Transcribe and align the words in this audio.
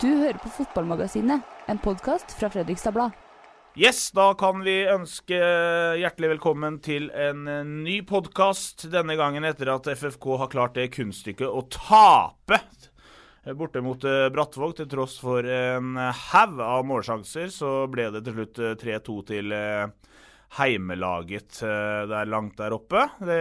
Du 0.00 0.08
hører 0.10 0.36
på 0.42 0.50
Fotballmagasinet, 0.50 1.44
en 1.70 1.78
podkast 1.80 2.32
fra 2.36 2.50
Fredrikstad 2.52 2.92
Blad. 2.92 3.14
Yes, 3.78 4.10
da 4.12 4.32
kan 4.36 4.60
vi 4.66 4.74
ønske 4.90 5.36
hjertelig 6.00 6.34
velkommen 6.34 6.80
til 6.84 7.06
en 7.14 7.46
eh, 7.48 7.62
ny 7.64 8.00
podkast. 8.04 8.88
Denne 8.92 9.14
gangen 9.16 9.46
etter 9.48 9.70
at 9.72 9.88
FFK 9.88 10.26
har 10.42 10.50
klart 10.52 10.74
det 10.76 10.90
kunststykket 10.96 11.46
å 11.48 11.62
tape 11.72 12.58
borte 13.56 13.80
mot 13.84 14.04
eh, 14.04 14.26
Brattvåg. 14.34 14.74
Til 14.82 14.90
tross 14.90 15.16
for 15.22 15.46
en 15.46 15.94
haug 16.00 16.60
av 16.66 16.84
målsjanser, 16.90 17.48
så 17.54 17.72
ble 17.92 18.10
det 18.16 18.24
til 18.26 18.40
slutt 18.40 18.60
eh, 18.60 18.74
3-2 18.82 19.16
til 19.30 19.54
eh, 19.56 19.86
heimelaget 20.58 21.62
eh, 21.62 22.02
der 22.10 22.28
langt 22.34 22.58
der 22.60 22.76
oppe. 22.76 23.06
Det 23.22 23.40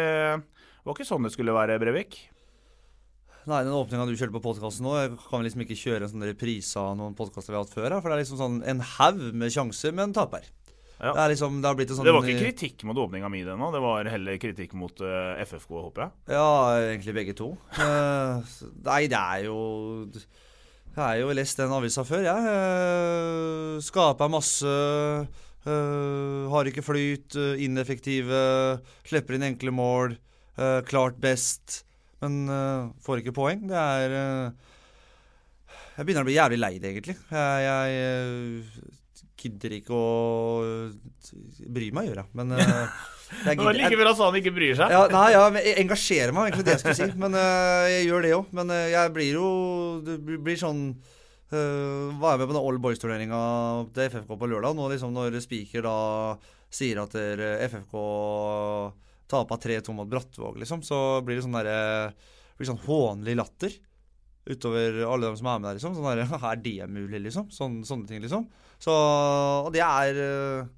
var 0.86 0.96
ikke 0.96 1.10
sånn 1.10 1.28
det 1.28 1.34
skulle 1.36 1.58
være, 1.58 1.82
Brevik. 1.84 2.22
Nei, 3.46 3.60
den 3.62 3.76
åpninga 3.78 4.08
du 4.10 4.16
kjørte 4.18 4.34
på 4.34 4.42
podkasten 4.42 4.86
nå, 4.88 4.94
jeg 4.98 5.10
kan 5.30 5.44
liksom 5.46 5.62
ikke 5.62 5.76
kjøre 5.78 6.08
en 6.08 6.12
sånn 6.16 6.26
reprise 6.26 6.82
av 6.82 6.96
noen 6.98 7.14
podkaster 7.18 7.54
vi 7.54 7.58
har 7.60 7.66
hatt 7.68 7.74
før. 7.76 7.94
For 8.02 8.10
det 8.10 8.16
er 8.16 8.22
liksom 8.24 8.40
sånn 8.40 8.56
en 8.66 8.82
haug 8.96 9.20
med 9.38 9.54
sjanser, 9.54 9.94
men 9.94 10.16
taper. 10.18 10.48
Ja. 10.96 11.12
Det 11.12 11.22
er 11.22 11.32
liksom, 11.34 11.60
det 11.62 11.68
har 11.70 11.76
blitt 11.78 11.92
en 11.92 12.00
sånn 12.00 12.08
Det 12.08 12.14
var 12.16 12.26
ikke 12.26 12.42
kritikk 12.48 12.86
mot 12.90 12.98
åpninga 13.04 13.30
mi, 13.30 13.44
ennå, 13.44 13.58
nå. 13.60 13.70
Det 13.76 13.82
var 13.84 14.10
heller 14.10 14.40
kritikk 14.42 14.74
mot 14.80 15.04
uh, 15.04 15.36
FFK, 15.44 15.70
håper 15.90 16.06
jeg. 16.06 16.16
Ja, 16.38 16.48
egentlig 16.88 17.16
begge 17.20 17.36
to. 17.38 17.52
Uh, 17.78 18.42
nei, 18.88 19.02
det 19.12 19.20
er 19.20 19.46
jo 19.46 19.58
Jeg 20.16 21.02
har 21.04 21.18
jo 21.20 21.34
lest 21.36 21.60
den 21.62 21.76
avisa 21.76 22.06
før, 22.08 22.26
jeg. 22.26 22.50
Uh, 22.50 23.82
skaper 23.84 24.32
masse. 24.32 24.76
eh, 25.66 26.50
har 26.50 26.66
ikke 26.70 26.84
flyt. 26.86 27.36
eh, 27.36 27.62
ineffektive. 27.66 28.42
Slipper 29.06 29.36
inn 29.38 29.52
enkle 29.54 29.72
mål. 29.76 30.18
eh, 30.58 30.82
klart 30.88 31.20
best. 31.20 31.84
Men 32.24 32.38
uh, 32.50 32.92
får 33.04 33.22
ikke 33.22 33.36
poeng. 33.36 33.66
Det 33.70 33.80
er 33.80 34.14
uh, 34.16 34.76
Jeg 35.98 36.08
begynner 36.08 36.26
å 36.26 36.30
bli 36.30 36.38
jævlig 36.38 36.60
lei 36.62 36.74
det, 36.80 36.94
egentlig. 36.94 37.18
Jeg, 37.32 37.66
jeg 37.66 37.98
uh, 38.62 39.26
gidder 39.46 39.76
ikke 39.78 39.98
å 39.98 40.06
bry 41.76 41.90
meg, 41.94 42.08
gjør 42.10 42.24
jeg. 42.24 42.30
Men 42.40 42.56
jeg 42.56 43.58
Det 43.58 43.68
var 43.68 43.78
like 43.78 44.00
bra 44.00 44.14
sa 44.18 44.30
han 44.30 44.40
ikke 44.40 44.56
bryr 44.56 44.78
seg. 44.80 44.94
ja, 44.96 45.04
nei, 45.12 45.28
ja, 45.36 45.44
jeg 45.60 45.76
engasjerer 45.84 46.34
meg, 46.36 46.50
egentlig 46.50 46.66
det 46.70 46.78
jeg 46.78 46.84
skulle 46.86 46.98
si. 47.02 47.18
Men 47.26 47.38
jeg 47.42 48.08
gjør 48.08 48.26
det 48.26 48.34
òg. 48.40 48.56
Men 48.62 48.74
jeg 48.96 49.14
blir 49.18 49.38
jo 49.42 49.52
Det 50.06 50.22
blir- 50.24 50.62
sånn 50.62 50.88
Uh, 51.54 52.10
Var 52.18 52.32
jeg 52.34 52.40
med 52.42 52.48
på 52.50 52.54
den 52.56 52.58
All 52.58 52.78
Boys-turneringa 52.82 53.40
til 53.94 54.08
FFK 54.10 54.32
på 54.34 54.48
lørdag? 54.50 54.74
Nå 54.74 54.88
liksom 54.90 55.12
når 55.14 55.36
Spiker 55.44 55.86
da 55.86 55.98
sier 56.74 56.98
at 57.04 57.14
FFK 57.70 57.94
taper 59.32 59.62
3-2 59.64 59.96
mot 59.98 60.10
Brattvåg, 60.10 60.60
liksom, 60.62 60.84
så 60.86 61.20
blir 61.26 61.40
det 61.40 61.46
sånn 61.46 61.58
derre 61.58 62.14
blir 62.56 62.70
sånn 62.70 62.84
hånlig 62.86 63.36
latter 63.36 63.74
utover 64.46 65.02
alle 65.10 65.28
dem 65.28 65.38
som 65.40 65.50
er 65.50 65.60
med 65.60 65.68
der, 65.68 65.78
liksom. 65.80 65.96
Sånn 65.98 66.08
derre 66.08 66.40
Er 66.52 66.62
det 66.62 66.88
mulig, 66.92 67.22
liksom? 67.26 67.50
Sånn, 67.54 67.80
sånne 67.88 68.10
ting, 68.10 68.22
liksom. 68.24 68.46
Så 68.82 68.94
Og 69.66 69.72
det 69.74 69.82
er 69.84 70.22
øh, 70.22 70.74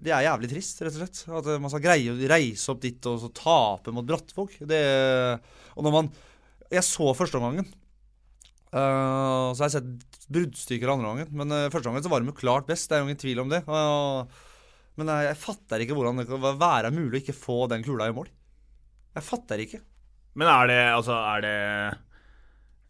det 0.00 0.12
er 0.14 0.24
jævlig 0.24 0.48
trist, 0.48 0.80
rett 0.80 0.94
og 0.94 1.02
slett. 1.02 1.18
At 1.28 1.48
eh, 1.52 1.60
man 1.60 1.72
skal 1.72 1.84
greie 1.84 2.12
å 2.14 2.28
reise 2.30 2.72
opp 2.72 2.80
dit 2.80 3.08
og 3.10 3.18
så 3.20 3.28
tape 3.36 3.92
mot 3.92 4.06
Brattvåg. 4.08 4.54
Det 4.68 4.82
Og 5.76 5.84
når 5.84 5.96
man 5.98 6.12
Jeg 6.72 6.86
så 6.88 7.12
førsteomgangen. 7.12 7.66
Uh, 8.72 9.52
så 9.52 9.60
har 9.60 9.66
jeg 9.66 9.74
sett 9.74 10.30
bruddstykker 10.32 10.88
andre 10.88 11.10
gangen. 11.10 11.34
Men 11.36 11.52
uh, 11.52 11.68
første 11.68 11.90
gangen 11.90 12.04
så 12.04 12.08
var 12.08 12.22
de 12.22 12.32
jo 12.32 12.38
klart 12.38 12.64
best. 12.70 12.88
Det 12.88 12.96
er 12.96 13.02
jo 13.02 13.10
ingen 13.10 13.20
tvil 13.20 13.42
om 13.42 13.52
det. 13.52 13.60
Uh, 13.68 14.24
men 15.00 15.08
jeg, 15.08 15.30
jeg 15.30 15.40
fatter 15.40 15.82
ikke 15.84 15.96
hvordan 15.96 16.20
det 16.20 16.28
kan 16.28 16.42
være 16.60 16.92
mulig 16.92 17.18
å 17.18 17.22
ikke 17.22 17.36
få 17.36 17.58
den 17.72 17.84
kula 17.86 18.10
i 18.10 18.16
mål. 18.16 18.28
Jeg 19.16 19.26
fatter 19.26 19.62
ikke. 19.64 19.80
Men 20.40 20.48
er 20.48 20.68
det 20.70 20.80
altså 20.88 21.12
Er 21.12 21.42
det 21.44 21.56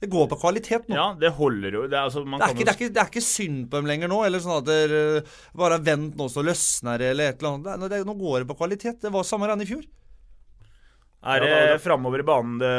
Det 0.04 0.10
går 0.10 0.28
på 0.30 0.38
kvalitet 0.38 0.86
nå. 0.90 0.94
Ja, 0.94 1.06
det 1.18 1.32
holder 1.34 1.74
jo. 1.78 1.82
Det 1.90 1.96
er, 1.98 2.04
altså, 2.06 2.22
Det 2.22 2.38
er, 2.38 2.54
ikke, 2.54 2.66
det, 2.66 2.70
er 2.70 2.78
ikke, 2.78 2.92
det 2.94 3.02
er 3.02 3.10
ikke 3.10 3.24
synd 3.26 3.64
på 3.70 3.80
dem 3.80 3.90
lenger 3.90 4.10
nå. 4.10 4.20
Eller 4.26 4.42
sånn 4.42 4.60
at 4.60 4.68
dere 4.68 5.24
bare 5.58 5.80
vent 5.82 6.18
nå, 6.18 6.28
så 6.30 6.44
løsner 6.46 7.02
det, 7.02 7.10
eller 7.14 7.32
et 7.32 7.42
eller 7.42 7.56
annet. 7.56 7.82
Det, 7.84 7.90
det, 7.94 8.06
nå 8.06 8.16
går 8.18 8.42
det 8.42 8.48
på 8.50 8.58
kvalitet. 8.58 9.02
Det 9.02 9.12
var 9.14 9.26
samme 9.26 9.50
renn 9.50 9.62
i 9.62 9.68
fjor. 9.68 9.84
Er 11.22 11.38
det 11.38 11.82
framover 11.84 12.18
i 12.18 12.26
banen 12.26 12.56
det 12.58 12.70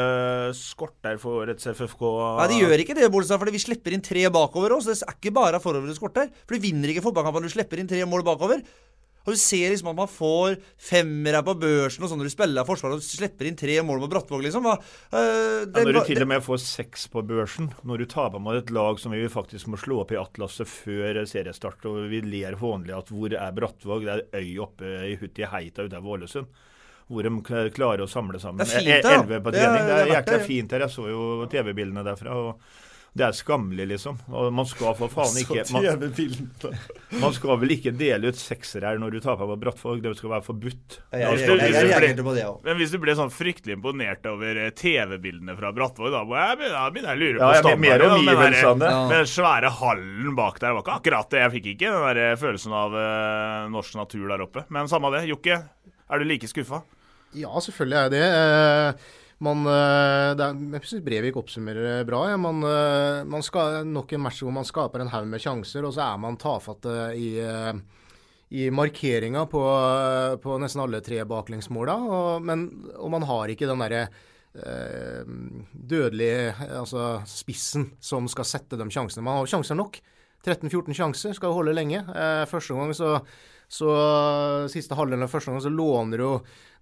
skorter 0.58 1.16
for 1.20 1.46
årets 1.46 1.64
FFK? 1.64 2.02
Nei, 2.42 2.48
det 2.50 2.58
gjør 2.60 2.82
ikke 2.82 2.96
det, 2.98 3.06
Bolstad, 3.12 3.40
fordi 3.40 3.54
vi 3.54 3.62
slipper 3.62 3.96
inn 3.96 4.04
tre 4.04 4.26
bakover 4.28 4.74
også. 4.76 4.92
Det 4.92 5.08
er 5.08 5.16
ikke 5.16 5.32
bare 5.38 5.60
forover 5.64 5.88
det 5.88 5.96
skorter. 5.96 6.28
For 6.44 6.52
du 6.52 6.66
vinner 6.66 6.92
ikke 6.92 7.06
fotballkampen 7.06 7.40
når 7.40 7.54
du 7.54 7.56
slipper 7.56 7.80
inn 7.80 7.88
tre 7.88 8.02
mål 8.04 8.26
bakover. 8.26 8.60
Og 9.24 9.32
du 9.32 9.38
ser 9.40 9.70
liksom 9.72 9.88
at 9.88 9.96
man 9.96 10.10
får 10.12 10.58
femmere 10.76 11.40
på 11.46 11.54
børsen 11.56 12.04
og 12.04 12.10
sånn 12.10 12.18
når 12.20 12.28
du 12.28 12.32
spiller 12.34 12.66
forsvaret 12.68 12.98
og 13.00 13.04
slipper 13.06 13.48
inn 13.48 13.56
tre 13.56 13.78
mål 13.80 14.02
mot 14.02 14.10
Brattvåg, 14.12 14.42
liksom. 14.44 14.66
Hva, 14.68 14.74
øh, 15.16 15.64
Ja, 15.64 15.84
når 15.84 15.92
du 15.96 16.00
til 16.10 16.20
og 16.22 16.28
med 16.28 16.42
får 16.44 16.60
seks 16.60 17.06
på 17.08 17.22
børsen, 17.24 17.70
når 17.88 17.98
du 17.98 18.04
taper 18.06 18.38
mot 18.38 18.54
et 18.58 18.68
lag 18.70 19.00
som 19.00 19.12
vi 19.16 19.22
faktisk 19.32 19.66
må 19.72 19.80
slå 19.80 20.02
opp 20.02 20.12
i 20.12 20.20
atlaset 20.20 20.68
før 20.68 21.22
seriestart, 21.24 21.84
og 21.88 22.10
vi 22.12 22.20
ler 22.20 22.58
hånlig 22.60 22.92
at 22.98 23.08
hvor 23.08 23.32
er 23.32 23.56
Brattvåg? 23.56 24.04
Det 24.04 24.12
er 24.12 24.44
øy 24.44 24.58
oppe 24.60 24.92
i 25.08 25.16
Hutti 25.16 25.48
Heita 25.48 25.88
utenfor 25.88 26.18
Ålesund. 26.18 26.46
Hvor 27.08 27.20
de 27.22 27.68
klarer 27.72 28.00
å 28.00 28.08
samle 28.08 28.38
sammen 28.40 28.64
Det 28.64 28.68
er 28.74 28.80
fint 28.80 29.04
E- 29.04 29.12
elleve 29.12 29.40
på 29.44 29.50
Det 29.52 29.60
er- 29.60 29.66
trening. 29.68 29.84
Det 29.84 29.92
er 29.92 30.04
det 30.04 30.04
er 30.04 30.14
verdt 30.14 30.28
jækla 30.28 30.46
fint 30.46 30.70
her. 30.72 30.80
Jeg 30.80 30.88
så 30.90 31.08
jo 31.08 31.46
TV-bildene 31.52 32.04
derfra. 32.04 32.32
og 32.32 32.60
det 33.14 33.22
er 33.28 33.34
skammelig, 33.38 33.84
liksom. 33.92 34.16
Og 34.34 34.48
man 34.50 34.66
skal 34.66 34.96
for 34.98 35.06
faen 35.12 35.36
ikke 35.38 35.62
man, 35.70 35.84
man 37.22 37.34
skal 37.36 37.60
vel 37.62 37.70
ikke 37.76 37.92
dele 37.94 38.32
ut 38.32 38.38
seksere 38.40 38.88
her 38.90 38.98
når 38.98 39.14
du 39.14 39.18
taper 39.22 39.46
på 39.52 39.56
Brattvåg. 39.62 40.00
Det 40.02 40.16
skal 40.18 40.32
være 40.32 40.42
forbudt. 40.48 40.96
Jeg, 41.14 41.28
Hvis 41.30 41.44
jeg, 41.44 41.48
du- 41.48 41.62
jeg, 41.62 41.74
jeg, 41.76 41.90
jeg, 41.92 42.08
jeg, 42.10 42.24
på 42.26 42.34
det 42.34 42.42
òg. 42.48 42.58
men 42.66 42.80
hvis 42.80 42.90
du 42.90 42.98
ble 43.04 43.14
sånn 43.14 43.30
fryktelig 43.30 43.76
imponert 43.78 44.26
over 44.26 44.60
eh, 44.64 44.72
TV-bildene 44.74 45.54
fra 45.60 45.70
Brattvåg, 45.76 46.10
da 46.10 46.24
begynner 46.26 47.14
jeg 47.14 47.14
å 47.14 47.22
lure 47.22 47.38
på 47.38 47.52
standarden. 47.62 47.86
ja, 47.86 48.18
omgivelsene. 48.18 48.74
den 48.74 48.82
der, 48.82 48.90
Ja. 48.90 49.06
Med 49.08 49.16
den 49.22 49.30
svære 49.36 49.70
hallen 49.78 50.34
bak 50.42 50.58
der 50.60 50.74
var 50.74 50.82
ikke 50.82 50.98
akkurat 50.98 51.30
det. 51.30 51.44
Jeg 51.44 51.54
fikk 51.58 51.70
ikke 51.76 51.94
den 51.94 52.06
der 52.10 52.22
eh, 52.32 52.36
følelsen 52.42 52.74
av 52.82 52.98
eh, 52.98 53.70
norsk 53.78 53.94
natur 54.02 54.26
der 54.34 54.42
oppe. 54.48 54.66
Men 54.74 54.90
samme 54.90 55.14
det. 55.14 55.22
Jokke, 55.30 55.62
er 56.10 56.18
du 56.18 56.24
like 56.26 56.50
skuffa? 56.50 56.82
Ja, 57.34 57.54
selvfølgelig 57.62 57.96
er 57.98 58.02
jeg 58.02 58.18
det. 58.18 59.22
Man, 59.42 59.66
eh, 59.66 60.30
er, 60.38 60.54
jeg 60.76 60.86
syns 60.86 61.04
Brevik 61.04 61.38
oppsummerer 61.40 62.04
bra. 62.06 62.22
Ja. 62.30 62.38
Man, 62.40 62.62
eh, 62.62 63.24
man 63.26 63.42
skal 63.42 63.82
nok 63.88 64.12
en 64.14 64.22
match 64.24 64.44
hvor 64.44 64.54
man 64.54 64.68
skaper 64.68 65.02
en 65.02 65.10
haug 65.12 65.26
med 65.30 65.42
sjanser, 65.42 65.84
og 65.84 65.94
så 65.96 66.06
er 66.06 66.20
man 66.22 66.38
tafatte 66.40 66.94
i, 67.18 67.34
eh, 67.42 67.72
i 68.54 68.68
markeringa 68.70 69.46
på, 69.50 69.64
på 70.42 70.58
nesten 70.62 70.84
alle 70.84 71.02
tre 71.04 71.24
baklengsmåla. 71.26 71.96
Og, 72.06 72.52
og 72.94 73.10
man 73.10 73.28
har 73.30 73.50
ikke 73.50 73.70
den 73.70 73.84
derre 73.84 74.06
dødelige 75.74 76.52
altså 76.78 77.24
spissen 77.26 77.88
som 77.98 78.28
skal 78.30 78.46
sette 78.46 78.78
de 78.78 78.86
sjansene. 78.86 79.24
Man 79.26 79.40
har 79.40 79.50
sjanser 79.50 79.74
nok. 79.74 79.98
13-14 80.44 80.94
sjanser 80.94 81.34
skal 81.34 81.56
holde 81.56 81.74
lenge. 81.74 82.04
Første 82.46 82.76
gang 82.78 82.92
så 82.94 83.16
så 83.74 83.90
siste 84.70 84.94
halvdelen 84.94 85.24
av 85.26 85.32
første 85.32 85.52
gang 85.52 85.62
så 85.64 85.72
låner 85.72 86.22
jo 86.22 86.30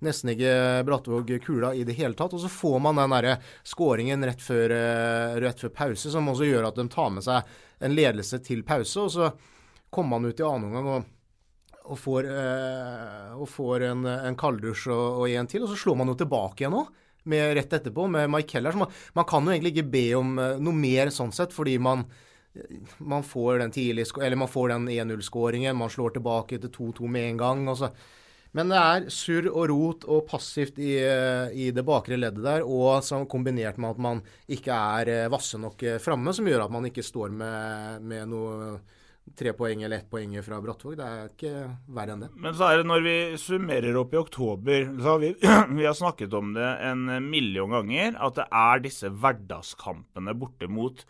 nesten 0.04 0.32
ikke 0.34 0.52
Brattvåg 0.86 1.30
kula 1.44 1.72
i 1.74 1.84
det 1.88 1.96
hele 1.98 2.16
tatt. 2.18 2.34
Og 2.36 2.42
så 2.42 2.50
får 2.50 2.78
man 2.84 3.00
den 3.00 3.14
derre 3.14 3.38
skåringen 3.66 4.26
rett 4.26 4.42
før, 4.42 4.74
eh, 4.76 5.40
rett 5.42 5.62
før 5.62 5.74
pause, 5.76 6.12
som 6.12 6.30
også 6.32 6.48
gjør 6.48 6.68
at 6.68 6.78
de 6.78 6.86
tar 6.92 7.10
med 7.14 7.26
seg 7.26 7.52
en 7.82 7.96
ledelse 7.96 8.42
til 8.44 8.64
pause. 8.66 9.06
Og 9.06 9.12
så 9.14 9.30
kommer 9.92 10.18
man 10.18 10.30
ut 10.30 10.40
i 10.40 10.46
annen 10.46 10.70
omgang 10.70 10.90
og, 10.96 11.06
og 11.92 12.00
får, 12.00 12.28
eh, 12.32 13.30
og 13.36 13.48
får 13.50 13.86
en, 13.90 14.04
en 14.06 14.38
kalddusj 14.38 14.90
og, 14.94 15.06
og 15.22 15.30
en 15.30 15.50
til. 15.50 15.64
Og 15.66 15.72
så 15.72 15.78
slår 15.84 16.02
man 16.02 16.12
jo 16.12 16.18
tilbake 16.22 16.64
igjen 16.64 16.82
med 17.30 17.54
rett 17.54 17.72
etterpå, 17.78 18.08
med 18.10 18.30
Mike 18.30 18.50
Keller. 18.50 18.74
Så 18.74 18.82
man, 18.82 18.92
man 19.14 19.28
kan 19.30 19.46
jo 19.46 19.54
egentlig 19.54 19.76
ikke 19.76 19.92
be 19.92 20.06
om 20.18 20.36
eh, 20.42 20.60
noe 20.62 20.76
mer 20.76 21.12
sånn 21.14 21.34
sett, 21.34 21.54
fordi 21.54 21.78
man 21.82 22.06
man 22.98 23.22
får 23.24 23.62
den 23.62 24.38
man 24.38 24.48
får 24.48 24.68
den 24.68 24.88
1-0-skåringen, 24.88 25.76
man 25.76 25.88
slår 25.90 26.10
tilbake 26.10 26.58
til 26.60 26.68
2-2 26.68 27.08
med 27.08 27.30
en 27.30 27.38
gang. 27.40 27.68
Og 27.68 27.78
så. 27.80 27.88
Men 28.56 28.72
det 28.72 28.78
er 28.78 29.04
surr 29.12 29.48
og 29.48 29.70
rot 29.70 30.02
og 30.12 30.26
passivt 30.28 30.80
i, 30.82 30.94
i 31.56 31.70
det 31.72 31.84
bakre 31.88 32.18
leddet 32.20 32.44
der, 32.44 32.64
og 32.68 33.00
som 33.04 33.24
kombinert 33.30 33.78
med 33.80 33.94
at 33.94 34.02
man 34.04 34.24
ikke 34.52 34.76
er 34.98 35.12
eh, 35.12 35.30
vasse 35.32 35.60
nok 35.60 35.84
eh, 35.88 36.00
framme, 36.02 36.34
som 36.36 36.48
gjør 36.48 36.66
at 36.66 36.74
man 36.74 36.88
ikke 36.90 37.04
står 37.06 37.32
med, 37.32 38.04
med 38.04 38.28
noe 38.28 38.74
tre 39.38 39.54
poeng 39.56 39.84
eller 39.86 40.02
ett 40.02 40.10
poeng 40.10 40.34
fra 40.44 40.58
Brattvåg. 40.60 40.98
Det 40.98 41.06
er 41.06 41.30
ikke 41.30 41.52
verre 41.96 42.16
enn 42.16 42.26
det. 42.26 42.30
Men 42.44 42.56
så 42.58 42.68
er 42.68 42.82
det 42.82 42.88
når 42.90 43.06
vi 43.06 43.16
summerer 43.40 43.96
opp 44.02 44.12
i 44.12 44.20
oktober 44.20 44.84
så 44.98 45.08
har 45.14 45.22
vi, 45.22 45.32
vi 45.78 45.88
har 45.88 45.96
snakket 45.96 46.36
om 46.36 46.52
det 46.58 46.68
en 46.90 47.06
million 47.24 47.72
ganger, 47.72 48.18
at 48.20 48.36
det 48.42 48.48
er 48.64 48.84
disse 48.84 49.12
hverdagskampene 49.14 50.36
borte 50.36 50.68
mot 50.68 51.06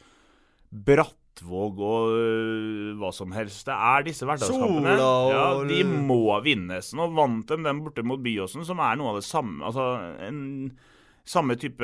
Brattvåg 1.32 1.78
og 1.80 2.12
øh, 2.12 2.96
hva 3.00 3.10
som 3.14 3.32
helst. 3.32 3.64
Det 3.66 3.72
er 3.74 4.04
disse 4.04 4.24
hverdagskampene. 4.26 4.96
Sola 4.96 5.06
og- 5.24 5.32
Ja, 5.32 5.64
de 5.68 5.84
må 5.84 6.42
vinnes. 6.44 6.92
Nå 6.94 7.08
vant 7.14 7.46
de 7.48 7.56
den 7.56 7.80
borte 7.82 8.04
mot 8.04 8.20
Byåsen, 8.20 8.64
som 8.64 8.78
er 8.80 8.96
noe 8.96 9.10
av 9.10 9.16
det 9.20 9.24
samme. 9.24 9.62
Altså 9.64 10.20
en 10.28 10.72
samme 11.24 11.54
type 11.56 11.78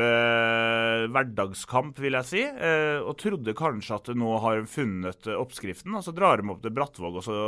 hverdagskamp, 1.08 1.96
vil 2.02 2.12
jeg 2.18 2.24
si. 2.26 2.42
Eh, 2.42 2.98
og 3.00 3.16
trodde 3.20 3.54
kanskje 3.54 3.94
at 3.96 4.10
nå 4.18 4.38
har 4.42 4.60
de 4.60 4.66
funnet 4.66 5.28
oppskriften. 5.38 5.94
Og 5.96 6.04
så 6.04 6.12
drar 6.14 6.36
de 6.42 6.48
opp 6.50 6.60
til 6.62 6.70
Brattvåg, 6.74 7.16
og 7.16 7.24
så, 7.24 7.38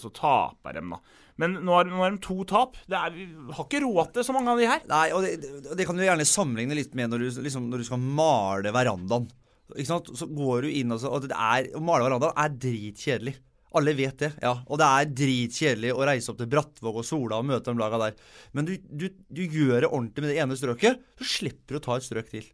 så 0.00 0.12
taper 0.12 0.74
de, 0.74 0.84
da. 0.90 1.00
Men 1.38 1.58
nå 1.64 1.72
har, 1.76 1.84
nå 1.84 2.00
har 2.02 2.10
de 2.10 2.18
to 2.24 2.44
tap. 2.48 2.76
Det 2.88 2.96
er, 2.96 3.10
vi 3.16 3.26
har 3.52 3.64
ikke 3.66 3.82
råd 3.84 4.12
til 4.16 4.24
så 4.24 4.32
mange 4.36 4.52
av 4.52 4.58
de 4.60 4.66
her. 4.70 4.80
Nei, 4.88 5.10
og 5.12 5.22
det- 5.24 5.76
det 5.76 5.86
kan 5.86 5.96
du 5.96 6.02
gjerne 6.04 6.24
sammenligne 6.28 6.74
litt 6.74 6.94
med 6.94 7.10
når 7.10 7.18
du, 7.18 7.42
liksom, 7.42 7.68
når 7.70 7.78
du 7.78 7.84
skal 7.84 7.98
male 7.98 8.72
verandaen. 8.72 9.28
Ikke 9.74 9.88
sant? 9.90 10.12
Så 10.14 10.28
går 10.30 10.66
du 10.66 10.70
inn 10.78 10.94
og 10.94 11.00
så 11.02 11.10
Og 11.10 11.26
det 11.26 11.34
er, 11.34 11.72
å 11.74 11.82
male 11.82 12.06
verandaen 12.06 12.38
er 12.38 12.54
dritkjedelig. 12.62 13.34
Alle 13.76 13.92
vet 13.98 14.22
det. 14.22 14.30
ja. 14.40 14.52
Og 14.70 14.78
det 14.80 14.86
er 14.86 15.10
dritkjedelig 15.20 15.90
å 15.92 16.04
reise 16.06 16.30
opp 16.32 16.38
til 16.40 16.48
Brattvåg 16.52 17.00
og 17.02 17.04
Sola 17.04 17.40
og 17.42 17.48
møte 17.48 17.72
de 17.72 17.82
laga 17.82 17.98
der. 18.06 18.14
Men 18.56 18.68
du, 18.68 18.76
du, 18.88 19.10
du 19.10 19.42
gjør 19.42 19.84
det 19.84 19.90
ordentlig 19.90 20.24
med 20.24 20.32
det 20.32 20.38
ene 20.44 20.56
strøket, 20.56 21.02
så 21.18 21.28
slipper 21.28 21.76
du 21.76 21.80
å 21.80 21.84
ta 21.84 21.98
et 21.98 22.06
strøk 22.06 22.30
til. 22.30 22.46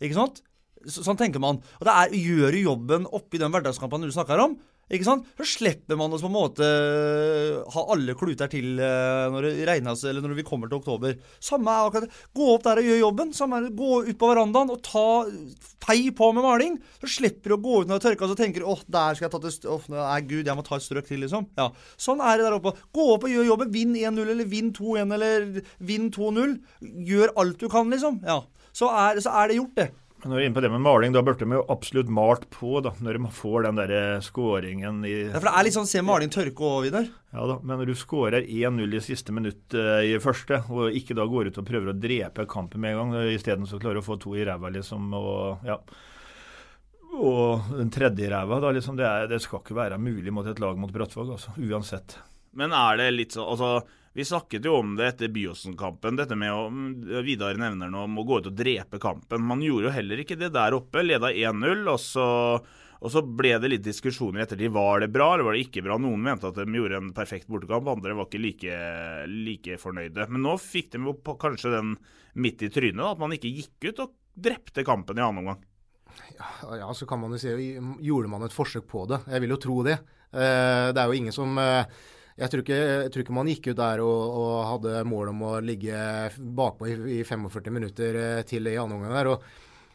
Ikke 0.00 0.16
sant? 0.16 0.40
Så, 0.86 1.04
sånn 1.04 1.18
tenker 1.20 1.42
man. 1.42 1.60
Og 1.80 1.86
det 1.86 1.96
er, 1.98 2.14
gjør 2.16 2.56
du 2.56 2.60
jobben 2.62 3.10
oppi 3.18 3.42
den 3.42 3.52
hverdagskampen 3.52 4.06
du 4.06 4.14
snakker 4.14 4.40
om, 4.46 4.56
ikke 4.92 5.06
sant? 5.06 5.28
Så 5.40 5.46
slipper 5.54 5.96
man 5.96 6.12
å 6.12 6.20
på 6.20 6.28
en 6.28 6.34
måte 6.34 6.66
ha 7.74 7.84
alle 7.94 8.16
kluter 8.18 8.50
til 8.52 8.76
eh, 8.76 9.26
når 9.32 9.46
det 9.46 9.66
regnes, 9.68 10.04
eller 10.08 10.24
når 10.24 10.36
vi 10.36 10.46
kommer 10.46 10.68
til 10.68 10.82
oktober. 10.82 11.16
Samme 11.42 11.72
er 11.72 11.88
akkurat 11.88 12.08
det. 12.08 12.20
Gå 12.36 12.48
opp 12.52 12.66
der 12.66 12.82
og 12.82 12.88
gjør 12.90 13.00
jobben. 13.00 13.32
Samme 13.36 13.60
er. 13.60 13.70
Gå 13.72 14.02
ut 14.08 14.18
på 14.20 14.30
verandaen 14.30 14.72
og 14.74 14.82
ta 14.84 15.06
fei 15.82 16.12
på 16.14 16.28
med 16.36 16.44
maling. 16.44 16.78
Så 17.00 17.10
slipper 17.16 17.54
du 17.54 17.56
å 17.56 17.62
gå 17.64 17.80
ut 17.82 17.90
når 17.90 17.98
det 17.98 18.06
tørker 18.08 18.28
og 18.28 18.34
så 18.34 18.38
tenker 18.38 18.68
åh, 18.68 18.84
der 18.86 19.16
skal 19.16 19.28
jeg 19.28 19.34
ta 19.34 19.42
til 19.46 19.72
Åh, 19.72 19.88
nei, 19.94 20.20
gud, 20.28 20.46
jeg 20.46 20.58
må 20.58 20.64
ta 20.66 20.76
et 20.76 20.84
strøk 20.84 21.08
til, 21.08 21.22
liksom. 21.24 21.48
Ja. 21.58 21.70
Sånn 22.00 22.20
er 22.20 22.38
det 22.38 22.48
der 22.48 22.58
oppe. 22.58 22.74
Gå 22.94 23.08
opp 23.14 23.26
og 23.28 23.32
gjør 23.32 23.48
jobben. 23.52 23.72
Vinn 23.74 23.96
1-0 23.96 24.22
eller 24.36 24.48
vinn 24.48 24.72
2-1 24.76 25.16
eller 25.16 25.48
vinn 25.80 26.10
2-0. 26.14 26.58
Gjør 27.08 27.34
alt 27.40 27.62
du 27.62 27.68
kan, 27.72 27.88
liksom. 27.92 28.20
Ja. 28.28 28.42
Så 28.76 28.88
er, 28.88 29.20
så 29.24 29.32
er 29.36 29.50
det 29.50 29.58
gjort, 29.58 29.74
det. 29.76 29.88
Når 30.22 30.36
vi 30.36 30.42
er 30.42 30.46
inne 30.46 30.54
på 30.54 30.62
det 30.62 30.70
med 30.70 30.84
maling, 30.84 31.14
da 31.14 31.22
burde 31.26 31.42
de 31.42 31.56
jo 31.56 31.64
absolutt 31.72 32.10
malt 32.12 32.44
på 32.54 32.76
da, 32.84 32.92
når 33.02 33.18
de 33.18 33.30
får 33.34 33.66
den 33.66 33.80
der 33.80 33.94
skåringen 34.22 35.00
i 35.08 35.16
Ja, 35.24 35.40
For 35.40 35.48
det 35.48 35.54
er 35.58 35.66
litt 35.66 35.76
sånn 35.76 35.90
se 35.90 36.04
maling 36.06 36.30
tørke 36.30 36.68
òg, 36.68 36.86
Vidar. 36.86 37.08
Ja 37.34 37.48
da, 37.50 37.56
men 37.58 37.80
når 37.80 37.90
du 37.90 37.96
skårer 37.98 38.46
1-0 38.46 38.94
i 38.94 39.02
siste 39.02 39.34
minutt 39.34 39.74
uh, 39.74 39.98
i 40.06 40.14
første, 40.22 40.62
og 40.70 40.94
ikke 40.94 41.16
da 41.18 41.26
går 41.26 41.50
ut 41.50 41.58
og 41.58 41.66
prøver 41.66 41.90
å 41.90 41.98
drepe 41.98 42.46
kampen 42.50 42.84
med 42.84 42.94
en 42.94 43.16
gang, 43.16 43.34
isteden 43.34 43.66
så 43.66 43.82
klarer 43.82 43.98
du 43.98 44.04
å 44.04 44.08
få 44.12 44.20
to 44.22 44.36
i 44.38 44.46
ræva, 44.46 44.70
liksom, 44.76 45.10
og 45.18 45.66
ja 45.66 45.80
og 47.12 47.72
den 47.76 47.90
tredje 47.92 48.24
i 48.24 48.30
ræva, 48.32 48.56
da, 48.62 48.70
liksom, 48.72 48.96
det, 48.96 49.04
er, 49.04 49.26
det, 49.28 49.42
skal 49.44 49.60
ikke 49.60 49.76
være 49.76 49.98
mulig 50.00 50.32
mot 50.32 50.46
et 50.48 50.60
lag 50.62 50.78
mot 50.80 50.92
Brattvåg, 50.92 51.34
altså, 51.34 51.52
uansett. 51.60 52.16
Men 52.58 52.74
er 52.76 53.00
det 53.00 53.08
litt 53.14 53.36
sånn 53.36 53.48
altså, 53.48 53.70
Vi 54.12 54.26
snakket 54.28 54.66
jo 54.68 54.74
om 54.82 54.94
det 54.98 55.06
etter 55.14 55.32
Byåsen-kampen, 55.32 56.18
dette 56.20 56.36
med 56.36 56.52
å 56.52 57.22
Vidar 57.24 57.56
nevner 57.60 57.88
noe 57.88 58.04
om 58.04 58.20
å 58.20 58.26
gå 58.28 58.42
ut 58.42 58.50
og 58.50 58.56
drepe 58.58 59.00
kampen. 59.00 59.44
Man 59.48 59.64
gjorde 59.64 59.88
jo 59.88 59.96
heller 59.96 60.20
ikke 60.20 60.36
det 60.40 60.52
der 60.52 60.76
oppe. 60.76 61.04
Leda 61.04 61.32
1-0, 61.32 61.86
og 61.88 62.00
så 62.02 62.28
og 63.02 63.10
så 63.10 63.18
ble 63.26 63.56
det 63.58 63.70
litt 63.72 63.82
diskusjoner 63.82 64.44
etter 64.44 64.54
ettertid. 64.54 64.74
Var 64.76 65.02
det 65.02 65.08
bra, 65.10 65.32
eller 65.34 65.48
var 65.48 65.56
det 65.56 65.64
ikke 65.64 65.82
bra? 65.82 65.96
Noen 65.98 66.22
mente 66.22 66.46
at 66.46 66.58
de 66.60 66.78
gjorde 66.78 67.00
en 67.00 67.10
perfekt 67.16 67.48
bortekamp, 67.50 67.88
andre 67.90 68.14
var 68.14 68.28
ikke 68.28 68.42
like, 68.42 68.76
like 69.26 69.78
fornøyde. 69.82 70.28
Men 70.30 70.46
nå 70.46 70.54
fikk 70.62 70.92
de 70.94 71.02
jo 71.08 71.16
kanskje 71.42 71.74
den 71.74 71.96
midt 72.38 72.62
i 72.62 72.70
trynet, 72.72 73.02
at 73.02 73.18
man 73.18 73.34
ikke 73.34 73.50
gikk 73.50 73.90
ut 73.90 74.04
og 74.06 74.14
drepte 74.38 74.86
kampen 74.86 75.18
i 75.18 75.24
annen 75.24 75.42
omgang. 75.42 75.64
Ja, 76.78 76.92
så 76.94 77.08
kan 77.08 77.22
man 77.22 77.32
jo 77.32 77.40
si 77.40 77.50
Gjorde 78.04 78.28
man 78.30 78.44
et 78.44 78.54
forsøk 78.54 78.84
på 78.90 79.06
det? 79.10 79.22
Jeg 79.32 79.42
vil 79.42 79.54
jo 79.54 79.62
tro 79.64 79.76
det. 79.86 79.96
Det 80.30 81.00
er 81.00 81.08
jo 81.08 81.16
ingen 81.16 81.34
som 81.34 81.58
jeg 82.42 82.50
tror, 82.50 82.62
ikke, 82.64 82.78
jeg 82.78 83.10
tror, 83.12 83.22
ikke, 83.22 83.34
man 83.36 83.50
gikk 83.50 83.68
ut 83.70 83.78
der 83.78 84.00
og, 84.02 84.38
og 84.42 84.54
hadde 84.66 85.02
mål 85.06 85.30
om 85.30 85.44
å 85.46 85.52
ligge 85.62 85.98
bakpå 86.58 86.88
i, 86.90 86.96
i 87.18 87.26
45 87.26 87.74
minutter 87.74 88.18
eh, 88.18 88.40
til 88.48 88.66
i 88.66 88.78
andre 88.80 88.98
omgang. 88.98 89.44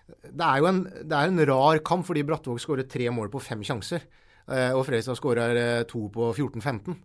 Det 0.07 0.45
er 0.45 0.61
jo 0.61 0.69
en, 0.69 0.79
det 0.87 1.17
er 1.17 1.33
en 1.33 1.43
rar 1.49 1.81
kamp, 1.83 2.05
fordi 2.07 2.23
Brattvåg 2.27 2.61
skårer 2.63 2.87
tre 2.87 3.09
mål 3.11 3.31
på 3.33 3.43
fem 3.43 3.65
sjanser. 3.67 4.05
Eh, 4.47 4.71
og 4.71 4.85
Fredrikstad 4.87 5.19
skårer 5.19 5.59
eh, 5.59 5.83
to 5.89 6.05
på 6.13 6.29
14-15. 6.31 6.95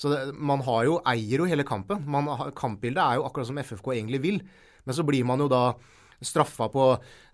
Så 0.00 0.12
det, 0.12 0.20
man 0.36 0.60
har 0.66 0.84
jo, 0.88 0.98
eier 1.08 1.42
jo 1.42 1.48
hele 1.48 1.64
kampen. 1.68 2.04
Man, 2.08 2.28
kampbildet 2.56 3.00
er 3.00 3.20
jo 3.20 3.24
akkurat 3.28 3.48
som 3.48 3.60
FFK 3.60 3.94
egentlig 3.94 4.20
vil. 4.24 4.38
Men 4.84 4.96
så 4.96 5.04
blir 5.08 5.24
man 5.28 5.40
jo 5.40 5.48
da 5.52 5.64
straffa 6.20 6.68
på 6.72 6.84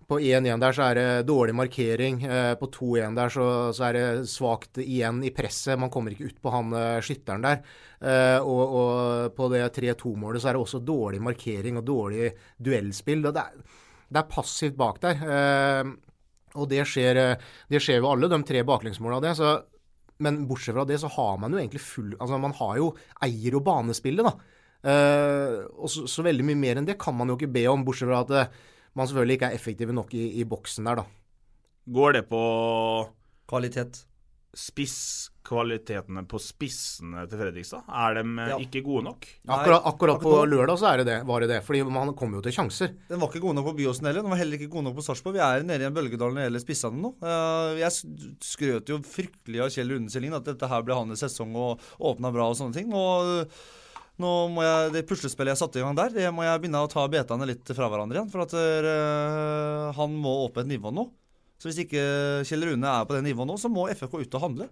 på 0.07 0.19
1-1 0.23 0.61
der 0.61 0.75
så 0.75 0.85
er 0.87 0.95
det 0.95 1.27
dårlig 1.27 1.53
markering. 1.57 2.21
Eh, 2.23 2.53
på 2.59 2.69
2-1 2.71 3.17
der 3.17 3.31
så, 3.33 3.47
så, 3.75 3.87
er 3.89 3.97
det 3.97 4.29
svakt 4.31 4.79
igjen 4.79 5.19
i 5.27 5.33
presset. 5.35 5.75
Man 5.79 5.91
kommer 5.91 6.13
ikke 6.15 6.29
ut 6.31 6.41
på 6.43 6.53
han 6.53 6.71
eh, 6.79 6.99
skytteren 7.03 7.43
der. 7.43 7.59
Eh, 7.99 8.39
og, 8.39 8.77
og 8.79 9.35
på 9.35 9.49
det 9.51 9.65
3-2-målet 9.75 10.43
så 10.43 10.51
er 10.51 10.55
det 10.57 10.63
også 10.63 10.83
dårlig 10.87 11.19
markering 11.23 11.79
og 11.79 11.87
dårlig 11.87 12.29
duellspill. 12.55 13.25
Det 13.27 13.43
er, 13.43 13.81
det 14.07 14.21
er 14.21 14.29
passivt 14.31 14.77
bak 14.79 15.01
der. 15.03 15.25
Og 16.57 16.69
det 16.71 16.85
skjer, 16.89 17.19
det 17.69 17.81
skjer 17.83 17.99
jo 17.99 18.07
alle, 18.13 18.29
de 18.31 18.39
tre 18.47 18.63
baklengsmåla 18.65 19.19
det. 19.25 19.35
Så, 19.37 19.51
men 20.23 20.39
bortsett 20.47 20.77
fra 20.77 20.87
det 20.87 21.01
så 21.03 21.11
har 21.17 21.35
man 21.41 21.53
jo 21.53 21.59
egentlig 21.59 21.83
full 21.83 22.15
Altså 22.15 22.39
man 22.41 22.55
har 22.57 22.79
jo 22.79 22.87
eier- 23.27 23.59
og 23.59 23.67
banespillet, 23.67 24.23
da. 24.23 24.31
og 25.75 25.91
så, 25.91 26.07
så, 26.07 26.23
veldig 26.25 26.47
mye 26.47 26.61
mer 26.63 26.79
enn 26.79 26.87
det 26.87 26.95
kan 27.01 27.13
man 27.19 27.27
jo 27.27 27.35
ikke 27.35 27.51
be 27.59 27.67
om, 27.69 27.83
bortsett 27.85 28.07
fra 28.07 28.23
at 28.23 28.63
man 28.97 29.07
selvfølgelig 29.09 29.37
ikke 29.37 29.51
er 29.51 29.61
effektive 29.61 29.95
nok 29.95 30.13
i, 30.17 30.25
i 30.41 30.45
boksen 30.49 30.89
der, 30.89 31.03
da. 31.03 31.07
Går 31.87 32.17
det 32.17 32.27
på 32.27 32.43
Kvalitet. 33.47 34.01
Spisskvalitetene 34.57 36.23
på 36.27 36.39
spissene 36.41 37.27
til 37.29 37.39
Fredrikstad? 37.39 37.85
Er 37.93 38.17
de 38.17 38.23
eh, 38.25 38.49
ja. 38.51 38.57
ikke 38.63 38.81
gode 38.83 39.05
nok? 39.05 39.27
Akkurat, 39.53 39.85
akkurat 39.91 40.23
på 40.23 40.33
lørdag 40.49 40.79
så 40.81 40.95
det 40.97 41.05
det, 41.11 41.17
var 41.29 41.45
det 41.45 41.51
det, 41.51 41.61
fordi 41.63 41.83
man 41.85 42.11
kommer 42.17 42.39
jo 42.39 42.43
til 42.47 42.57
sjanser. 42.57 42.95
Den 43.07 43.21
var 43.21 43.29
ikke 43.29 43.45
god 43.45 43.59
nok 43.59 43.69
på 43.69 43.75
Byåsen 43.77 44.09
heller. 44.09 44.25
Den 44.25 44.33
var 44.33 44.41
heller 44.41 44.57
ikke 44.57 44.73
god 44.73 44.87
nok 44.89 44.97
på 44.97 45.05
Sarpsborg. 45.05 45.37
Vi 45.37 45.45
er 45.45 45.67
nede 45.67 45.85
i 45.85 45.87
en 45.87 45.95
bølgedal 45.95 46.33
når 46.33 46.41
det 46.41 46.47
gjelder 46.49 46.65
spissene 46.65 47.03
nå. 47.05 47.13
Eh, 47.21 47.81
jeg 47.83 48.27
skrøt 48.49 48.91
jo 48.91 48.99
fryktelig 49.05 49.63
av 49.63 49.73
Kjell 49.77 49.93
Rune 49.93 50.39
at 50.41 50.49
dette 50.49 50.71
her 50.73 50.87
ble 50.87 50.97
hans 50.97 51.23
sesong 51.23 51.53
og 51.55 51.89
åpna 52.11 52.33
bra 52.33 52.49
og 52.49 52.57
sånne 52.57 52.81
ting. 52.81 52.91
og 52.91 53.53
nå 54.21 54.31
må 54.53 54.63
jeg, 54.65 54.91
Det 54.95 55.05
puslespillet 55.09 55.53
jeg 55.53 55.61
satte 55.61 55.79
i 55.79 55.85
gang 55.85 55.97
der, 55.97 56.13
det 56.15 56.31
må 56.33 56.45
jeg 56.45 56.61
begynne 56.63 56.81
å 56.81 56.89
ta 56.91 57.05
betaene 57.11 57.47
litt 57.49 57.69
fra 57.77 57.89
hverandre 57.91 58.19
igjen. 58.19 58.31
For 58.33 58.45
at 58.45 58.55
uh, 58.57 59.93
han 59.97 60.17
må 60.17 60.33
opp 60.47 60.59
et 60.61 60.69
nivå 60.69 60.93
nå. 60.93 61.07
Så 61.57 61.69
hvis 61.69 61.81
ikke 61.85 62.03
Kjell 62.45 62.67
Rune 62.69 62.89
er 62.89 63.07
på 63.09 63.17
det 63.17 63.23
nivået 63.25 63.49
nå, 63.49 63.55
så 63.57 63.69
må 63.71 63.87
FFK 63.89 64.19
ut 64.21 64.37
og 64.37 64.43
handle. 64.43 64.67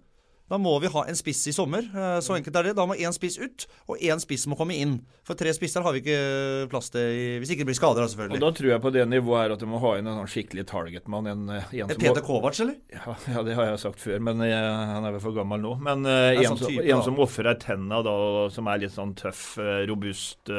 Da 0.45 0.59
må 0.61 0.75
vi 0.77 0.89
ha 0.93 1.01
en 1.09 1.17
spiss 1.17 1.39
i 1.49 1.53
sommer. 1.55 1.87
Eh, 1.89 2.17
så 2.21 2.35
enkelt 2.35 2.57
er 2.59 2.67
det. 2.67 2.75
Da 2.77 2.85
må 2.85 2.93
én 2.93 3.13
spiss 3.15 3.39
ut, 3.41 3.65
og 3.89 3.97
én 3.97 4.19
spiss 4.21 4.45
må 4.45 4.57
komme 4.59 4.75
inn. 4.77 4.99
For 5.25 5.37
tre 5.37 5.49
spisser 5.57 5.81
har 5.81 5.95
vi 5.95 6.03
ikke 6.03 6.67
plass 6.69 6.91
til 6.93 7.39
hvis 7.41 7.53
ikke 7.55 7.63
det 7.63 7.71
blir 7.71 7.79
skader, 7.79 8.05
selvfølgelig. 8.11 8.37
Og 8.37 8.43
Da 8.43 8.51
tror 8.59 8.69
jeg 8.69 8.83
på 8.83 8.91
det 8.93 9.07
nivået 9.09 9.41
her 9.41 9.55
at 9.55 9.63
du 9.63 9.65
må 9.71 9.81
ha 9.81 9.95
inn 9.97 10.05
en 10.11 10.19
sånn 10.21 10.29
skikkelig 10.35 10.67
targetmann. 10.69 11.31
En, 11.31 11.49
eh, 11.49 11.73
en 11.81 11.95
som 11.95 12.03
Peter 12.03 12.25
Kovac, 12.25 12.61
eller? 12.61 12.77
Ja, 12.93 13.17
ja, 13.33 13.45
det 13.47 13.57
har 13.57 13.71
jeg 13.71 13.81
sagt 13.87 14.05
før, 14.05 14.21
men 14.29 14.45
jeg, 14.45 14.69
han 14.93 15.09
er 15.09 15.17
vel 15.17 15.25
for 15.25 15.39
gammel 15.39 15.65
nå. 15.65 15.73
Men 15.81 16.05
uh, 16.05 16.29
en, 16.35 16.45
sånn 16.51 16.61
type, 16.61 16.85
en, 16.85 17.03
som 17.09 17.25
ofrer 17.25 17.57
tenna, 17.61 18.03
da, 18.05 18.15
som 18.53 18.69
er 18.69 18.85
litt 18.85 18.93
sånn 18.93 19.17
tøff, 19.17 19.43
robust, 19.89 20.53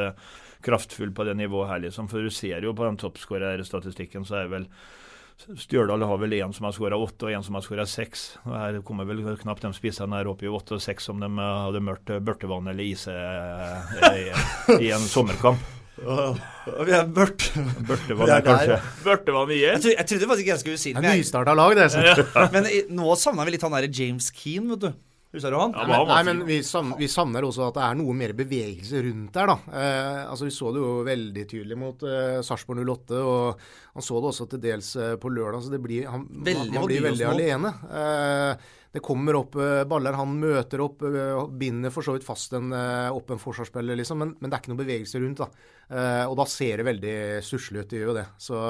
kraftfull 0.66 1.14
på 1.14 1.30
det 1.30 1.38
nivået 1.38 1.70
her, 1.70 1.86
liksom. 1.86 2.10
For 2.10 2.26
du 2.26 2.34
ser 2.34 2.66
jo 2.66 2.74
på 2.74 2.88
den 2.88 2.98
toppskårerstatistikken, 2.98 4.26
så 4.26 4.40
er 4.40 4.48
det 4.48 4.56
vel 4.56 4.70
Stjørdal 5.36 6.00
har 6.08 6.18
vel 6.18 6.32
én 6.38 6.52
som 6.56 6.64
har 6.64 6.72
skåra 6.74 6.96
åtte, 6.96 7.28
og 7.28 7.34
én 7.36 7.42
som 7.44 7.58
har 7.58 7.64
skåra 7.64 7.84
seks. 7.86 8.38
Her 8.48 8.78
kommer 8.86 9.06
vel 9.08 9.20
knapt 9.36 9.66
de 9.66 9.70
spissene 9.76 10.16
her 10.16 10.30
opp 10.30 10.42
i 10.42 10.48
åtte 10.48 10.78
og 10.78 10.82
seks 10.82 11.10
om 11.12 11.20
de 11.20 11.28
hadde 11.36 11.82
mørkt 11.84 12.12
børtevann 12.24 12.70
eller 12.72 12.86
ise 12.88 13.12
i, 13.12 14.30
i 14.80 14.92
en 14.96 15.04
sommerkamp. 15.14 15.60
Oh, 16.04 16.36
vi 16.84 16.92
er 16.92 17.06
børt. 17.08 17.46
Børtevann 17.88 18.32
er 18.34 18.42
kanskje 18.44 18.80
Børtevann 19.04 19.52
igjen? 19.54 19.80
Jeg, 19.80 19.96
jeg 19.96 20.08
trodde 20.10 20.28
faktisk 20.32 20.50
jeg 20.50 20.60
skulle 20.64 20.80
si 20.80 20.92
det. 20.96 21.04
Nystarta 21.20 21.54
lag, 21.56 21.76
det. 21.78 21.86
Ja. 21.94 22.48
Men 22.52 22.68
nå 22.96 23.16
savna 23.20 23.46
vi 23.48 23.54
litt 23.54 23.64
han 23.64 23.76
derre 23.76 23.92
James 23.92 24.28
Keane, 24.34 24.74
vet 24.74 24.88
du. 24.88 24.90
Husker 25.34 25.50
du 25.50 25.58
han? 25.58 25.74
Ja, 25.74 25.86
men, 25.90 26.08
nei, 26.08 26.20
men 26.28 26.40
vi, 26.46 26.60
savner, 26.64 26.96
vi, 27.00 27.08
savner 27.10 27.44
også 27.44 27.66
at 27.66 27.76
det 27.76 27.82
er 27.84 27.98
noe 27.98 28.14
mer 28.16 28.32
bevegelse 28.38 29.02
rundt 29.04 29.34
der, 29.34 29.50
da. 29.50 29.56
Eh, 29.82 30.20
altså 30.30 30.46
Vi 30.46 30.54
så 30.54 30.70
det 30.72 30.80
jo 30.84 30.92
veldig 31.06 31.44
tydelig 31.50 31.78
mot 31.80 32.04
eh, 32.06 32.38
Sarpsborg 32.46 32.84
08, 32.86 33.18
og 33.20 33.66
han 33.96 34.06
så 34.06 34.20
det 34.22 34.30
også 34.30 34.46
til 34.52 34.62
dels 34.62 34.90
eh, 35.02 35.16
på 35.20 35.32
lørdag. 35.34 35.64
så 35.66 35.74
det 35.74 35.82
blir, 35.82 36.06
han, 36.12 36.28
veldig, 36.30 36.72
man 36.76 36.86
blir 36.86 37.04
veldig 37.08 37.26
alene. 37.32 37.74
Eh, 37.90 38.70
det 38.96 39.02
kommer 39.04 39.36
opp 39.42 39.58
eh, 39.60 39.82
baller, 39.90 40.16
han 40.16 40.38
møter 40.40 40.84
opp, 40.86 41.02
eh, 41.04 41.42
binder 41.58 41.92
for 41.92 42.06
så 42.06 42.14
vidt 42.14 42.24
fast 42.24 42.54
en, 42.56 42.70
opp 43.12 43.34
en 43.34 43.42
forsvarsspiller, 43.42 43.98
liksom, 43.98 44.22
men, 44.22 44.32
men, 44.38 44.48
det 44.48 44.56
er 44.56 44.62
ikke 44.62 44.72
noe 44.76 44.84
bevegelse 44.84 45.20
rundt. 45.26 45.42
da. 45.42 45.50
og 46.30 46.38
da 46.38 46.48
ser 46.48 46.80
det 46.80 46.88
veldig 46.88 47.18
susselig 47.44 47.82
ut, 47.82 47.90
det 47.90 48.00
gjør 48.00 48.12
jo 48.12 48.18
det. 48.22 48.26
Så 48.40 48.62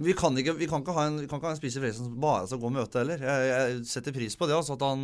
vi 0.00 0.14
kan, 0.16 0.36
ikke, 0.40 0.54
vi 0.56 0.66
kan 0.68 0.80
ikke 0.80 0.94
ha 0.96 1.02
en, 1.10 1.18
vi 1.20 1.26
kan 1.28 1.36
ikke 1.36 1.50
ha 1.50 1.52
en 1.52 1.58
spiser 1.58 1.82
Fredriksen 1.82 2.06
som 2.08 2.20
bare 2.22 2.46
skal 2.48 2.60
gå 2.62 2.68
og 2.70 2.72
møte 2.72 3.02
heller. 3.02 3.20
Jeg, 3.20 3.48
jeg, 3.50 3.80
setter 3.90 4.14
pris 4.16 4.36
på 4.38 4.48
det, 4.48 4.56
altså, 4.56 4.78
at 4.78 4.84
han 4.86 5.02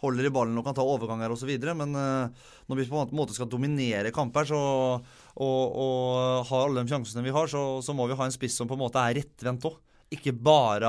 holder 0.00 0.28
i 0.28 0.32
ballen 0.32 0.56
og 0.56 0.64
kan 0.64 0.76
ta 0.78 0.86
overganger 0.88 1.34
osv. 1.34 1.50
Men 1.76 1.92
uh, 1.92 2.48
når 2.72 2.80
vi 2.80 2.86
på 2.88 3.02
en 3.02 3.12
måte 3.18 3.36
skal 3.36 3.50
dominere 3.52 4.14
kamper 4.14 4.48
så, 4.48 4.60
og, 5.36 5.76
og 5.84 6.48
ha 6.48 6.62
alle 6.62 6.80
de 6.80 6.94
sjansene 6.94 7.26
vi 7.26 7.34
har, 7.36 7.50
så, 7.52 7.82
så, 7.84 7.96
må 7.96 8.08
vi 8.08 8.16
ha 8.16 8.28
en 8.28 8.32
spiss 8.32 8.56
som 8.56 8.70
på 8.70 8.78
en 8.78 8.84
måte 8.86 9.04
er 9.04 9.20
rettvendt 9.20 9.68
òg. 9.68 9.76
Ikke 10.12 10.32
bare 10.36 10.88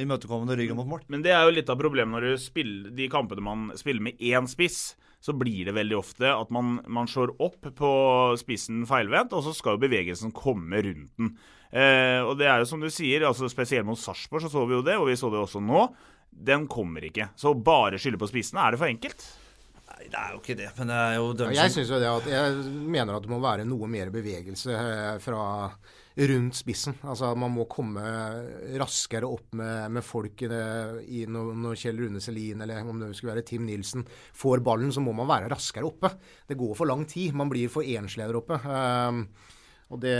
imøtekommende 0.00 0.56
ryggen 0.56 0.76
mot 0.80 0.88
mål. 0.88 1.04
Men 1.12 1.22
det 1.24 1.32
er 1.36 1.44
jo 1.44 1.54
litt 1.56 1.68
av 1.72 1.80
problemet 1.80 2.16
når 2.16 2.26
du 2.26 2.40
spiller 2.40 2.96
de 2.96 3.12
kampene 3.12 3.44
man 3.44 3.70
spiller 3.80 4.04
med 4.08 4.20
én 4.20 4.48
spiss 4.48 4.94
så 5.20 5.34
blir 5.36 5.68
det 5.68 5.76
veldig 5.76 5.96
ofte 5.98 6.30
at 6.32 6.52
man, 6.54 6.78
man 6.88 7.08
slår 7.10 7.34
opp 7.42 7.68
på 7.76 7.90
spissen 8.40 8.86
feilvendt, 8.88 9.34
og 9.36 9.44
så 9.44 9.52
skal 9.56 9.76
jo 9.76 9.82
bevegelsen 9.84 10.32
komme 10.36 10.80
rundt 10.86 11.12
den. 11.20 11.34
Eh, 11.70 12.18
og 12.24 12.34
det 12.40 12.48
er 12.50 12.62
jo 12.62 12.70
som 12.70 12.80
du 12.82 12.88
sier, 12.90 13.26
altså 13.28 13.50
spesielt 13.52 13.86
mot 13.86 14.00
Sarpsborg 14.00 14.46
så 14.46 14.50
så 14.50 14.64
vi 14.66 14.78
jo 14.78 14.86
det, 14.86 14.96
og 14.98 15.10
vi 15.10 15.18
så 15.20 15.30
det 15.32 15.42
også 15.42 15.62
nå. 15.62 15.84
Den 16.30 16.66
kommer 16.70 17.04
ikke. 17.04 17.30
Så 17.38 17.52
bare 17.54 18.00
skylde 18.00 18.20
på 18.20 18.30
spissene, 18.30 18.64
er 18.64 18.74
det 18.74 18.80
for 18.80 18.90
enkelt? 18.90 19.26
Nei, 19.90 20.08
det 20.08 20.18
er 20.18 20.34
jo 20.34 20.40
ikke 20.40 20.58
det. 20.58 20.70
Men 20.78 20.92
det 20.92 20.98
er 21.04 21.16
jo 21.18 21.30
ja, 21.36 21.50
jeg, 21.60 21.74
synes 21.76 21.92
jo 21.92 22.00
det 22.00 22.10
at, 22.10 22.28
jeg 22.30 22.76
mener 22.96 23.16
at 23.16 23.26
det 23.26 23.32
må 23.32 23.40
være 23.42 23.68
noe 23.68 23.90
mer 23.90 24.12
bevegelse 24.14 24.76
eh, 24.76 25.16
fra 25.22 25.42
rundt 26.16 26.56
spissen. 26.58 26.96
Altså 27.06 27.32
Man 27.38 27.52
må 27.54 27.66
komme 27.70 28.02
raskere 28.80 29.28
opp 29.28 29.54
med, 29.58 29.90
med 29.94 30.04
folk 30.04 30.42
i, 30.42 30.50
det, 30.50 30.64
i 31.06 31.22
når, 31.30 31.52
når, 31.62 31.78
Kjell 31.80 32.02
Rune 32.02 32.22
Selin 32.22 32.64
eller 32.64 32.82
om 32.82 33.00
det 33.02 33.12
skulle 33.16 33.36
være 33.36 33.46
Tim 33.46 33.66
Nilsen 33.68 34.04
får 34.36 34.64
ballen, 34.66 34.92
så 34.92 35.02
må 35.04 35.14
man 35.16 35.30
være 35.30 35.50
raskere 35.52 35.86
oppe. 35.88 36.12
Det 36.48 36.58
går 36.58 36.74
for 36.78 36.90
lang 36.90 37.06
tid. 37.08 37.34
Man 37.36 37.52
blir 37.52 37.70
for 37.72 37.86
enslig 37.86 38.26
der 38.26 38.40
oppe. 38.40 38.58
Um, 38.64 39.24
og 39.90 40.02
det, 40.02 40.18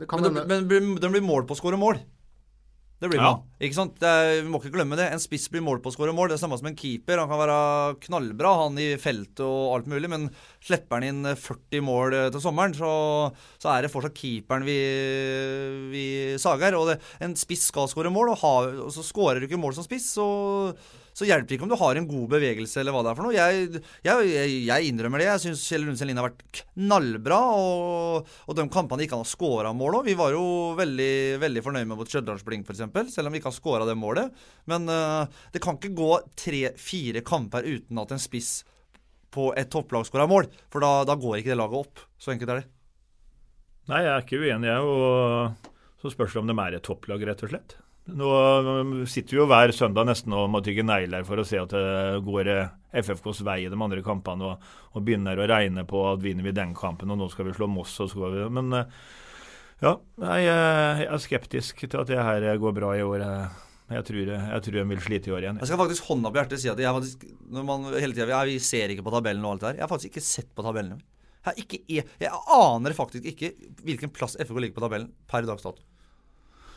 det 0.00 0.08
kan 0.08 0.22
Men, 0.24 0.38
det, 0.38 0.46
men 0.48 0.94
den 1.00 1.12
blir 1.12 1.24
mål 1.24 1.48
på 1.48 1.56
å 1.56 1.60
skåre 1.60 1.80
mål. 1.80 2.00
Det 2.98 3.06
blir 3.06 3.20
man. 3.22 3.38
Ja. 3.38 3.62
Ikke 3.62 3.76
sant? 3.76 4.00
Er, 4.02 4.40
vi 4.42 4.50
må 4.50 4.58
ikke 4.58 4.72
glemme 4.74 4.96
det. 4.98 5.06
En 5.14 5.22
spiss 5.22 5.46
blir 5.52 5.62
mål 5.62 5.78
på 5.82 5.92
å 5.92 5.94
skåre 5.94 6.14
mål. 6.14 6.32
Det 6.32 6.38
er 6.38 6.42
samme 6.42 6.58
som 6.58 6.66
en 6.66 6.78
keeper. 6.78 7.20
Han 7.22 7.30
kan 7.30 7.38
være 7.38 7.58
knallbra, 8.08 8.54
han 8.64 8.80
i 8.82 8.88
feltet 8.98 9.44
og 9.46 9.76
alt 9.76 9.90
mulig, 9.90 10.10
men 10.10 10.26
slipper 10.66 10.98
han 10.98 11.06
inn 11.06 11.30
40 11.30 11.84
mål 11.86 12.16
eh, 12.18 12.28
til 12.34 12.42
sommeren, 12.42 12.74
så, 12.74 12.90
så 13.62 13.70
er 13.70 13.86
det 13.86 13.92
fortsatt 13.92 14.18
keeperen 14.18 14.66
vi, 14.66 14.78
vi 15.94 16.06
sager. 16.42 16.74
Og 16.80 16.90
det, 16.90 16.98
en 17.22 17.38
spiss 17.38 17.68
skal 17.70 17.86
skåre 17.90 18.10
mål, 18.14 18.34
og, 18.34 18.42
ha, 18.42 18.54
og 18.88 18.90
så 18.94 19.06
skårer 19.06 19.38
du 19.38 19.46
ikke 19.46 19.62
mål 19.62 19.78
som 19.78 19.86
spiss, 19.86 20.10
så 20.18 20.26
så 21.18 21.26
hjelper 21.26 21.50
det 21.50 21.56
ikke 21.56 21.66
om 21.66 21.72
du 21.72 21.80
har 21.80 21.98
en 21.98 22.06
god 22.06 22.26
bevegelse 22.30 22.78
eller 22.78 22.94
hva 22.94 23.00
det 23.02 23.10
er 23.10 23.16
for 23.18 23.26
noe. 23.26 23.34
Jeg, 23.34 23.80
jeg, 24.06 24.50
jeg 24.68 24.90
innrømmer 24.92 25.18
det. 25.18 25.26
Jeg 25.26 25.42
syns 25.42 25.64
Kjell 25.66 25.88
Rundsen 25.88 26.06
Lien 26.06 26.20
har 26.20 26.28
vært 26.28 26.60
knallbra. 26.60 27.38
Og, 27.58 28.28
og 28.46 28.58
de 28.58 28.66
kampene 28.70 29.02
ikke 29.02 29.16
han 29.16 29.24
har 29.24 29.30
skåra 29.30 29.72
mål 29.74 29.98
òg. 29.98 30.06
Vi 30.06 30.14
var 30.20 30.36
jo 30.36 30.44
veldig, 30.78 31.16
veldig 31.42 31.64
fornøyd 31.66 31.88
med 31.90 31.98
mot 31.98 32.12
Stjørdalsblink 32.12 32.68
f.eks., 32.70 32.84
selv 33.16 33.26
om 33.26 33.34
vi 33.34 33.42
ikke 33.42 33.50
har 33.50 33.56
skåra 33.56 33.88
det 33.88 33.96
målet. 33.98 34.44
Men 34.70 34.86
uh, 34.86 35.42
det 35.50 35.64
kan 35.64 35.80
ikke 35.80 35.96
gå 35.98 36.12
tre-fire 36.38 37.24
kamper 37.26 37.66
uten 37.66 37.98
at 38.04 38.14
en 38.14 38.22
spiss 38.22 38.60
på 39.34 39.50
et 39.58 39.74
topplag 39.74 40.06
skårer 40.06 40.30
mål. 40.30 40.46
For 40.70 40.86
da, 40.86 41.02
da, 41.08 41.18
går 41.18 41.40
ikke 41.40 41.50
det 41.50 41.58
laget 41.58 41.82
opp. 41.82 42.06
Så 42.22 42.36
enkelt 42.36 42.54
er 42.54 42.62
det. 42.62 42.70
Nei, 43.90 44.04
jeg 44.06 44.14
er 44.14 44.22
ikke 44.22 44.42
uenig, 44.44 44.70
jeg. 44.70 44.86
Og 44.86 46.00
så 46.04 46.14
spørs 46.14 46.38
det 46.38 46.44
om 46.44 46.54
de 46.54 46.58
er 46.62 46.78
et 46.78 46.86
topplag, 46.86 47.26
rett 47.26 47.42
og 47.42 47.56
slett. 47.56 47.80
Nå 48.08 48.28
sitter 49.10 49.36
vi 49.36 49.40
jo 49.42 49.46
hver 49.50 49.72
søndag 49.76 50.06
nesten 50.08 50.32
og 50.32 50.48
må 50.52 50.62
tygge 50.64 50.84
negler 50.86 51.26
for 51.28 51.40
å 51.40 51.44
se 51.46 51.60
at 51.60 51.74
det 51.74 52.22
går 52.24 52.48
FFKs 52.96 53.42
vei 53.44 53.60
i 53.66 53.70
de 53.70 53.76
andre 53.76 54.00
kampene, 54.04 54.54
og, 54.54 54.68
og 54.96 55.04
begynner 55.04 55.36
å 55.36 55.48
regne 55.50 55.84
på 55.88 56.06
at 56.14 56.22
vinner 56.24 56.46
vi 56.46 56.56
den 56.56 56.72
kampen, 56.78 57.12
og 57.12 57.20
nå 57.20 57.28
skal 57.32 57.50
vi 57.50 57.56
slå 57.56 57.68
Moss 57.68 57.98
og 58.00 58.08
så 58.12 58.22
går 58.22 58.36
vi 58.36 58.46
Men 58.56 58.78
eh, 58.78 59.00
ja, 59.84 59.94
jeg, 60.24 61.04
er 61.04 61.20
skeptisk 61.22 61.84
til 61.84 62.00
at 62.00 62.08
det 62.10 62.18
her 62.18 62.48
går 62.58 62.72
bra 62.74 62.94
i 62.96 63.04
år. 63.04 63.26
Jeg 63.88 64.04
tror, 64.08 64.32
jeg 64.32 64.64
tror 64.64 64.78
jeg 64.80 64.88
vil 64.90 65.04
slite 65.04 65.30
i 65.30 65.34
år 65.36 65.44
igjen. 65.44 65.60
Jeg 65.62 65.70
skal 65.70 65.80
faktisk 65.80 66.08
hånda 66.10 66.32
på 66.32 66.40
hjertet 66.40 66.60
si 66.64 66.72
at 66.72 66.80
jeg 66.82 66.96
faktisk, 66.96 67.28
når 67.54 67.68
man 67.68 67.86
hele 67.92 68.10
tiden, 68.16 68.32
jeg, 68.32 68.50
vi 68.50 68.64
ser 68.64 68.92
ikke 68.92 69.06
på 69.06 69.14
tabellen 69.14 69.46
og 69.46 69.54
alt 69.54 69.62
det 69.62 69.70
her. 69.70 69.78
Jeg 69.78 69.86
har 69.86 69.92
faktisk 69.92 70.10
ikke 70.10 70.26
sett 70.26 70.50
på 70.56 70.64
tabellen. 70.66 70.98
Jeg, 71.46 71.62
ikke, 71.62 71.78
jeg, 71.94 72.32
aner 72.56 72.96
faktisk 72.96 73.28
ikke 73.30 73.52
hvilken 73.86 74.12
plass 74.12 74.34
FK 74.42 74.58
ligger 74.58 74.80
på 74.80 74.84
tabellen 74.84 75.12
per 75.30 75.46
dags 75.48 75.64
dato. 75.64 75.86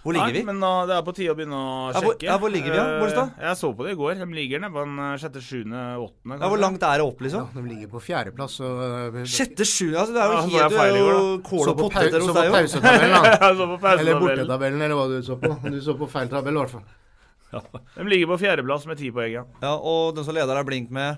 Hvor 0.01 0.15
ligger 0.15 0.31
Nei, 0.33 0.39
vi? 0.39 0.41
Men 0.47 0.57
uh, 0.65 0.85
Det 0.89 0.95
er 0.97 1.01
på 1.05 1.13
tide 1.13 1.29
å 1.29 1.35
begynne 1.37 1.53
å 1.53 1.65
Ja, 1.93 1.99
hvor- 2.01 2.15
sjekke. 2.15 2.25
ja, 2.25 2.35
hvor 2.41 2.49
ligger 2.49 2.71
vi, 2.73 2.77
ja? 2.79 2.85
Bolstad? 2.97 3.33
Eh, 3.37 3.43
Jeg 3.51 3.57
så 3.59 3.69
på 3.77 3.85
det 3.85 3.91
i 3.93 3.97
går. 3.99 4.15
De 4.17 4.25
ligger 4.33 4.59
nede 4.63 4.73
på 4.73 4.81
en 4.81 4.95
eh, 4.97 5.11
sjette, 5.21 5.41
sjuende, 5.45 5.81
åttende. 6.01 6.37
Ja, 6.41 6.47
hvor 6.49 6.57
langt 6.63 6.81
er 6.87 6.97
det 6.97 7.05
opp, 7.05 7.19
Ja, 7.21 7.25
liksom? 7.27 7.51
de 7.53 7.61
ligger 7.69 7.87
på 7.91 8.01
fjerdeplass. 8.01 8.55
og- 8.65 9.19
Sjette, 9.29 9.61
sjuende? 9.69 9.99
Altså, 10.01 10.13
det 10.15 10.21
er 10.23 10.27
jo 10.31 10.33
Ja, 10.33 10.63
helt 10.65 10.77
feil 10.79 10.95
i 10.95 11.03
går, 11.05 11.19
uh, 11.21 11.37
kål 11.45 11.63
Så 11.67 11.69
og 11.69 11.77
poteter 11.83 12.17
så 12.17 12.21
hos 12.25 12.31
på 12.31 12.33
deg 12.33 12.49
jo. 12.49 12.55
pausetabellen, 12.57 13.13
da. 13.13 13.53
Så 13.61 13.67
på 13.69 13.91
Eller 13.93 14.19
bortetabellen, 14.25 14.81
eller 14.81 14.95
hva 14.97 15.05
du 15.13 15.21
så 15.21 15.37
på. 15.37 15.53
Du 15.69 15.79
så 15.85 15.97
på 16.01 16.09
feil 16.09 16.27
tabell, 16.33 16.57
i 16.57 16.61
hvert 16.65 16.73
fall. 16.73 17.81
De 17.97 18.03
ligger 18.09 18.27
på 18.33 18.39
fjerdeplass 18.41 18.85
med 18.87 18.97
ti 18.97 19.11
poeng. 19.11 19.31
Ja. 19.37 19.43
Ja, 19.61 19.75
og 19.77 20.15
den 20.15 20.23
som 20.25 20.33
leder 20.33 20.55
er 20.57 20.63
Blink 20.63 20.89
med 20.89 21.17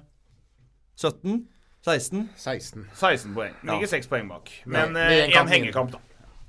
17? 0.99 1.47
16? 1.85 2.29
16. 2.35 2.85
16 2.95 3.33
poeng. 3.35 3.53
Ja. 3.63 3.73
ligger 3.77 3.87
seks 3.91 4.07
poeng 4.07 4.27
bak. 4.27 4.49
Men 4.65 4.93
én 4.95 5.47
hengekamp, 5.51 5.91
da. 5.91 5.99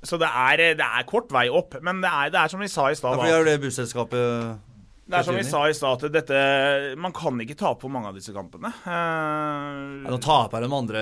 Så 0.05 0.19
det 0.21 0.29
er, 0.29 0.61
eh, 0.71 0.77
det 0.77 0.85
er 0.85 1.03
kort 1.09 1.31
vei 1.33 1.47
opp. 1.49 1.75
Men 1.81 1.99
det 2.05 2.11
er, 2.11 2.29
det 2.33 2.39
er 2.45 2.53
som 2.53 2.61
vi 2.63 2.69
sa 2.71 2.87
i 2.87 2.93
Ja, 2.95 3.01
stad. 3.01 3.17
da. 3.19 3.43
det 3.43 3.53
er 3.57 3.61
busselskapet 3.63 4.59
Det 5.05 5.19
er 5.19 5.23
som 5.27 5.35
vi 5.37 5.43
sa 5.45 5.59
i 5.69 5.73
stad, 5.77 6.01
at 6.03 6.11
dette 6.15 6.95
Man 6.97 7.13
kan 7.13 7.37
ikke 7.43 7.53
tape 7.59 7.81
på 7.83 7.91
mange 7.93 8.09
av 8.09 8.15
disse 8.17 8.33
kampene. 8.33 8.71
ja, 8.85 9.01
Eh, 10.05 10.09
Nå 10.09 10.17
taper 10.21 10.61
de 10.65 10.69
andre 10.73 11.01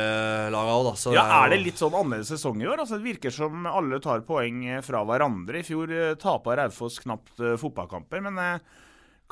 lagene 0.51 0.75
òg, 0.75 0.83
da. 0.89 0.93
Så 0.99 1.13
ja, 1.15 1.23
Er 1.43 1.49
det 1.53 1.61
litt 1.63 1.79
sånn 1.79 1.93
annerledes 1.95 2.31
sesong 2.35 2.61
i 2.61 2.67
år? 2.67 2.79
Altså, 2.83 2.99
det 2.99 3.07
virker 3.13 3.31
som 3.31 3.65
alle 3.67 3.99
tar 4.03 4.21
poeng 4.27 4.81
fra 4.83 5.03
hverandre. 5.07 5.59
I 5.59 5.63
fjor 5.67 5.91
uh, 5.91 6.15
tapa 6.15 6.55
Raufoss 6.59 6.99
knapt 7.03 7.39
uh, 7.39 7.55
fotballkamper. 7.59 8.21
Men 8.23 8.37
eh, 8.39 8.59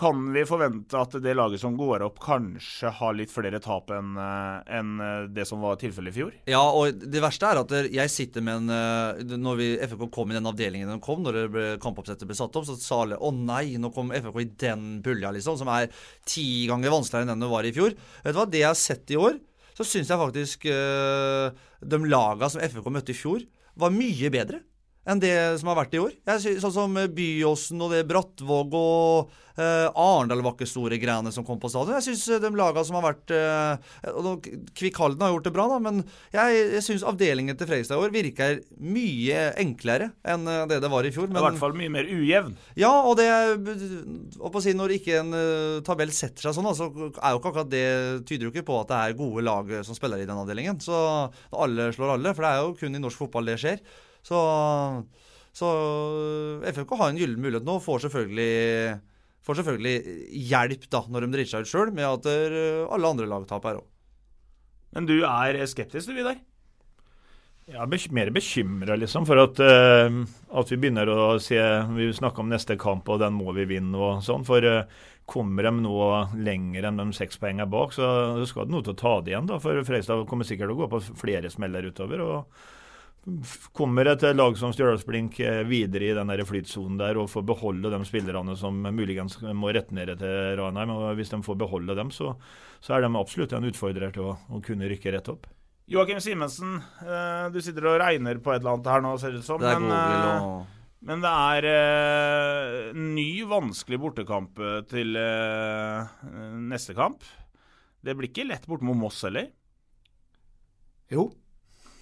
kan 0.02 0.22
vi 0.34 0.42
forvente 0.50 0.98
at 0.98 1.14
det 1.22 1.34
laget 1.38 1.62
som 1.62 1.76
går 1.78 2.02
opp, 2.08 2.18
kanskje 2.24 2.90
har 2.98 3.14
litt 3.14 3.32
flere 3.32 3.60
tap 3.62 3.92
enn 3.94 4.16
en 4.18 4.92
eh, 5.06 5.28
det 5.30 5.46
som 5.50 5.62
var 5.62 5.78
tilfellet 5.82 6.14
i 6.14 6.18
fjor? 6.18 6.32
Ja, 6.50 6.64
og 6.64 7.04
det 7.06 7.22
verste 7.22 7.52
er 7.52 7.62
at 7.62 7.76
jeg 7.94 8.14
sitter 8.14 8.46
med 8.46 8.64
en 8.64 8.74
eh, 8.74 9.38
Når 9.38 9.60
vi, 9.60 9.70
FFK 9.86 10.08
kom 10.14 10.34
i 10.34 10.38
den 10.38 10.50
avdelingen 10.50 10.90
de 10.90 10.98
kom, 11.04 11.22
når 11.26 11.78
kampoppsettet 11.84 12.26
ble 12.30 12.38
satt 12.38 12.58
opp, 12.58 12.66
så 12.68 12.80
sa 12.82 13.04
alle 13.06 13.20
å 13.22 13.30
nei, 13.36 13.78
nå 13.82 13.94
kom 13.94 14.10
FFK 14.16 14.42
i 14.42 14.50
den 14.66 14.90
pulja, 15.06 15.34
liksom, 15.36 15.60
som 15.62 15.70
er 15.74 15.92
ti 16.28 16.66
ganger 16.70 16.94
vanskeligere 16.96 17.30
enn 17.30 17.36
den 17.36 17.46
det 17.46 17.54
var 17.54 17.68
i 17.68 17.76
fjor. 17.76 17.96
Vet 18.26 18.36
du 18.36 18.42
hva, 18.42 18.50
det 18.50 18.64
jeg 18.64 18.72
har 18.72 18.82
sett 18.82 19.14
i 19.14 19.22
år, 19.22 19.38
så 19.78 19.88
syns 19.88 20.10
jeg 20.12 20.22
faktisk 20.22 20.68
eh, 20.72 21.64
de 21.82 22.04
laga 22.10 22.50
som 22.52 22.62
FFK 22.64 22.92
møtte 22.94 23.14
i 23.14 23.18
fjor, 23.18 23.46
var 23.80 23.94
mye 23.94 24.34
bedre 24.34 24.64
enn 25.10 25.22
det 25.22 25.34
som 25.58 25.72
har 25.72 25.80
vært 25.80 25.96
i 25.98 26.02
år. 26.02 26.12
Jeg 26.30 26.44
synes, 26.44 26.62
sånn 26.62 26.76
som 26.76 27.00
Byåsen 27.16 27.82
og 27.82 27.94
det 27.96 28.04
Brattvåg 28.10 28.76
og 28.78 29.32
eh, 29.58 29.88
Arendal 29.90 30.44
var 30.46 30.56
ikke 30.56 30.70
store 30.70 31.00
greiene 31.02 31.34
som 31.34 31.46
kom 31.48 31.60
på 31.62 31.72
stadion. 31.72 31.98
Jeg 32.00 32.12
syns 32.12 32.44
de 32.44 32.54
laga 32.58 32.84
som 32.88 32.98
har 33.00 33.08
vært 33.10 33.34
uh, 33.36 34.38
Kvikk-Halden 34.78 35.24
har 35.26 35.34
gjort 35.36 35.48
det 35.48 35.56
bra, 35.56 35.68
da, 35.72 35.80
men 35.84 36.04
jeg, 36.34 36.64
jeg 36.78 36.86
syns 36.86 37.06
avdelingen 37.08 37.58
til 37.58 37.70
Fredrikstad 37.70 37.98
i 37.98 38.06
år 38.06 38.14
virker 38.14 38.62
mye 38.82 39.46
enklere 39.62 40.12
enn 40.28 40.48
eh, 40.50 40.64
det 40.70 40.82
det 40.84 40.92
var 40.92 41.08
i 41.08 41.14
fjor. 41.14 41.30
I 41.30 41.46
hvert 41.46 41.60
fall 41.62 41.76
mye 41.78 41.92
mer 41.94 42.10
ujevn. 42.10 42.56
ja, 42.80 42.92
og 42.92 43.18
det 43.20 43.28
og 44.40 44.52
på 44.52 44.60
å 44.60 44.64
si, 44.64 44.74
Når 44.78 44.96
ikke 44.98 45.18
en 45.22 45.34
uh, 45.36 45.82
tabell 45.86 46.12
setter 46.16 46.48
seg 46.48 46.56
sånn, 46.58 46.70
så 46.78 46.90
er 46.92 47.34
jo 47.34 47.42
ikke 47.42 47.52
akkurat 47.52 47.72
det 47.72 47.86
tyder 48.30 48.48
jo 48.48 48.54
ikke 48.54 48.68
på 48.68 48.80
at 48.82 48.92
det 48.92 49.00
er 49.00 49.20
gode 49.20 49.46
lag 49.46 49.72
eh, 49.72 49.84
som 49.88 49.98
spiller 49.98 50.22
i 50.22 50.28
den 50.30 50.38
avdelingen. 50.38 50.80
Så 50.84 50.96
alle 51.52 51.92
slår 51.96 52.16
alle, 52.16 52.36
for 52.36 52.46
det 52.46 52.52
er 52.52 52.64
jo 52.64 52.78
kun 52.80 52.98
i 52.98 53.04
norsk 53.04 53.26
fotball 53.26 53.52
det 53.52 53.60
skjer. 53.62 53.84
Så, 54.26 54.40
så 55.58 55.70
FFK 56.72 56.98
har 57.00 57.12
en 57.12 57.22
gyllen 57.22 57.42
mulighet 57.42 57.68
nå, 57.68 57.80
og 57.80 57.86
får 57.86 58.06
selvfølgelig, 58.08 58.52
får 59.46 59.62
selvfølgelig 59.62 59.96
hjelp 60.52 60.88
da, 60.94 61.02
når 61.10 61.26
de 61.26 61.34
driter 61.36 61.52
seg 61.56 61.66
ut 61.66 61.72
sjøl, 61.72 61.92
med 61.96 62.08
at 62.08 62.30
eh, 62.30 62.86
alle 62.92 63.12
andre 63.16 63.28
lag 63.30 63.48
taper 63.50 63.82
òg. 63.82 63.88
Men 64.96 65.08
du 65.08 65.22
er 65.24 65.60
skeptisk, 65.72 66.12
du, 66.12 66.18
Vidar? 66.20 66.40
Jeg 67.72 67.78
er 67.80 68.12
mer 68.12 68.32
bekymra 68.36 68.98
liksom, 69.00 69.24
for 69.30 69.40
at, 69.40 69.60
uh, 69.64 70.10
at 70.60 70.72
vi 70.74 70.78
begynner 70.82 71.08
å 71.08 71.38
se 71.40 71.60
Vi 71.96 72.10
snakker 72.18 72.44
om 72.44 72.50
neste 72.52 72.76
kamp, 72.76 73.08
og 73.08 73.22
den 73.22 73.38
må 73.38 73.54
vi 73.56 73.68
vinne. 73.70 73.96
og 73.96 74.26
sånn, 74.26 74.44
For 74.44 74.66
uh, 74.66 74.84
kommer 75.30 75.70
de 75.70 75.72
nå 75.86 75.96
lenger 76.42 76.90
enn 76.90 77.00
de 77.00 77.06
seks 77.16 77.40
poengene 77.40 77.70
bak, 77.72 77.94
så 77.96 78.44
skal 78.50 78.68
det 78.68 78.76
noe 78.76 78.84
til 78.84 78.98
å 78.98 79.00
ta 79.00 79.14
det 79.22 79.32
igjen. 79.32 79.48
da, 79.48 79.62
For 79.64 79.80
Freistad 79.88 80.26
kommer 80.28 80.50
sikkert 80.50 80.68
til 80.68 80.76
å 80.76 80.82
gå 80.82 80.90
på 80.92 81.02
flere 81.22 81.54
smeller 81.54 81.88
utover. 81.88 82.26
og 82.26 82.68
Kommer 83.78 84.08
et 84.10 84.24
lag 84.34 84.56
som 84.58 84.72
Stjørdalsblink 84.74 85.36
eh, 85.46 85.60
videre 85.70 86.08
i 86.08 86.14
den 86.18 86.32
der 86.32 86.42
flytsonen 86.48 86.98
der 86.98 87.20
og 87.22 87.30
får 87.30 87.44
beholde 87.46 87.92
de 87.94 88.00
spillerne 88.08 88.56
som 88.58 88.80
muligens 88.82 89.36
må 89.54 89.70
returnere 89.76 90.16
til 90.18 90.56
Ranheim, 90.58 90.90
og 90.96 91.12
hvis 91.20 91.30
de 91.30 91.38
får 91.46 91.60
beholde 91.62 91.94
dem, 92.00 92.10
så, 92.10 92.32
så 92.82 92.96
er 92.96 93.06
de 93.06 93.12
absolutt 93.20 93.54
en 93.54 93.68
utfordrer 93.70 94.16
til 94.16 94.32
å, 94.32 94.34
å 94.50 94.62
kunne 94.66 94.90
rykke 94.90 95.14
rett 95.14 95.30
opp. 95.30 95.46
Joakim 95.92 96.22
Simensen, 96.24 96.80
eh, 97.06 97.46
du 97.54 97.60
sitter 97.62 97.92
og 97.92 98.00
regner 98.02 98.42
på 98.42 98.56
et 98.56 98.64
eller 98.64 98.74
annet 98.74 98.90
her 98.90 99.06
nå, 99.06 99.14
ser 99.22 99.36
det 99.36 99.44
ut 99.44 99.50
som. 99.52 99.62
Det 99.62 99.70
er 99.70 99.86
Men, 99.86 99.94
eh, 100.00 100.82
men 101.12 101.22
det 101.22 101.36
er 101.62 102.98
ny, 102.98 103.30
vanskelig 103.50 104.02
bortekamp 104.02 104.60
til 104.90 105.18
neste 106.62 106.94
kamp. 106.98 107.26
Det 108.02 108.18
blir 108.18 108.30
ikke 108.30 108.46
lett 108.50 108.66
borte 108.70 108.86
mot 108.86 108.98
Moss 108.98 109.22
heller. 109.26 109.50
Jo. 111.14 111.30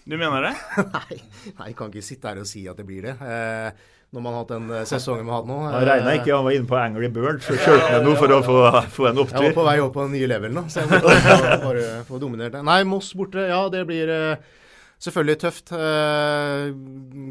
Du 0.09 0.17
mener 0.17 0.41
det? 0.41 0.51
Nei, 0.95 1.19
nei, 1.53 1.69
jeg 1.69 1.75
kan 1.77 1.91
ikke 1.91 2.01
sitte 2.01 2.31
her 2.31 2.39
og 2.41 2.47
si 2.49 2.63
at 2.69 2.79
det 2.79 2.85
blir 2.87 3.05
det. 3.05 3.15
Eh, 3.21 3.97
når 4.09 4.23
man 4.25 4.33
har 4.33 4.41
hatt 4.41 4.53
den 4.55 4.71
eh, 4.73 4.85
sesongen 4.89 5.27
vi 5.27 5.29
har 5.29 5.43
hatt 5.43 5.49
nå. 5.49 5.57
Han 5.67 5.85
regna 5.85 6.15
ikke, 6.17 6.31
han 6.33 6.47
var 6.47 6.55
inne 6.57 6.69
på 6.71 6.79
Angry 6.81 7.09
Bird, 7.13 7.43
så 7.45 7.53
kjørte 7.53 7.91
ned 7.93 8.07
noe 8.07 8.17
for 8.17 8.33
å 8.33 8.39
få, 8.45 8.55
få 8.95 9.09
en 9.11 9.21
Jeg 9.21 9.43
var 9.51 9.57
på 9.59 9.67
vei 9.67 9.75
opp 9.83 9.93
på 9.93 10.07
den 10.07 10.15
nye 10.17 10.31
levelen, 10.31 10.57
da, 10.57 10.65
så 10.65 10.81
jeg 10.81 10.89
måtte 10.95 11.59
bare, 11.67 11.85
få 12.09 12.21
dominert 12.23 12.57
det. 12.57 12.63
Nei, 12.65 12.79
Moss 12.89 13.11
borte, 13.19 13.45
ja, 13.51 13.61
det 13.69 13.85
blir 13.91 14.09
eh, 14.15 14.49
selvfølgelig 14.97 15.39
tøft. 15.45 15.75
Eh, 15.77 16.65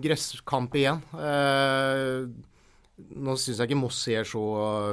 gresskamp 0.06 0.78
igjen. 0.78 1.02
Eh, 1.18 2.28
nå 3.18 3.38
syns 3.42 3.58
jeg 3.58 3.72
ikke 3.72 3.82
Moss 3.82 4.04
ser 4.06 4.26
så 4.26 4.44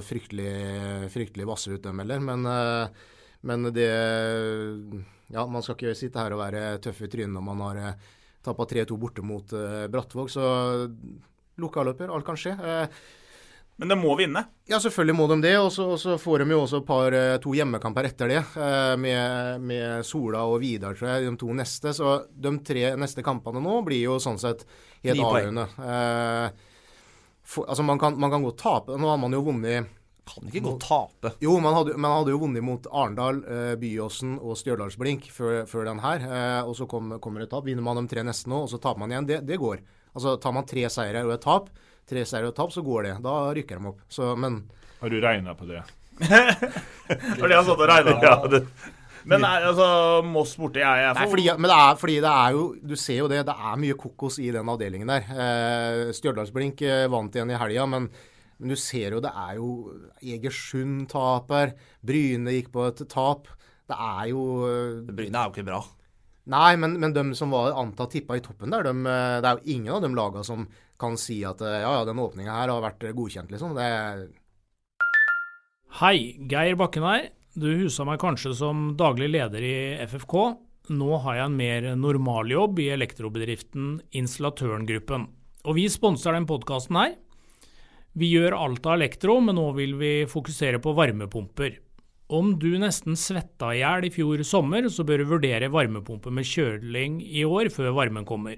fryktelig, 0.06 0.56
fryktelig 1.13 1.51
vasse 1.54 1.70
ut, 1.70 1.84
dem 1.86 2.01
heller, 2.01 2.30
men, 2.34 2.50
eh, 2.50 3.12
men 3.46 3.70
det 3.77 3.92
Ja, 5.36 5.44
man 5.51 5.62
skal 5.65 5.75
ikke 5.77 5.96
sitte 6.00 6.22
her 6.24 6.34
og 6.38 6.42
være 6.46 6.63
tøff 6.84 7.04
i 7.06 7.12
trynet 7.12 7.36
når 7.36 7.44
man 7.51 7.62
har 7.68 7.82
uh, 7.92 8.13
tappa 8.46 8.65
3-2 8.70 8.98
borte 9.01 9.24
mot 9.25 9.54
eh, 9.58 9.88
Brattvåg, 9.89 10.27
så 10.30 10.44
lokalløper, 11.58 12.12
alt 12.13 12.25
kan 12.27 12.38
skje. 12.38 12.51
Eh, 12.62 12.88
Men 13.82 13.89
de 13.92 13.96
må 14.00 14.13
vinne. 14.15 14.39
Ja, 14.70 14.77
selvfølgelig 14.80 15.15
må 15.18 15.25
de 15.27 15.36
det. 15.44 15.56
Og 15.60 15.72
så- 15.74 16.18
får 16.22 16.44
de 16.46 16.54
jo 16.54 16.62
også 16.62 16.80
par, 16.86 17.12
eh, 17.12 17.38
to 17.44 17.51
hjemmekamper 17.58 18.06
etter 18.08 18.27
det, 18.30 18.38
eh, 18.56 18.96
med, 18.96 19.60
med 19.62 20.06
Sola 20.06 20.46
og 20.46 20.62
Vidar, 20.62 20.94
tror 20.96 21.10
jeg, 21.10 21.25
de 21.25 21.36
to 21.42 21.48
neste. 21.48 21.92
Så 21.92 22.13
de 22.32 22.54
tre 22.60 22.96
neste 22.96 23.24
kampene 23.25 23.60
nå 23.60 23.82
blir 23.84 24.04
jo 24.06 24.15
sånn 24.20 24.39
sett 24.39 24.63
helt 25.04 25.20
avgjørende. 25.20 25.65
Eh, 25.89 26.50
for, 27.44 27.65
altså, 27.65 27.84
man 27.84 28.00
kan, 28.00 28.15
man 28.18 28.32
kan 28.32 28.44
godt 28.44 28.58
tape. 28.62 28.96
Nå 28.98 29.10
har 29.10 29.18
man 29.18 29.32
jo 29.36 29.42
vunnet 29.42 29.88
Kan 30.25 30.50
ikke 30.50 30.63
gå 30.65 30.72
og 30.74 30.82
tape. 30.82 31.32
Jo, 31.44 31.53
man 31.62 31.75
hadde, 31.77 31.96
man 32.01 32.15
hadde 32.15 32.34
jo 32.34 32.39
vunnet 32.41 32.65
mot 32.65 32.88
Arendal, 32.89 33.44
eh, 33.46 33.74
Byåsen 33.79 34.39
og 34.41 34.58
Stjørdalsblink 34.58 35.27
før, 35.34 35.60
før 35.70 35.86
den 35.91 36.01
her. 36.01 36.25
Eh, 36.25 36.62
og 36.65 36.74
så 36.79 36.88
kom, 36.89 37.13
kommer 37.22 37.46
et 37.46 37.51
tap. 37.51 37.67
Vinner 37.67 37.86
man 37.86 38.01
de 38.01 38.08
tre 38.10 38.24
neste 38.25 38.50
nå, 38.50 38.63
og 38.65 38.72
så 38.72 38.82
taper 38.82 39.03
man 39.03 39.13
igjen. 39.13 39.29
Det, 39.29 39.44
det 39.46 39.62
går. 39.62 39.84
Altså 40.15 40.36
Tar 40.41 40.55
man 40.55 40.65
tre 40.67 40.88
seire 40.89 41.22
og 41.27 41.36
et 41.36 41.46
tap, 41.46 41.70
tre 42.10 42.25
seire 42.25 42.48
og 42.50 42.55
et 42.55 42.58
tap, 42.58 42.74
så 42.74 42.84
går 42.86 43.10
det. 43.10 43.15
Da 43.25 43.38
rykker 43.53 43.79
de 43.82 43.91
opp. 43.91 44.03
Så, 44.10 44.34
men 44.39 44.63
Har 45.01 45.13
du 45.13 45.17
regna 45.22 45.55
på 45.58 45.70
det? 45.70 45.84
Har 46.25 47.50
de 47.51 47.58
satt 47.70 47.74
og 47.75 47.89
regna 47.91 48.15
på. 48.15 48.25
Ja, 48.25 48.38
det, 48.50 48.62
Men 49.25 49.41
nei, 49.44 49.55
altså, 49.67 49.88
Moss 50.25 50.53
borte 50.58 50.79
jeg, 50.79 51.01
jeg 51.01 51.17
Nei, 51.17 51.25
fordi, 51.32 51.48
men 51.58 51.70
det 51.70 51.77
er, 51.82 51.98
fordi 51.98 52.15
det 52.22 52.32
er 52.32 52.53
jo 52.55 52.65
Du 52.77 52.94
ser 53.01 53.17
jo 53.24 53.29
det, 53.32 53.39
det 53.48 53.55
er 53.58 53.79
mye 53.82 53.98
kokos 54.00 54.38
i 54.41 54.51
den 54.53 54.70
avdelingen 54.72 55.12
der. 55.12 55.27
Eh, 55.46 56.13
Stjørdalsblink 56.15 56.86
eh, 56.86 57.05
vant 57.12 57.36
igjen 57.36 57.51
i 57.51 57.60
helga, 57.60 57.88
men, 57.89 58.08
men 58.58 58.72
du 58.72 58.78
ser 58.80 59.16
jo 59.16 59.22
det 59.24 59.32
er 59.36 59.58
jo 59.60 59.70
Egersund 60.24 61.10
taper. 61.12 61.76
Bryne 62.06 62.56
gikk 62.56 62.72
på 62.74 62.88
et 62.90 63.04
tap. 63.12 63.50
Det 63.86 63.98
er 63.98 64.32
jo 64.32 64.42
eh, 64.70 65.04
Bryne 65.12 65.42
er 65.42 65.50
jo 65.50 65.56
ikke 65.56 65.68
bra. 65.68 65.82
Nei, 66.54 66.76
men, 66.78 67.00
men 67.02 67.14
de 67.14 67.24
som 67.38 67.54
var 67.54 67.74
antatt 67.74 68.14
tippa 68.14 68.38
i 68.38 68.44
toppen 68.46 68.74
der, 68.74 68.86
dem, 68.86 69.06
eh, 69.10 69.40
det 69.42 69.50
er 69.50 69.60
jo 69.60 69.78
ingen 69.78 69.96
av 69.98 70.04
de 70.06 70.12
laga 70.14 70.44
som 70.46 70.68
kan 71.02 71.18
si 71.20 71.40
at 71.48 71.62
eh, 71.66 71.82
ja, 71.82 71.92
ja, 72.00 72.04
den 72.08 72.22
åpninga 72.22 72.60
her 72.62 72.72
har 72.74 72.84
vært 72.86 73.08
godkjent, 73.18 73.52
liksom. 73.54 73.74
Det 73.78 73.88
Hei, 76.02 76.36
Geir 76.52 76.76
Bakken 76.80 77.08
her. 77.08 77.30
Du 77.56 77.70
husa 77.80 78.04
meg 78.04 78.20
kanskje 78.20 78.52
som 78.58 78.90
daglig 79.00 79.30
leder 79.32 79.64
i 79.64 79.76
FFK. 80.04 80.36
Nå 80.92 81.20
har 81.24 81.38
jeg 81.40 81.50
en 81.50 81.56
mer 81.58 81.88
normal 81.98 82.52
jobb 82.52 82.82
i 82.84 82.90
elektrobedriften 82.94 84.02
Installatørengruppen. 84.20 85.30
Og 85.66 85.78
vi 85.78 85.88
sponser 85.90 86.36
den 86.36 86.46
podkasten 86.50 87.00
her. 87.00 87.16
Vi 88.16 88.30
gjør 88.32 88.56
alt 88.56 88.86
av 88.88 88.96
elektro, 88.96 89.42
men 89.44 89.58
nå 89.60 89.66
vil 89.76 89.98
vi 90.00 90.12
fokusere 90.32 90.80
på 90.80 90.94
varmepumper. 90.96 91.82
Om 92.32 92.54
du 92.58 92.72
nesten 92.80 93.18
svetta 93.20 93.74
i 93.76 93.82
hjel 93.82 94.08
i 94.08 94.12
fjor 94.14 94.40
sommer, 94.48 94.88
så 94.90 95.04
bør 95.06 95.22
du 95.22 95.32
vurdere 95.34 95.70
varmepumpe 95.70 96.32
med 96.34 96.48
kjøling 96.48 97.20
i 97.22 97.44
år 97.44 97.70
før 97.76 97.92
varmen 97.98 98.26
kommer. 98.26 98.56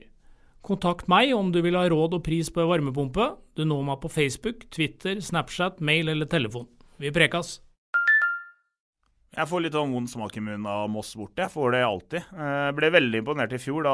Kontakt 0.61 1.09
meg 1.09 1.33
om 1.35 1.49
du 1.51 1.59
vil 1.65 1.75
ha 1.79 1.87
råd 1.89 2.19
og 2.19 2.23
pris 2.27 2.51
på 2.53 2.67
varmepumpe. 2.69 3.31
Du 3.57 3.65
når 3.65 3.83
meg 3.89 4.01
på 4.03 4.13
Facebook, 4.13 4.67
Twitter, 4.69 5.17
Snapchat, 5.23 5.81
mail 5.81 6.13
eller 6.13 6.29
telefon. 6.29 6.69
Vi 7.01 7.11
prekas. 7.15 7.57
Jeg 9.37 9.45
får 9.51 9.61
litt 9.61 9.75
sånn 9.77 9.91
vond 9.93 10.09
smak 10.09 10.33
i 10.39 10.41
munnen 10.41 10.65
av 10.65 10.87
Moss 10.89 11.11
borte. 11.17 11.43
Jeg 11.45 11.51
får 11.53 11.75
det 11.75 11.81
alltid. 11.85 12.23
Jeg 12.41 12.73
ble 12.79 12.87
veldig 12.95 13.19
imponert 13.21 13.51
i 13.53 13.59
fjor. 13.61 13.85
Da, 13.85 13.91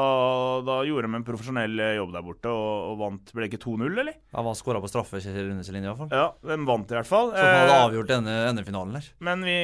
da 0.64 0.76
gjorde 0.88 1.10
de 1.10 1.18
en 1.18 1.26
profesjonell 1.26 1.74
jobb 1.98 2.14
der 2.14 2.24
borte 2.24 2.48
og, 2.48 2.70
og 2.94 2.96
vant. 3.02 3.32
Ble 3.36 3.44
det 3.44 3.50
ikke 3.52 3.60
2-0, 3.66 3.98
eller? 4.00 4.16
Han 4.38 4.46
var 4.48 4.56
skåra 4.56 4.80
på 4.80 4.88
straffe 4.88 5.20
Kjetil 5.20 5.50
Rundeslinje, 5.50 5.84
i 5.84 5.90
hvert 5.92 6.00
fall. 6.00 6.14
Ja, 6.16 6.30
de 6.48 6.56
vant 6.70 6.94
i 6.94 6.96
hvert 6.96 7.10
fall. 7.10 7.34
Så 7.36 7.44
han 7.44 7.58
hadde 7.60 7.74
Eh, 7.74 7.84
avgjort 7.90 8.08
denne 8.14 8.38
endefinalen 8.54 8.96
der. 8.96 9.10
Men 9.28 9.44
vi, 9.44 9.58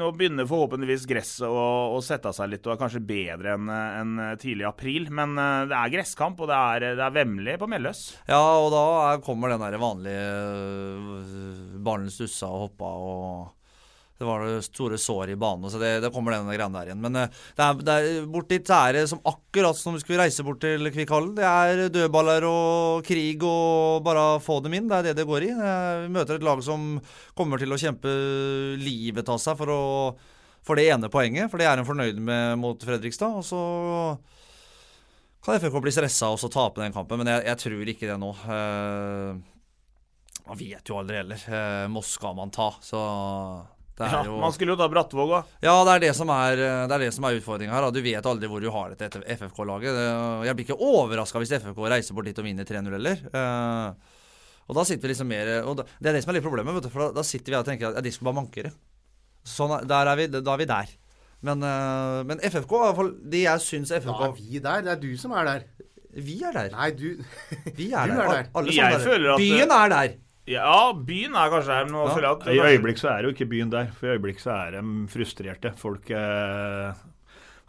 nå 0.00 0.10
begynner 0.18 0.50
forhåpentligvis 0.50 1.06
gresset 1.14 1.46
å, 1.46 1.64
å 1.94 2.02
sette 2.02 2.34
seg 2.34 2.50
litt 2.56 2.66
og 2.66 2.74
er 2.74 2.82
kanskje 2.82 3.04
bedre 3.06 3.54
enn 3.54 3.70
en 3.78 4.12
tidlig 4.42 4.66
april. 4.72 5.06
Men 5.14 5.38
eh, 5.38 5.62
det 5.70 5.78
er 5.78 5.94
gresskamp, 6.00 6.42
og 6.42 6.50
det 6.50 6.58
er, 6.58 6.88
det 6.98 7.06
er 7.06 7.14
vemmelig 7.22 7.56
på 7.62 7.70
Melløs. 7.70 8.02
Ja, 8.26 8.42
og 8.58 8.72
da 8.74 8.84
er- 9.12 9.22
kommer 9.22 9.54
den 9.54 9.62
der 9.62 9.78
vanlige 9.78 10.28
Ballen 11.86 12.10
stussa 12.10 12.48
og 12.50 12.66
hoppa 12.66 12.90
og 12.98 13.50
det 14.22 14.28
var 14.28 14.44
det 14.46 14.62
store 14.64 14.98
sår 15.00 15.32
i 15.34 15.38
banen, 15.38 15.66
så 15.70 15.80
det, 15.82 15.96
det 16.04 16.10
kommer 16.14 16.36
den 16.36 16.46
greiene 16.46 16.78
der 16.78 16.90
igjen. 16.90 17.00
Men 17.02 17.18
øh, 17.24 17.40
det 17.58 17.64
er, 17.66 17.80
det 17.88 17.94
er, 17.96 18.26
bort 18.30 18.50
dit 18.52 18.68
så 18.68 18.78
er 18.78 18.98
det 19.00 19.04
som 19.10 19.22
akkurat 19.26 19.78
som 19.78 19.96
vi 19.96 20.02
skulle 20.02 20.22
reise 20.22 20.46
bort 20.46 20.60
til 20.62 20.90
Kvikkhallen. 20.94 21.34
Det 21.38 21.48
er 21.48 21.82
dødballer 21.92 22.46
og 22.46 23.02
krig 23.06 23.42
og 23.42 24.04
bare 24.06 24.26
få 24.44 24.60
dem 24.62 24.78
inn. 24.78 24.86
Det 24.90 25.00
er 25.00 25.08
det 25.10 25.16
det 25.20 25.28
går 25.28 25.48
i. 25.48 25.50
Eh, 25.56 26.04
Vi 26.06 26.12
møter 26.14 26.38
et 26.38 26.46
lag 26.46 26.62
som 26.62 26.94
kommer 27.38 27.58
til 27.58 27.74
å 27.74 27.80
kjempe 27.82 28.12
livet 28.78 29.32
av 29.34 29.42
seg 29.42 29.58
for, 29.58 29.74
å, 29.74 29.82
for 30.62 30.78
det 30.78 30.86
ene 30.94 31.10
poenget, 31.12 31.50
for 31.50 31.58
det 31.58 31.66
er 31.70 31.82
en 31.82 31.88
fornøyd 31.88 32.22
med 32.22 32.60
mot 32.62 32.86
Fredrikstad. 32.86 33.42
Og 33.42 33.46
så 33.46 33.62
kan 35.42 35.58
FK 35.58 35.80
bli 35.82 35.90
stressa 35.90 36.30
og 36.30 36.38
så 36.38 36.50
tape 36.52 36.84
den 36.84 36.94
kampen, 36.94 37.18
men 37.18 37.32
jeg, 37.34 37.48
jeg 37.50 37.64
tror 37.64 37.90
ikke 37.90 38.12
det 38.12 38.20
nå. 38.22 38.30
Eh, 38.46 39.48
man 40.46 40.58
vet 40.58 40.90
jo 40.90 40.98
aldri 40.98 41.18
heller. 41.20 41.44
Eh, 41.46 41.86
Moss 41.90 42.16
skal 42.18 42.34
man 42.38 42.50
ta, 42.54 42.72
så 42.82 43.00
Ja, 44.10 44.22
jo 44.26 44.38
man 44.42 44.52
skulle 44.52 44.72
jo 44.74 44.78
ta 44.80 44.88
Brattvåg 44.88 45.30
òg. 45.38 45.44
Ja, 45.62 45.74
det 45.84 45.92
er 45.94 46.00
det 46.06 46.12
som 46.16 46.30
er, 46.34 46.52
eh, 46.58 46.86
det 46.88 46.96
er, 46.96 47.04
det 47.06 47.12
som 47.14 47.24
er 47.28 47.36
utfordringa 47.38 47.72
her. 47.76 47.86
Da. 47.86 47.90
Du 47.94 48.00
vet 48.02 48.26
aldri 48.26 48.48
hvor 48.50 48.60
du 48.64 48.70
har 48.74 48.94
dette 48.96 49.22
FFK-laget. 49.36 50.00
Jeg 50.48 50.56
blir 50.58 50.66
ikke 50.66 50.78
overraska 50.80 51.38
hvis 51.42 51.52
FFK 51.60 51.78
reiser 51.92 52.14
bort 52.18 52.26
dit 52.30 52.38
og 52.38 52.44
vinner 52.48 52.64
3-0 52.64 52.96
heller. 52.98 53.22
Eh, 53.32 54.18
og 54.68 54.76
da 54.78 54.84
sitter 54.88 55.06
vi 55.08 55.12
liksom 55.14 55.28
mer 55.28 55.48
og 55.66 55.76
da, 55.80 55.84
Det 56.00 56.08
er 56.10 56.12
det 56.16 56.22
som 56.24 56.30
er 56.32 56.38
litt 56.38 56.44
problemet, 56.46 56.74
vet 56.78 56.84
du, 56.86 56.90
for 56.94 57.08
da, 57.08 57.12
da 57.20 57.22
sitter 57.26 57.52
vi 57.52 57.58
og 57.58 57.66
tenker 57.66 57.90
at 57.90 57.96
ja, 57.98 58.04
de 58.06 58.12
skal 58.14 58.28
bare 58.30 58.38
manke 58.40 58.62
det. 58.68 58.72
Sånn, 59.44 59.72
er- 59.78 59.86
der 59.90 60.06
er 60.12 60.16
vi, 60.20 60.26
da 60.32 60.42
er 60.54 60.58
vi 60.62 60.64
der. 60.70 60.92
Men, 61.42 61.62
eh, 61.66 62.22
men 62.30 62.38
FFK, 62.46 62.72
i 62.78 62.84
hvert 62.86 62.96
fall 63.00 63.14
de 63.32 63.40
jeg 63.42 63.58
syns 63.64 63.88
Da 63.90 63.96
er 63.98 64.32
vi 64.38 64.58
der. 64.62 64.82
Det 64.86 64.92
er 64.92 65.00
du 65.02 65.16
som 65.18 65.32
er 65.34 65.44
der. 65.50 65.64
Vi 66.14 66.36
er 66.44 66.52
der. 66.52 66.68
Nei, 66.76 66.90
du 66.92 67.16
Vi 67.74 67.88
er 67.92 68.06
Du 68.08 68.14
der. 68.14 68.22
er 68.22 68.28
der. 68.36 68.48
Alle 68.54 68.70
Jeg 68.70 68.92
sammen 68.92 69.00
er 69.00 69.06
føler 69.10 69.32
at- 69.32 69.38
Byen 69.42 69.70
er 69.72 69.88
der. 69.88 70.14
Ja, 70.50 70.90
byen 70.92 71.36
er 71.38 71.50
kanskje 71.52 71.76
her, 71.76 71.84
men 71.86 71.94
Ja. 71.94 72.14
jeg 72.18 72.24
at 72.30 72.46
I 72.50 72.58
øyeblikk 72.58 72.98
så 72.98 73.10
er 73.12 73.22
jo 73.22 73.30
ikke 73.30 73.48
byen 73.48 73.70
der. 73.70 73.86
For 73.94 74.06
i 74.06 74.18
øyeblikk 74.18 74.40
så 74.42 74.50
er 74.50 74.70
de 74.72 75.06
frustrerte. 75.06 75.70
Folk 75.78 76.10
eh, 76.10 76.94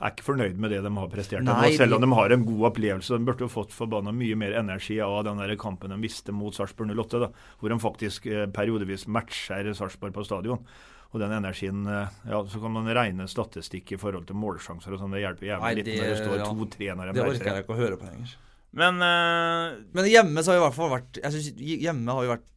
er 0.02 0.10
ikke 0.10 0.26
fornøyd 0.26 0.58
med 0.58 0.72
det 0.72 0.82
de 0.82 0.90
har 0.90 1.12
prestert. 1.12 1.44
Nei, 1.44 1.70
Nå, 1.70 1.78
selv 1.78 1.94
om 1.96 2.02
de 2.02 2.10
har 2.16 2.34
en 2.34 2.46
god 2.46 2.72
opplevelse. 2.72 3.18
De 3.18 3.26
burde 3.26 3.46
jo 3.46 3.52
fått 3.52 3.72
forbanna 3.76 4.12
mye 4.12 4.36
mer 4.36 4.58
energi 4.58 5.00
av 5.00 5.24
den 5.24 5.38
der 5.38 5.56
kampen 5.56 5.94
de 5.94 6.00
visste 6.02 6.34
mot 6.34 6.56
Sarpsborg 6.56 6.90
08, 6.98 7.20
da, 7.20 7.30
hvor 7.60 7.70
de 7.70 7.78
faktisk 7.80 8.26
eh, 8.26 8.48
periodevis 8.48 9.06
matcher 9.08 9.70
Sarpsborg 9.74 10.16
på 10.16 10.26
stadion. 10.26 10.66
Og 11.14 11.22
den 11.22 11.32
energien 11.32 11.86
eh, 11.86 12.10
Ja, 12.26 12.40
så 12.50 12.60
kan 12.60 12.74
man 12.74 12.90
regne 12.90 13.28
statistikk 13.30 13.94
i 13.94 14.00
forhold 14.02 14.26
til 14.26 14.40
målsjanser 14.42 14.96
og 14.96 15.04
sånn. 15.04 15.14
Det 15.14 15.22
hjelper 15.22 15.46
jævlig 15.52 15.68
Nei, 15.68 15.76
litt 15.78 15.92
når 15.94 16.10
det 16.10 16.18
står 16.24 16.42
ja. 16.42 16.48
2-3 16.50 16.96
når 16.98 17.06
de 17.06 17.14
Det 17.14 17.22
er 17.22 17.36
orker 17.36 17.52
jeg 17.52 17.66
ikke 17.68 17.76
å 17.76 17.82
høre 17.84 18.00
på 18.02 18.10
lenger. 18.10 18.34
Men 18.74 18.98
uh, 18.98 19.78
Men 19.94 20.10
hjemme 20.10 20.42
så 20.42 20.50
har 20.50 20.58
vi 20.58 20.64
i 20.64 20.66
hvert 20.66 20.78
fall 20.80 20.90
vært 20.90 21.20
Jeg 21.22 21.36
synes 21.36 21.62
hjemme 21.86 22.16
har 22.18 22.26
jo 22.26 22.32
vært 22.34 22.48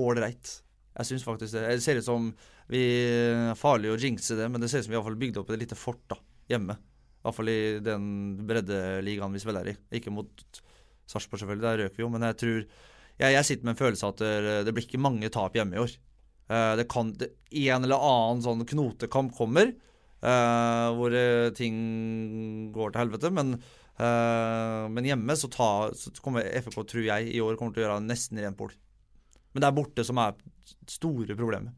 ålreit. 0.00 0.56
Jeg 0.94 1.10
syns 1.10 1.26
faktisk 1.26 1.56
det. 1.56 1.66
Det 1.74 1.84
ser 1.84 2.00
ut 2.00 2.06
som 2.06 2.30
vi 2.70 2.80
er 2.80 3.58
farlig 3.58 3.92
å 3.92 3.98
jinxe 4.00 4.38
det, 4.38 4.48
men 4.50 4.62
det 4.62 4.70
ser 4.72 4.82
ut 4.82 4.88
som 4.88 4.94
vi 4.94 5.02
har 5.06 5.20
bygd 5.20 5.40
opp 5.40 5.52
et 5.52 5.60
lite 5.60 5.78
fort 5.78 6.02
da, 6.10 6.18
hjemme. 6.52 6.78
I 6.78 7.26
hvert 7.26 7.38
fall 7.38 7.50
i 7.50 7.60
den 7.84 8.08
breddeligaen 8.48 9.34
vi 9.34 9.42
spiller 9.42 9.70
i. 9.70 9.76
Ikke 9.98 10.12
mot 10.14 10.30
Sarpsborg, 11.08 11.42
selvfølgelig, 11.42 11.64
der 11.64 11.80
røk 11.82 11.96
vi 11.98 12.04
jo, 12.04 12.10
men 12.12 12.24
jeg 12.30 12.38
tror 12.40 12.58
jeg, 13.14 13.30
jeg 13.36 13.46
sitter 13.46 13.66
med 13.66 13.74
en 13.74 13.78
følelse 13.78 14.06
av 14.06 14.14
at 14.14 14.22
det, 14.24 14.54
det 14.66 14.74
blir 14.74 14.86
ikke 14.88 15.02
mange 15.02 15.30
tap 15.32 15.56
hjemme 15.56 15.76
i 15.76 15.82
år. 15.84 15.92
Eh, 16.50 16.72
det 16.80 16.88
kan 16.90 17.12
det, 17.16 17.30
En 17.70 17.86
eller 17.86 18.02
annen 18.02 18.42
sånn 18.44 18.64
knotekamp 18.68 19.34
kommer, 19.36 19.70
uh, 20.24 20.88
hvor 20.98 21.14
eh, 21.14 21.52
ting 21.54 22.72
går 22.74 22.90
til 22.90 23.04
helvete, 23.04 23.30
men 23.30 23.54
uh, 24.00 24.90
men 24.90 25.06
hjemme 25.06 25.36
så, 25.38 25.48
ta, 25.52 25.68
så 25.94 26.10
kommer 26.18 26.48
FK, 26.64 26.80
tror 26.82 27.06
jeg, 27.06 27.30
i 27.30 27.42
år 27.44 27.54
kommer 27.60 27.76
til 27.76 27.84
å 27.84 27.86
gjøre 27.86 28.02
nesten 28.08 28.42
rent 28.42 28.58
bord. 28.58 28.74
Men 29.54 29.62
det 29.62 29.68
er 29.70 29.76
borte 29.76 30.04
som 30.04 30.18
er 30.18 30.34
store 30.90 31.36
problemet. 31.38 31.72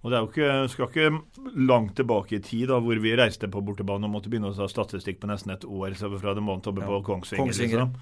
Og 0.00 0.08
det 0.08 0.16
er 0.16 0.22
jo 0.24 0.28
ikke, 0.30 0.68
skal 0.72 0.86
ikke 0.88 1.58
langt 1.68 1.92
tilbake 1.98 2.38
i 2.38 2.40
tid, 2.40 2.68
da, 2.70 2.78
hvor 2.80 2.96
vi 3.04 3.10
reiste 3.20 3.50
på 3.52 3.60
bortebane 3.60 4.08
og 4.08 4.14
måtte 4.14 4.30
begynne 4.32 4.48
å 4.48 4.56
ta 4.56 4.64
statistikk 4.70 5.18
på 5.20 5.28
nesten 5.28 5.52
et 5.52 5.66
år 5.68 5.92
så 5.98 6.08
fra 6.16 6.32
det 6.34 6.40
måned 6.40 6.64
oppe 6.70 6.80
Ja. 6.80 6.88
på 6.88 7.02
Kongsvinger. 7.04 7.44
Kongsvinger. 7.44 7.82
Liksom. 7.84 7.92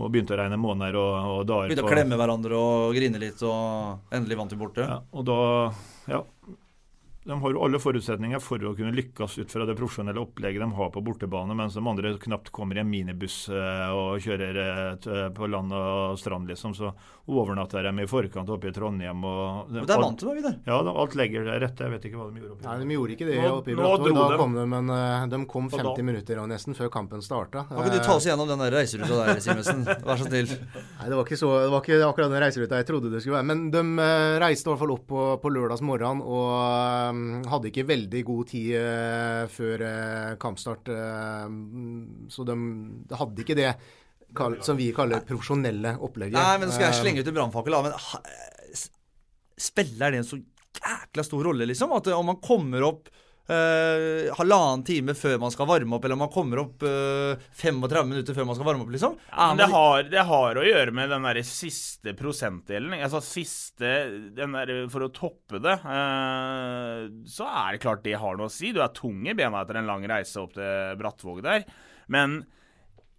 Og 0.00 0.12
begynte 0.12 0.36
å 0.36 0.38
regne 0.40 0.58
måneder 0.60 0.96
og, 1.00 1.14
og 1.40 1.46
dager. 1.48 1.72
Begynte 1.72 1.86
å 1.88 1.92
klemme 1.94 2.16
hverandre 2.20 2.56
og 2.60 2.94
grine 2.96 3.18
litt, 3.20 3.40
og 3.42 4.12
endelig 4.12 4.36
vant 4.36 4.52
vi 4.52 4.60
borte. 4.60 4.84
Ja, 4.84 5.00
og 5.12 5.24
da 5.24 5.38
Ja. 6.12 6.20
De 7.24 7.40
har 7.40 7.52
jo 7.52 7.60
alle 7.60 7.76
forutsetninger 7.76 8.40
for 8.40 8.62
å 8.64 8.70
kunne 8.72 8.94
lykkes 8.96 9.34
ut 9.42 9.52
fra 9.52 9.66
det 9.68 9.74
profesjonelle 9.76 10.22
opplegget 10.22 10.62
de 10.62 10.68
har 10.72 10.88
på 10.94 11.02
bortebane, 11.04 11.52
mens 11.52 11.74
de 11.76 11.82
andre 11.84 12.14
knapt 12.22 12.48
kommer 12.48 12.78
i 12.78 12.80
en 12.80 12.88
minibuss 12.88 13.42
eh, 13.52 13.90
og 13.92 14.22
kjører 14.24 14.60
eh, 14.62 15.26
på 15.36 15.48
land 15.52 15.74
og 15.76 16.16
strand, 16.16 16.48
liksom. 16.48 16.72
Så 16.78 16.94
overnatter 17.30 17.84
de 17.84 17.92
i 18.02 18.06
forkant 18.08 18.48
oppe 18.50 18.70
i 18.70 18.72
Trondheim. 18.72 19.20
Og, 19.20 19.68
Men 19.68 19.84
der 19.90 20.00
vant 20.00 20.24
de, 20.24 20.32
Vidar. 20.38 20.56
Ja, 20.64 20.78
da, 20.86 20.94
alt 21.02 21.16
legger 21.18 21.44
til 21.44 21.60
rette. 21.60 21.84
Jeg 21.84 21.94
vet 21.94 22.08
ikke 22.08 22.22
hva 22.22 22.30
de 22.30 22.40
gjorde. 22.40 22.64
Nei, 22.64 22.76
de 22.80 22.96
gjorde 22.96 23.16
ikke 23.18 23.28
det 23.28 23.36
oppe 23.50 23.74
i 23.74 23.76
Brattvåg. 23.78 24.16
Da 24.16 24.40
kom 24.40 24.56
de, 24.56 24.64
men 24.72 24.94
eh, 24.96 25.28
de 25.34 25.42
kom 25.52 25.68
50 25.76 26.08
minutter 26.08 26.40
og 26.40 26.48
nesten 26.54 26.78
før 26.78 26.92
kampen 26.96 27.20
starta. 27.26 27.66
Kan 27.68 27.84
ikke 27.84 27.98
du 27.98 28.08
ta 28.08 28.16
oss 28.16 28.30
gjennom 28.30 28.48
den 28.48 28.64
reiseruta 28.72 29.20
der, 29.26 29.44
Simensen? 29.44 29.84
Vær 30.08 30.16
så 30.16 30.24
snill. 30.30 30.56
Nei, 30.56 31.04
det 31.04 31.20
var 31.20 31.28
ikke, 31.28 31.40
så, 31.44 31.52
det 31.66 31.70
var 31.76 31.84
ikke 31.84 32.00
akkurat 32.08 32.32
den 32.32 32.44
reiseruta 32.46 32.80
jeg 32.80 32.88
trodde 32.88 33.12
det 33.12 33.20
skulle 33.20 33.42
være. 33.42 33.50
Men 33.52 33.68
de 33.76 33.84
eh, 34.08 34.40
reiste 34.40 34.70
i 34.70 34.72
hvert 34.72 34.82
fall 34.86 34.96
opp 34.96 35.06
på, 35.10 35.28
på 35.44 35.52
lørdags 35.52 35.84
morgen 35.84 36.24
og 36.24 36.48
eh, 36.56 37.19
hadde 37.50 37.70
ikke 37.70 37.84
veldig 37.88 38.22
god 38.28 38.48
tid 38.52 38.70
eh, 38.78 39.44
før 39.52 39.84
eh, 39.86 40.34
kampstart. 40.42 40.88
eh, 40.92 41.48
så 42.32 42.46
de, 42.48 42.56
de 43.10 43.18
hadde 43.20 43.44
ikke 43.44 43.58
det 43.58 43.72
som 44.62 44.76
vi 44.78 44.92
kaller 44.94 45.24
profesjonelle 45.26 45.96
opplegget. 46.06 46.38
Nei, 46.38 46.58
men 46.62 46.68
nå 46.70 46.74
skal 46.76 46.86
jeg 46.88 46.94
Eh, 46.94 47.00
slenge 47.02 47.24
ut 47.24 47.30
en 47.32 47.38
brannfakkel. 47.40 47.78
Men 47.82 47.96
ha- 47.98 48.22
spiller 49.60 50.12
det 50.14 50.20
en 50.22 50.28
så 50.28 50.38
jækla 50.80 51.24
stor 51.26 51.44
rolle, 51.50 51.66
liksom? 51.68 51.92
At 51.96 52.06
eh, 52.06 52.16
om 52.18 52.26
man 52.30 52.38
kommer 52.44 52.84
opp 52.86 53.08
eh, 53.50 54.30
halvannen 54.38 54.84
time 54.86 55.14
før 55.18 55.38
man 55.42 55.52
skal 55.54 55.68
varme 55.70 55.96
opp, 55.96 56.06
eller 56.06 56.18
man 56.20 56.30
kommer 56.32 56.62
opp 56.62 56.84
eh, 56.86 57.42
35 57.60 58.10
minutter 58.10 58.36
før 58.36 58.48
man 58.48 58.58
skal 58.58 58.68
varme 58.70 58.86
opp, 58.86 58.92
liksom? 58.94 59.16
Ja, 59.30 59.48
Men 59.50 59.60
det 59.60 59.68
har, 59.74 60.06
det 60.12 60.26
har 60.30 60.60
å 60.60 60.66
gjøre 60.66 60.94
med 60.96 61.10
den 61.14 61.26
der 61.28 61.42
siste 61.46 62.14
prosentdelen. 62.18 62.94
Altså 63.00 63.22
siste 63.24 63.92
den 64.36 64.56
der, 64.56 64.74
For 64.92 65.06
å 65.06 65.12
toppe 65.14 65.60
det, 65.62 65.76
eh, 65.80 67.04
så 67.30 67.50
er 67.50 67.74
det 67.74 67.82
klart 67.82 68.06
det 68.06 68.16
har 68.22 68.38
noe 68.38 68.50
å 68.50 68.54
si. 68.54 68.72
Du 68.76 68.80
er 68.84 68.94
tung 68.96 69.26
i 69.26 69.36
bena 69.36 69.64
etter 69.64 69.80
en 69.80 69.90
lang 69.90 70.06
reise 70.08 70.40
opp 70.42 70.54
til 70.56 70.96
Brattvåg 71.00 71.44
der. 71.46 71.66
Men 72.10 72.42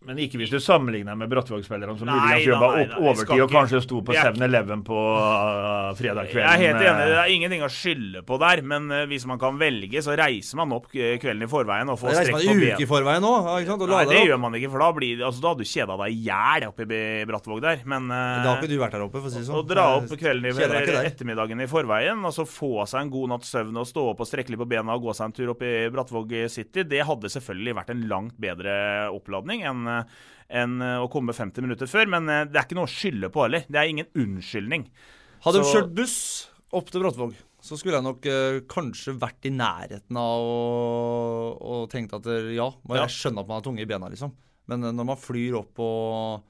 Men 0.01 0.17
ikke 0.17 0.39
hvis 0.41 0.49
du 0.49 0.57
sammenligner 0.57 1.13
med 1.13 1.29
Brattvåg-spillerne 1.29 1.93
som 1.99 2.09
muligens 2.09 2.47
jobba 2.49 2.69
overtid 2.97 3.41
og 3.43 3.51
kanskje 3.53 3.81
sto 3.85 3.99
på 4.01 4.15
Jeg- 4.15 4.33
7-Eleven 4.33 4.81
på 4.81 4.97
uh, 4.97 5.91
fredag 5.93 6.31
jeg 6.31 6.41
er 6.41 6.57
helt 6.57 6.79
enig. 6.81 7.03
Det 7.05 7.13
eh, 7.13 7.19
er 7.21 7.33
ingenting 7.35 7.61
å 7.61 7.69
skylde 7.69 8.23
på 8.25 8.39
der. 8.41 8.63
Men 8.65 8.87
uh, 8.89 9.03
hvis 9.11 9.27
man 9.29 9.37
kan 9.41 9.59
velge, 9.61 10.01
så 10.01 10.15
reiser 10.17 10.57
man 10.57 10.73
opp 10.73 10.87
eh, 10.95 11.19
kvelden 11.21 11.45
i 11.45 11.49
forveien 11.51 11.91
og 11.93 11.99
får 12.01 12.15
reiser 12.15 12.31
strekk 12.31 12.33
man 12.33 12.41
på 12.41 12.55
en 12.55 12.63
bena. 12.63 12.73
uke 12.79 12.81
i 12.81 12.89
forveien 12.89 13.27
òg? 13.29 13.49
Ikke 13.61 13.69
sant? 13.69 13.85
Og 13.85 13.93
Nei, 13.93 14.01
det 14.09 14.23
gjør 14.25 14.41
man 14.41 14.57
ikke, 14.57 14.71
for 14.73 14.85
da, 14.85 14.89
blir, 14.97 15.21
altså, 15.27 15.43
da 15.43 15.51
hadde 15.53 15.67
du 15.67 15.71
kjeda 15.75 15.99
deg 16.01 16.15
i 16.15 16.25
hjel 16.25 16.67
oppe 16.71 16.87
i 16.87 17.03
Brattvåg 17.29 17.61
der. 17.67 17.85
Men 17.93 18.09
uh, 18.09 18.17
Da 18.17 18.47
har 18.47 18.57
ikke 18.57 18.71
du 18.73 18.75
vært 18.81 18.97
der 18.97 19.05
oppe, 19.05 19.21
for 19.21 19.29
å 19.29 19.35
si 19.35 19.43
det 19.43 19.49
sånn. 19.51 19.59
Å 19.61 19.63
dra 19.69 19.85
opp 19.99 20.17
kvelden 20.17 20.49
i, 20.49 21.05
ettermiddagen 21.11 21.61
i 21.61 21.69
forveien, 21.69 22.25
og 22.25 22.33
så 22.33 22.47
få 22.49 22.87
seg 22.89 23.05
en 23.05 23.13
god 23.13 23.35
natts 23.35 23.53
søvn 23.53 23.77
og 23.77 23.85
stå 23.91 24.07
opp 24.15 24.25
og 24.25 24.31
strekke 24.31 24.55
litt 24.55 24.63
på 24.63 24.69
bena 24.73 24.97
og 24.97 25.05
gå 25.05 25.13
seg 25.17 25.29
en 25.29 25.37
tur 25.37 25.53
opp 25.53 25.61
i 25.61 25.75
Brattvåg 25.93 26.35
City, 26.49 26.87
det 26.89 27.05
hadde 27.05 27.29
selvfølgelig 27.37 27.77
vært 27.83 27.93
en 27.93 28.03
langt 28.09 28.41
bedre 28.41 28.73
oppladning 29.13 29.61
enn 29.67 29.90
enn 30.51 30.81
å 30.83 31.05
komme 31.11 31.33
50 31.35 31.63
minutter 31.63 31.87
før. 31.87 32.09
Men 32.11 32.27
eh, 32.31 32.43
det 32.51 32.59
er 32.59 32.65
ikke 32.67 32.77
noe 32.79 32.89
å 32.89 32.91
skylde 32.91 33.29
på 33.31 33.45
heller. 33.45 33.63
Det 33.71 33.79
er 33.81 33.91
ingen 33.91 34.09
unnskyldning. 34.19 34.87
Hadde 35.45 35.61
de 35.63 35.69
kjørt 35.71 35.93
buss 35.97 36.17
opp 36.75 36.91
til 36.93 37.01
Brattvåg, 37.03 37.33
så 37.61 37.77
skulle 37.77 37.97
jeg 37.99 38.05
nok 38.05 38.27
eh, 38.29 38.59
kanskje 38.71 39.15
vært 39.21 39.47
i 39.49 39.51
nærheten 39.53 40.17
av 40.21 40.45
å 40.45 40.59
og 41.71 41.89
tenkt 41.91 42.13
at 42.17 42.27
eh, 42.31 42.51
ja, 42.57 42.69
må 42.87 42.95
Ja. 42.97 43.03
jeg 43.05 43.15
skjønne 43.17 43.43
at 43.43 43.49
man 43.49 43.59
har 43.59 43.65
tunge 43.65 43.83
i 43.83 43.89
bena, 43.89 44.09
liksom. 44.11 44.31
Men 44.71 44.85
eh, 44.87 44.93
når 44.95 45.07
man 45.11 45.19
flyr 45.19 45.57
opp 45.59 45.81
og 45.83 46.47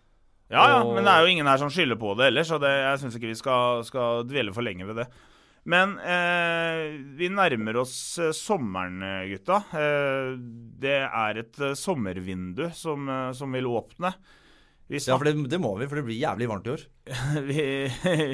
Ja, 0.51 0.65
ja, 0.67 0.79
men 0.83 1.05
det 1.07 1.11
er 1.13 1.23
jo 1.25 1.31
ingen 1.31 1.47
her 1.47 1.59
som 1.61 1.71
skylder 1.71 1.95
på 1.99 2.13
det 2.19 2.27
heller, 2.29 2.43
så 2.47 2.57
det, 2.59 2.71
jeg 2.83 3.01
syns 3.03 3.17
ikke 3.17 3.29
vi 3.31 3.37
skal, 3.39 3.83
skal 3.87 4.25
dvele 4.27 4.51
for 4.55 4.65
lenge 4.67 4.83
ved 4.89 4.99
det. 4.99 5.07
Men 5.69 5.97
eh, 5.99 6.97
vi 7.17 7.29
nærmer 7.29 7.83
oss 7.83 7.95
eh, 8.17 8.33
sommeren, 8.33 9.01
gutta. 9.29 9.61
Eh, 9.77 10.33
det 10.81 10.97
er 11.05 11.41
et 11.43 11.59
eh, 11.61 11.75
sommervindu 11.77 12.71
som, 12.73 13.05
eh, 13.05 13.27
som 13.37 13.53
vil 13.53 13.69
åpne. 13.69 14.13
Vi 14.91 14.99
Ja, 15.05 15.15
for 15.15 15.29
det, 15.29 15.35
det 15.47 15.59
må 15.61 15.75
vi, 15.79 15.85
for 15.87 16.01
det 16.01 16.05
blir 16.09 16.17
jævlig 16.19 16.49
varmt 16.49 16.65
i 16.67 16.73
år. 16.73 16.81
vi, 17.49 17.61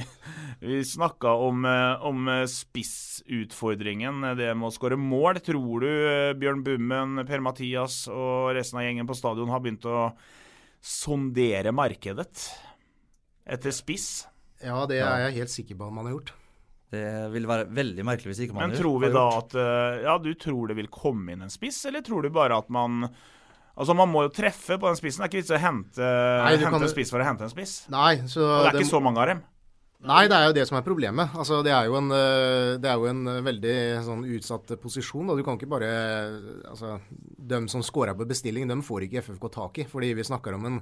vi 0.72 0.80
snakka 0.88 1.36
om, 1.50 1.68
om 1.68 2.32
spissutfordringen, 2.50 4.24
det 4.40 4.56
med 4.56 4.72
å 4.72 4.74
skåre 4.74 4.98
mål. 4.98 5.44
Tror 5.46 5.84
du 5.84 5.92
Bjørn 6.40 6.64
Bummen, 6.66 7.22
Per-Mathias 7.28 8.06
og 8.10 8.56
resten 8.58 8.80
av 8.80 8.88
gjengen 8.88 9.10
på 9.10 9.20
stadion 9.20 9.52
har 9.54 9.62
begynt 9.62 9.86
å 9.86 10.10
sondere 10.82 11.76
markedet 11.76 12.48
etter 13.46 13.76
spiss? 13.76 14.26
Ja, 14.64 14.88
det 14.90 15.04
er 15.04 15.28
jeg 15.28 15.42
helt 15.44 15.54
sikker 15.54 15.78
på 15.78 15.92
at 15.92 16.00
man 16.00 16.08
har 16.08 16.18
gjort. 16.18 16.34
Det 16.92 17.32
vil 17.34 17.44
være 17.50 17.66
veldig 17.76 18.04
merkelig 18.08 18.32
hvis 18.32 18.44
ikke 18.46 18.56
man 18.56 18.70
Men 18.72 18.78
tror 18.80 19.02
vi 19.04 19.10
da 19.12 19.24
at 19.42 19.56
eh, 19.60 19.98
Ja, 20.06 20.14
du 20.24 20.30
tror 20.40 20.70
det 20.72 20.78
vil 20.78 20.88
komme 20.88 21.34
inn 21.36 21.42
en 21.44 21.52
spiss, 21.52 21.82
eller 21.90 22.06
tror 22.06 22.24
du 22.24 22.30
bare 22.32 22.56
at 22.62 22.70
man 22.72 23.10
Altså, 23.78 23.94
Man 23.94 24.10
må 24.10 24.24
jo 24.26 24.32
treffe 24.34 24.80
på 24.80 24.88
den 24.88 24.96
spissen. 24.98 25.22
Det 25.22 25.28
er 25.28 25.30
ikke 25.30 25.42
vits 25.44 25.52
i 25.52 25.58
å 25.58 25.62
hente, 25.62 26.02
Nei, 26.02 26.54
hente 26.56 26.72
kan- 26.72 26.82
en 26.82 26.90
spiss 26.90 27.12
for 27.14 27.22
å 27.22 27.28
hente 27.28 27.44
en 27.46 27.52
spiss. 27.52 27.76
Nei, 27.94 28.16
så 28.26 28.42
Og 28.42 28.64
det 28.64 28.70
er 28.70 28.72
det- 28.72 28.82
ikke 28.82 28.96
så 28.96 29.02
mange 29.04 29.22
av 29.22 29.28
dem. 29.28 29.44
Nei, 30.08 30.28
det 30.28 30.34
er 30.38 30.46
jo 30.48 30.54
det 30.54 30.68
som 30.68 30.78
er 30.78 30.82
problemet. 30.86 31.30
Altså, 31.34 31.64
det 31.64 31.72
er 31.74 31.86
jo 31.86 31.96
en, 31.98 32.10
eh, 32.12 32.78
det 32.78 32.86
er 32.90 32.98
jo 32.98 33.06
en 33.06 33.28
eh, 33.28 33.42
veldig 33.42 33.76
sånn 34.06 34.26
utsatt 34.26 34.74
posisjon. 34.82 35.30
Og 35.30 35.38
du 35.38 35.44
kan 35.44 35.58
ikke 35.58 35.70
bare 35.70 35.90
altså, 36.70 37.00
De 37.38 37.68
som 37.68 37.82
scorer 37.82 38.14
på 38.16 38.26
bestilling, 38.28 38.68
dem 38.68 38.82
får 38.82 39.06
ikke 39.08 39.22
FFK 39.24 39.50
tak 39.52 39.78
i. 39.80 39.84
Fordi 39.86 40.14
vi 40.16 40.22
snakker 40.24 40.54
om 40.56 40.66
en, 40.66 40.82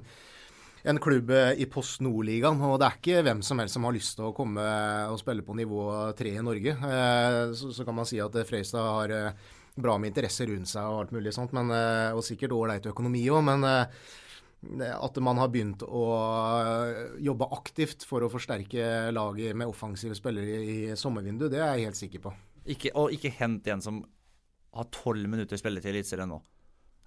en 0.86 1.00
klubb 1.02 1.30
i 1.30 1.66
Post 1.70 2.02
Nord-ligaen. 2.04 2.60
Og 2.62 2.78
det 2.80 2.86
er 2.86 2.98
ikke 3.00 3.22
hvem 3.26 3.42
som 3.44 3.58
helst 3.60 3.76
som 3.76 3.86
har 3.88 3.94
lyst 3.96 4.16
til 4.18 4.28
å 4.28 4.34
komme 4.36 4.66
og 5.10 5.18
spille 5.20 5.44
på 5.46 5.56
nivå 5.58 5.86
tre 6.18 6.36
i 6.36 6.44
Norge. 6.44 6.76
Eh, 6.76 7.38
Så, 7.58 7.84
kan 7.84 7.96
man 7.96 8.06
si 8.08 8.20
at 8.22 8.34
eh, 8.38 8.46
Freistad 8.46 8.86
har 8.86 9.14
eh, 9.14 9.48
bra 9.76 9.96
med 9.98 10.12
interesse 10.12 10.46
rundt 10.46 10.70
seg 10.70 10.86
og 10.86 11.00
alt 11.02 11.16
mulig 11.16 11.34
sånt, 11.34 11.52
men, 11.56 11.68
og 12.16 12.22
sikkert 12.24 12.54
ålreit 12.56 12.86
økonomi 12.88 13.26
òg. 13.28 13.42
Men 13.44 13.66
at 13.66 15.18
man 15.20 15.36
har 15.36 15.50
begynt 15.52 15.82
å 15.84 16.04
jobbe 17.20 17.50
aktivt 17.52 18.06
for 18.08 18.24
å 18.24 18.30
forsterke 18.32 19.12
laget 19.12 19.52
med 19.52 19.68
offensive 19.68 20.16
spillere 20.16 20.62
i 20.64 20.78
sommervinduet, 20.96 21.52
det 21.52 21.60
er 21.60 21.74
jeg 21.74 21.90
helt 21.90 22.00
sikker 22.00 22.24
på. 22.24 22.32
Ikke, 22.72 22.94
og 22.96 23.12
ikke 23.12 23.34
hent 23.36 23.68
en 23.68 23.84
som 23.84 24.00
har 24.76 24.88
tolv 24.96 25.28
minutter 25.28 25.60
spilletid 25.60 25.92
i 25.92 25.98
Eliteserien 25.98 26.32
nå. 26.32 26.40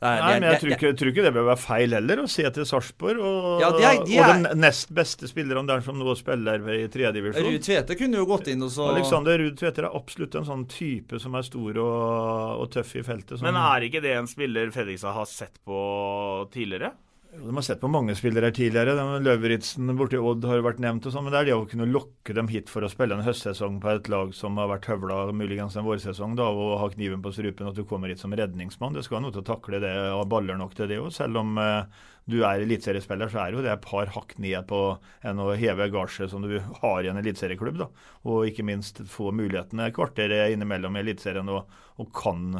Nei, 0.01 0.15
det 0.15 0.25
men 0.39 0.43
jeg 0.43 0.51
det- 0.51 0.59
tror 0.61 0.71
ikke, 0.77 0.97
tror 0.97 1.09
ikke 1.11 1.23
det 1.25 1.33
bør 1.35 1.47
være 1.49 1.59
feil 1.59 1.91
heller, 1.91 2.21
å 2.23 2.29
se 2.31 2.43
til 2.55 2.63
Sarpsborg 2.63 3.19
og, 3.19 3.59
Ja, 3.59 3.69
de 3.75 3.83
er- 3.83 4.05
de 4.05 4.19
og 4.19 4.29
er- 4.29 4.43
den 4.47 4.61
nest 4.61 4.93
beste 4.95 5.27
spilleren 5.27 5.67
der 5.67 5.81
som 5.81 5.99
nå 5.99 6.15
spiller 6.15 6.55
i 6.71 6.87
tredjedivisjon. 6.87 7.43
Ruud 7.43 7.59
Tvete 7.67 7.97
kunne 7.99 8.15
jo 8.15 8.25
gått 8.25 8.47
inn 8.47 8.63
og 8.63 8.69
så 8.71 8.87
Alexander 8.95 9.37
Ruud 9.37 9.57
Tvete 9.59 9.79
er 9.83 9.89
absolutt 9.93 10.35
en 10.35 10.45
sånn 10.45 10.67
type 10.69 11.19
som 11.19 11.35
er 11.35 11.41
stor 11.43 11.77
og, 11.77 12.61
og 12.61 12.71
tøff 12.71 12.95
i 12.95 13.01
feltet. 13.03 13.39
Som, 13.39 13.43
Men 13.51 13.55
er 13.55 13.81
ikke 13.89 14.01
det 14.01 14.15
en 14.15 14.27
spiller 14.27 14.71
Fredrikstad 14.71 15.13
har 15.13 15.25
sett 15.25 15.59
på 15.67 16.49
tidligere? 16.49 16.93
De 17.29 17.55
har 17.55 17.61
sett 17.61 17.81
på 17.81 17.87
mange 17.87 18.15
spillere 18.17 18.49
her 18.49 18.55
tidligere. 18.57 19.19
Løveritzen 19.21 19.91
borti 19.99 20.17
Odd 20.17 20.47
har 20.49 20.63
vært 20.65 20.79
nevnt, 20.81 21.05
og 21.05 21.13
sånn, 21.13 21.27
men 21.27 21.35
det 21.35 21.39
er 21.39 21.47
det 21.51 21.57
å 21.59 21.67
kunne 21.69 21.85
lokke 21.85 22.33
dem 22.33 22.47
hit 22.49 22.71
for 22.73 22.81
å 22.81 22.89
spille 22.89 23.13
en 23.13 23.21
høstsesong 23.25 23.77
på 23.83 23.91
et 23.91 24.09
lag 24.09 24.31
som 24.33 24.57
har 24.57 24.71
vært 24.71 24.87
høvla 24.89 25.19
muligens 25.37 25.77
en 25.77 25.85
vårsesong, 25.85 26.33
da, 26.39 26.47
og 26.49 26.79
ha 26.81 26.87
kniven 26.89 27.21
på 27.21 27.33
strupen, 27.35 27.69
at 27.69 27.77
du 27.77 27.83
kommer 27.85 28.09
hit 28.09 28.23
som 28.23 28.33
redningsmann. 28.33 28.97
Det 28.97 29.05
skal 29.05 29.21
noe 29.21 29.35
til 29.35 29.43
å 29.43 29.49
takle 29.51 29.83
det, 29.83 29.93
og 30.15 30.25
baller 30.33 30.57
nok 30.57 30.73
til 30.73 30.89
det 30.89 30.97
òg. 31.03 31.11
Selv 31.13 31.43
om 31.43 31.53
eh, 31.61 32.01
du 32.25 32.39
er 32.41 32.65
eliteseriespiller, 32.65 33.29
så 33.29 33.43
er 33.45 33.53
jo 33.53 33.61
det 33.67 33.75
et 33.75 33.85
par 33.85 34.09
hakk 34.17 34.33
ned 34.41 34.65
på 34.73 34.81
enn 35.21 35.45
å 35.45 35.53
heve 35.53 35.91
gasjet 35.93 36.33
som 36.33 36.49
du 36.49 36.57
har 36.81 37.05
i 37.05 37.13
en 37.13 37.21
eliteserieklubb. 37.21 37.85
Og 38.25 38.49
ikke 38.49 38.65
minst 38.65 39.05
få 39.05 39.29
mulighetene 39.37 39.91
kvarteret 39.93 40.57
innimellom 40.57 40.97
i 40.97 41.05
Eliteserien 41.05 41.53
og, 41.53 41.69
og 42.01 42.09
kan 42.09 42.55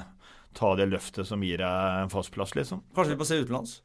ta 0.54 0.76
det 0.78 0.92
løftet 0.94 1.26
som 1.26 1.42
gir 1.42 1.58
deg 1.66 2.04
en 2.06 2.14
fast 2.14 2.38
plass, 2.38 2.54
liksom. 2.54 2.86
Kanskje 2.94 3.18
vi 3.18 3.24
får 3.26 3.34
se 3.34 3.44
utenlands. 3.44 3.80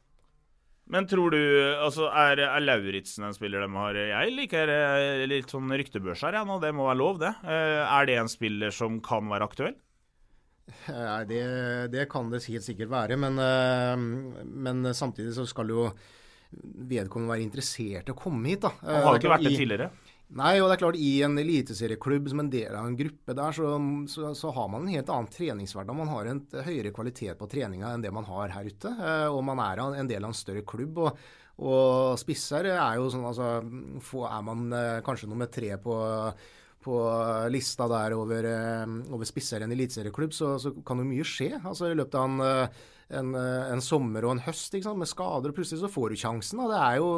Men 0.93 1.07
tror 1.09 1.31
du 1.33 1.39
altså 1.81 2.11
Er, 2.13 2.37
er 2.45 2.61
Lauritzen 2.61 3.23
en 3.25 3.33
spiller 3.33 3.63
de 3.65 3.69
har 3.73 3.97
Jeg 3.97 4.33
liker 4.35 4.69
eh, 4.69 5.23
litt 5.25 5.49
sånn 5.49 5.71
ryktebørs 5.73 6.21
her, 6.27 6.37
ja, 6.37 6.43
nå. 6.45 6.59
Det 6.61 6.69
må 6.77 6.85
være 6.85 6.99
lov, 6.99 7.17
det. 7.23 7.31
Eh, 7.41 7.81
Er 7.89 8.05
det 8.05 8.19
en 8.21 8.29
spiller 8.29 8.69
som 8.75 8.99
kan 9.05 9.25
være 9.31 9.47
aktuell? 9.49 9.73
Nei, 10.89 11.23
det, 11.29 11.41
det 11.93 12.07
kan 12.09 12.29
det 12.33 12.39
helt 12.47 12.65
sikkert 12.65 12.89
være, 12.89 13.17
men, 13.21 13.37
men 14.65 14.79
samtidig 14.97 15.35
så 15.35 15.43
skal 15.45 15.69
jo 15.69 15.83
vedkommende 16.89 17.35
være 17.35 17.43
interessert 17.45 18.09
i 18.09 18.13
å 18.13 18.17
komme 18.17 18.49
hit. 18.49 18.63
da. 18.65 18.71
Han 18.81 19.03
har 19.05 19.19
ikke 19.19 19.29
vært 19.35 19.45
det 19.45 19.51
I- 19.53 19.59
tidligere. 19.61 19.89
Nei, 20.33 20.55
og 20.57 20.67
det 20.67 20.73
er 20.75 20.81
klart 20.81 20.97
i 20.97 21.09
en 21.21 21.37
eliteserieklubb 21.37 22.27
som 22.31 22.41
en 22.41 22.49
del 22.49 22.73
av 22.73 22.87
en 22.89 22.95
gruppe 22.97 23.35
der, 23.37 23.53
så, 23.53 23.75
så, 24.09 24.31
så 24.33 24.51
har 24.55 24.67
man 24.73 24.87
en 24.87 24.95
helt 24.95 25.09
annen 25.13 25.29
treningshverdag. 25.31 25.95
Man 25.95 26.09
har 26.09 26.25
en 26.31 26.41
høyere 26.65 26.91
kvalitet 26.95 27.37
på 27.37 27.47
treninga 27.51 27.91
enn 27.93 28.01
det 28.03 28.11
man 28.15 28.25
har 28.25 28.49
her 28.55 28.65
ute. 28.65 28.89
eh, 28.89 29.27
Og 29.29 29.43
man 29.45 29.61
er 29.61 29.83
en 29.85 30.09
del 30.09 30.25
av 30.25 30.33
en 30.33 30.37
større 30.37 30.65
klubb. 30.65 30.97
Og, 31.05 31.21
og 31.61 32.17
spisser 32.19 32.71
er 32.73 32.97
jo 32.97 33.05
sånn, 33.13 33.27
altså 33.29 33.51
Er 33.61 34.41
man 34.49 34.65
eh, 34.73 34.99
kanskje 35.05 35.29
nummer 35.31 35.51
tre 35.51 35.75
på 35.81 35.97
på 36.85 36.93
lista 37.49 37.87
der 37.89 38.13
over, 38.13 38.45
eh, 38.45 38.91
over 39.09 39.25
spisser 39.25 39.63
i 39.63 39.65
en 39.65 39.71
eliteserieklubb, 39.73 40.33
så, 40.37 40.51
så 40.61 40.69
kan 40.85 40.99
jo 41.01 41.07
mye 41.09 41.25
skje. 41.25 41.47
Altså 41.65 41.87
I 41.89 41.95
løpet 41.97 42.17
av 42.19 42.27
en, 42.29 42.75
en, 43.09 43.31
en 43.73 43.81
sommer 43.81 44.27
og 44.27 44.35
en 44.35 44.43
høst 44.45 44.77
med 44.85 45.09
skader, 45.09 45.49
og 45.49 45.57
plutselig 45.57 45.81
så 45.81 45.89
får 45.89 46.13
du 46.13 46.21
sjansen. 46.21 46.61
Da. 46.61 46.67
Det 46.69 46.83
er 46.83 46.99
jo 47.01 47.09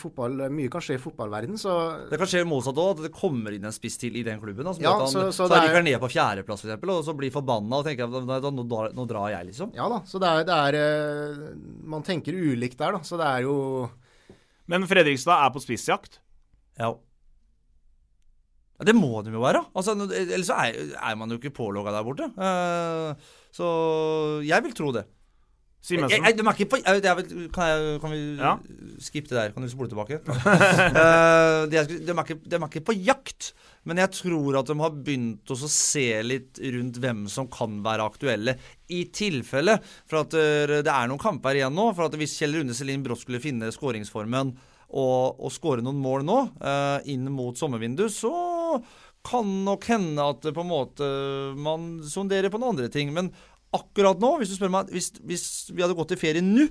fotball, 0.00 0.38
Mye 0.50 0.70
kan 0.72 0.80
skje 0.80 0.94
i 0.96 1.00
fotballverden, 1.02 1.58
så 1.60 2.08
Det 2.10 2.18
kan 2.18 2.26
skje 2.30 2.44
motsatt 2.48 2.78
òg, 2.80 2.96
at 2.96 3.02
det 3.06 3.12
kommer 3.12 3.52
inn 3.52 3.64
en 3.68 3.72
spiss 3.76 3.98
til 4.00 4.16
i 4.16 4.22
den 4.24 4.40
klubben. 4.40 4.64
Da, 4.64 4.72
Ja, 4.80 4.94
han, 4.98 5.06
så- 5.12 5.28
så, 5.32 5.46
så 5.48 5.54
er- 5.56 5.66
rykker 5.68 5.74
han 5.80 5.84
ned 5.84 6.00
på 6.00 6.10
fjerdeplass, 6.10 6.64
f.eks., 6.64 6.88
og 6.88 7.04
så 7.04 7.14
blir 7.16 7.30
forbanna 7.30 7.78
og 7.80 7.84
tenker 7.84 8.04
at 8.08 8.24
"Nei, 8.26 8.40
nå, 8.40 8.64
drar- 8.68 8.92
nå 8.94 9.06
drar 9.06 9.28
jeg, 9.30 9.46
liksom. 9.52 9.74
Ja 9.74 9.88
da, 9.88 10.00
så 10.08 10.18
det 10.18 10.28
er, 10.28 10.44
det 10.44 10.56
er 10.56 10.74
eh, 10.80 11.54
Man 11.84 12.02
tenker 12.02 12.32
ulikt 12.32 12.76
der, 12.78 12.92
da. 12.92 12.98
Så 13.00 13.16
det 13.18 13.26
er 13.26 13.42
jo 13.42 13.90
Men 14.66 14.82
Fredrikstad 14.86 15.44
er 15.46 15.50
på 15.50 15.60
spissjakt. 15.60 16.18
Ja. 16.78 16.94
Ja, 18.80 18.84
Det 18.84 18.94
må 18.96 19.22
de 19.22 19.30
jo 19.30 19.40
være. 19.42 19.66
Altså, 19.76 19.92
ellers 20.10 20.50
er, 20.50 20.96
er 20.96 21.14
man 21.16 21.28
jo 21.30 21.38
ikke 21.38 21.52
pålogga 21.54 21.92
der 21.92 22.04
borte. 22.06 22.30
Eh, 22.36 23.14
så 23.52 24.42
jeg 24.46 24.62
vil 24.64 24.72
tro 24.72 24.92
det. 24.92 25.04
Simensen. 25.82 26.22
jeg, 26.22 26.36
de 26.38 26.66
på, 26.70 26.78
jeg, 26.78 27.02
jeg, 27.02 27.48
kan, 27.50 27.66
jeg, 27.66 27.96
kan 28.02 28.12
vi 28.12 28.20
Ja. 28.38 28.52
skippe 29.02 29.32
det 29.32 29.38
der? 29.38 29.54
Kan 29.54 29.64
du 29.66 29.70
spole 29.72 29.90
tilbake? 29.90 30.20
Eh, 31.02 31.66
de, 31.66 31.82
de, 32.06 32.12
er 32.12 32.22
ikke, 32.22 32.38
de 32.46 32.54
er 32.56 32.66
ikke 32.68 32.84
på 32.86 32.94
jakt, 33.02 33.52
men 33.88 33.98
jeg 33.98 34.12
tror 34.14 34.60
at 34.60 34.70
de 34.70 34.76
har 34.78 34.94
begynt 34.94 35.50
å 35.50 35.56
se 35.58 36.06
litt 36.22 36.60
rundt 36.62 37.00
hvem 37.02 37.24
som 37.30 37.48
kan 37.50 37.80
være 37.82 38.06
aktuelle, 38.06 38.56
i 38.94 39.04
tilfelle. 39.10 39.78
For 40.06 40.22
at 40.22 40.36
eh, 40.38 40.78
det 40.86 40.92
er 40.92 41.10
noen 41.10 41.22
kamper 41.22 41.58
igjen 41.58 41.74
nå. 41.74 41.88
For 41.96 42.06
at 42.06 42.18
hvis 42.20 42.36
Kjell 42.38 42.60
Rune 42.60 42.76
Selin 42.76 43.02
brått 43.02 43.24
skulle 43.24 43.42
finne 43.42 43.72
skåringsformen 43.74 44.54
og, 44.92 45.40
og 45.40 45.50
skåre 45.54 45.82
noen 45.82 45.98
mål 46.02 46.26
nå, 46.28 46.38
uh, 46.60 46.98
inn 47.08 47.24
mot 47.32 47.56
sommervinduet, 47.58 48.12
så 48.12 48.32
kan 49.22 49.46
nok 49.64 49.86
hende 49.86 50.24
at 50.34 50.46
på 50.50 50.64
en 50.64 50.68
måte 50.70 51.08
man 51.62 51.94
sonderer 52.06 52.50
på 52.52 52.58
noen 52.60 52.74
andre 52.74 52.90
ting. 52.92 53.12
Men 53.14 53.30
akkurat 53.72 54.20
nå, 54.20 54.34
hvis 54.40 54.52
du 54.52 54.56
spør 54.58 54.70
meg 54.74 54.90
Hvis, 54.92 55.12
hvis 55.24 55.46
vi 55.72 55.82
hadde 55.84 55.96
gått 55.98 56.12
i 56.12 56.20
ferie 56.20 56.42
nå, 56.44 56.68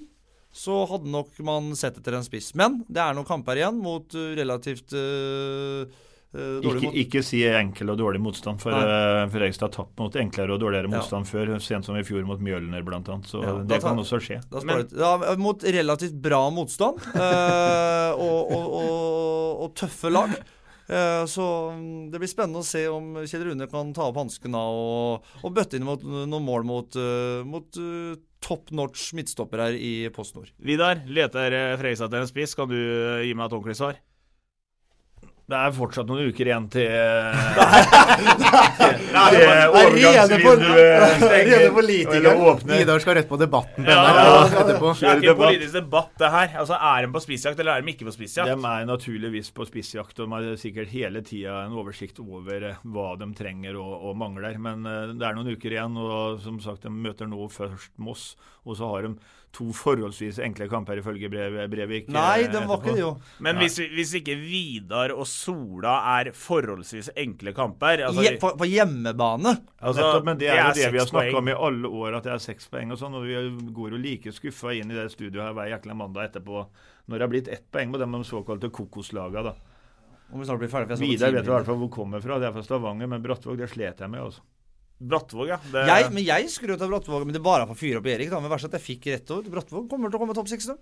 så 0.51 0.81
hadde 0.89 1.07
nok 1.07 1.37
man 1.47 1.71
sett 1.79 1.97
etter 2.01 2.17
en 2.17 2.25
spiss. 2.27 2.51
Men 2.59 2.81
det 2.91 2.99
er 2.99 3.13
noen 3.15 3.25
kamper 3.29 3.55
igjen 3.61 3.77
mot 3.79 4.03
uh, 4.19 4.33
relativt 4.35 4.91
uh, 4.97 5.85
dårlig 6.31 6.83
Ikke, 6.89 6.91
ikke 7.05 7.21
si 7.27 7.41
enkel 7.47 7.91
og 7.91 7.97
dårlig 7.99 8.19
motstand, 8.23 8.59
for 8.63 8.71
Nei. 8.75 9.25
Fredrikstad 9.33 9.67
har 9.67 9.73
tapt 9.81 9.97
mot 9.99 10.15
enklere 10.15 10.53
og 10.55 10.61
dårligere 10.63 10.87
Ja. 10.91 10.93
motstand 10.97 11.27
før, 11.27 11.53
sent 11.63 11.87
som 11.87 11.95
i 11.99 12.03
fjor 12.07 12.23
mot 12.27 12.39
Mjølner 12.43 12.83
blant 12.87 13.09
annet. 13.11 13.27
Så 13.31 13.41
Ja, 13.43 13.57
det 13.63 13.79
tar- 13.81 13.89
kan 13.89 13.99
også 14.03 14.19
skje. 14.23 14.37
Du- 14.51 14.99
ja, 15.01 15.35
mot 15.39 15.63
relativt 15.63 16.15
bra 16.23 16.49
motstand 16.55 16.99
uh, 17.15 18.11
og, 18.15 18.51
og, 18.51 18.65
og, 18.79 19.61
og 19.65 19.75
tøffe 19.75 20.11
lag. 20.11 20.35
Eh, 20.91 21.25
så 21.25 21.45
mm, 21.71 22.11
det 22.11 22.19
blir 22.19 22.29
spennende 22.29 22.59
å 22.59 22.67
se 22.67 22.83
om 22.91 23.13
Kjell 23.23 23.45
Rune 23.47 23.67
kan 23.71 23.93
ta 23.95 24.09
opp 24.09 24.19
hansken 24.19 24.57
og, 24.59 25.29
og 25.39 25.55
bøtte 25.55 25.79
inn 25.79 25.87
mot 25.87 26.03
noen 26.03 26.43
mål 26.43 26.67
mot, 26.67 26.97
eh, 26.99 27.39
mot 27.47 27.79
eh, 27.79 28.19
top 28.43 28.73
notch 28.75 29.11
midtstopper 29.15 29.63
her 29.67 29.77
i 29.77 29.93
Post 30.11 30.35
Nord. 30.35 30.51
Vidar, 30.59 31.05
leter 31.07 31.55
Fredrikstad 31.79 32.09
etter 32.09 32.25
en 32.25 32.31
spiss. 32.31 32.57
Kan 32.59 32.71
du 32.73 32.75
gi 32.77 33.35
meg 33.37 33.47
et 33.47 33.55
ordentlig 33.55 33.77
svar? 33.79 34.01
Det 35.49 35.57
er 35.57 35.73
fortsatt 35.75 36.07
noen 36.07 36.29
uker 36.31 36.47
igjen 36.47 36.67
til. 36.71 36.87
Eller 42.15 42.37
åpner. 42.51 42.77
Vidar 42.79 43.01
skal 43.03 43.17
rett 43.19 43.29
på 43.29 43.39
debatten 43.41 43.87
Ja, 43.89 43.97
ja. 44.15 44.63
Det 44.69 44.77
er 44.77 45.17
ikke 45.17 45.33
en 45.33 45.41
politisk 45.41 45.73
debatt, 45.75 46.13
det 46.21 46.29
her. 46.31 46.55
Altså, 46.61 46.77
Er 46.77 47.05
de 47.05 47.11
på 47.15 47.23
spissjakt, 47.25 47.59
eller 47.59 47.73
er 47.73 47.83
de 47.83 47.93
ikke 47.95 48.07
på 48.07 48.15
spissjakt? 48.15 48.51
De 48.51 48.71
er 48.71 48.87
naturligvis 48.87 49.51
på 49.55 49.67
spissjakt, 49.67 50.19
og 50.19 50.29
de 50.29 50.31
har 50.37 50.61
sikkert 50.61 50.93
hele 50.93 51.23
tida 51.25 51.65
en 51.65 51.75
oversikt 51.81 52.21
over 52.23 52.69
eh, 52.69 52.79
hva 52.93 53.09
de 53.19 53.27
trenger 53.37 53.79
og, 53.81 53.93
og 54.11 54.17
mangler. 54.21 54.55
Men 54.61 54.87
uh, 54.87 55.11
det 55.11 55.27
er 55.27 55.35
noen 55.37 55.51
uker 55.55 55.75
igjen, 55.75 55.99
og 55.99 56.39
som 56.45 56.61
sagt, 56.63 56.87
de 56.87 56.93
møter 56.93 57.29
nå 57.29 57.49
først 57.51 57.91
Moss. 58.01 58.35
Og 58.67 58.77
så 58.77 58.87
har 58.91 59.07
de 59.07 59.15
to 59.51 59.67
forholdsvis 59.75 60.39
enkle 60.45 60.67
kamper, 60.71 60.99
ifølge 61.01 61.29
brev, 61.31 61.57
Brevik. 61.71 62.07
eh, 62.07 62.13
Nei, 62.15 62.47
den 62.51 62.67
var 62.69 62.79
ikke 62.79 62.93
det, 62.95 63.01
jo. 63.03 63.09
Men 63.43 63.59
hvis, 63.59 63.77
hvis 63.91 64.13
ikke 64.21 64.35
Vidar 64.39 65.13
og 65.15 65.27
Sola 65.27 65.97
er 66.19 66.31
forholdsvis 66.37 67.11
enkle 67.19 67.53
kamper 67.57 68.05
altså, 68.07 68.23
Je, 68.23 68.37
på, 68.39 68.53
på 68.59 68.69
hjemmebane. 68.71 69.55
altså, 69.79 70.01
Nettopp, 70.01 70.29
men 70.29 70.39
det 70.39 70.51
er 70.53 70.61
jo 70.61 70.77
det 70.79 70.93
vi 70.95 71.01
har 71.03 71.09
snakka 71.09 71.41
om 71.41 71.51
i 71.51 71.57
alle 71.67 71.91
år, 72.01 72.17
at 72.19 72.29
det 72.29 72.33
er 72.35 72.45
seks 72.45 72.71
poeng 72.71 72.95
og 72.95 73.01
sånn. 73.01 73.17
Og 73.19 73.27
vi 73.27 73.73
går 73.75 73.97
jo 73.97 74.01
like 74.05 74.33
skuffa 74.35 74.75
inn 74.77 74.93
i 74.93 74.97
det 74.97 75.09
studioet 75.11 75.49
her 75.49 75.57
hver 75.57 75.73
jækla 75.75 75.97
mandag 75.99 76.31
etterpå 76.31 76.63
når 77.11 77.17
det 77.17 77.25
har 77.25 77.31
blitt 77.33 77.51
ett 77.51 77.67
poeng 77.73 77.91
på 77.91 77.99
de 77.99 78.23
såkalte 78.23 78.69
kokoslaga, 78.71 79.43
da. 79.51 79.55
Om 80.31 80.39
vi 80.39 80.47
snart 80.47 80.61
blir 80.61 80.71
ferdig, 80.71 80.95
for 80.95 81.03
jeg 81.03 81.17
Vidar 81.17 81.33
vet 81.35 81.47
i 81.49 81.51
hvert 81.51 81.67
fall 81.67 81.79
hvor 81.81 81.91
kommer 81.91 82.23
fra. 82.23 82.37
Det 82.39 82.47
er 82.47 82.55
fra 82.55 82.63
Stavanger, 82.63 83.09
men 83.11 83.23
Brattvåg 83.23 83.57
det 83.59 83.67
slet 83.73 83.99
jeg 83.99 84.11
med. 84.13 84.21
altså. 84.23 84.45
Brattvåg, 85.01 85.47
ja. 85.49 85.57
Det, 85.73 85.83
Jeg, 85.89 86.09
men 86.13 86.23
jeg 86.23 86.49
skrøt 86.53 86.81
av 86.83 86.91
Brattvåg, 86.91 87.25
men 87.25 87.33
det 87.33 87.41
bare 87.43 87.65
for 87.65 87.73
å 87.73 87.79
fyre 87.79 88.01
opp 88.01 88.09
Erik. 88.11 88.29
da, 88.29 88.39
men 88.43 88.51
verst 88.53 88.69
at 88.69 88.77
jeg 88.77 88.85
fikk 88.85 89.07
rett 89.11 89.31
over. 89.33 89.49
Brattvåg 89.55 89.87
kommer 89.89 90.11
til 90.11 90.19
å 90.19 90.23
komme 90.23 90.35
topp 90.37 90.51
seks. 90.51 90.69
da. 90.69 90.77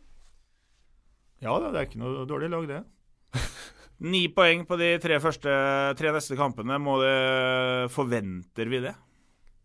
Ja 1.45 1.55
da, 1.55 1.69
det 1.71 1.79
er 1.79 1.87
ikke 1.87 2.01
noe 2.01 2.25
dårlig 2.27 2.49
lag, 2.51 2.67
det. 2.67 2.81
Ni 4.11 4.25
poeng 4.31 4.65
på 4.67 4.77
de 4.79 4.93
tre, 5.03 5.19
første, 5.23 5.53
tre 5.99 6.11
neste 6.15 6.35
kampene. 6.39 6.77
Må 6.83 6.97
det, 7.03 7.15
forventer 7.95 8.71
vi 8.71 8.83
det? 8.89 8.95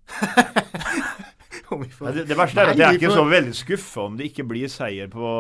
Om 1.73 1.81
vi 1.83 1.89
får- 1.89 2.07
Ja, 2.09 2.13
det, 2.19 2.23
det 2.29 2.37
verste 2.37 2.61
er 2.61 2.71
at 2.73 2.77
jeg 2.79 2.87
er 2.89 2.99
ikke 2.99 3.09
får- 3.09 3.17
så 3.17 3.25
veldig 3.31 3.55
skuffa 3.57 4.03
om 4.05 4.17
det 4.19 4.27
ikke 4.31 4.45
blir 4.51 4.69
seier 4.69 5.09
på 5.13 5.31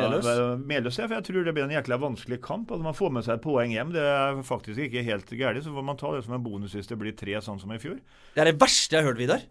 Meløs? 0.00 0.28
Meløs. 0.66 0.96
For 1.02 1.14
jeg 1.16 1.24
tror 1.28 1.44
det 1.44 1.54
blir 1.56 1.66
en 1.66 1.74
jækla 1.76 1.98
vanskelig 2.00 2.38
kamp. 2.44 2.70
Altså 2.72 2.82
Man 2.86 2.96
får 2.96 3.12
med 3.18 3.26
seg 3.26 3.34
et 3.36 3.44
poeng 3.44 3.74
hjem. 3.74 3.92
Det 3.92 4.02
er 4.02 4.40
faktisk 4.48 4.78
ikke 4.86 5.04
helt 5.04 5.28
gærent. 5.36 5.62
Så 5.66 5.74
får 5.74 5.84
man 5.84 5.96
ta 6.00 6.12
det 6.16 6.24
som 6.24 6.34
en 6.38 6.42
bonus 6.44 6.72
hvis 6.78 6.88
det 6.88 6.98
blir 6.98 7.12
tre, 7.16 7.36
sånn 7.44 7.60
som 7.60 7.70
i 7.74 7.78
fjor. 7.82 7.98
Det 8.34 8.40
er 8.46 8.50
det 8.52 8.58
verste 8.62 8.96
jeg 8.96 9.02
har 9.04 9.10
hørt, 9.12 9.20
Vidar. 9.20 9.44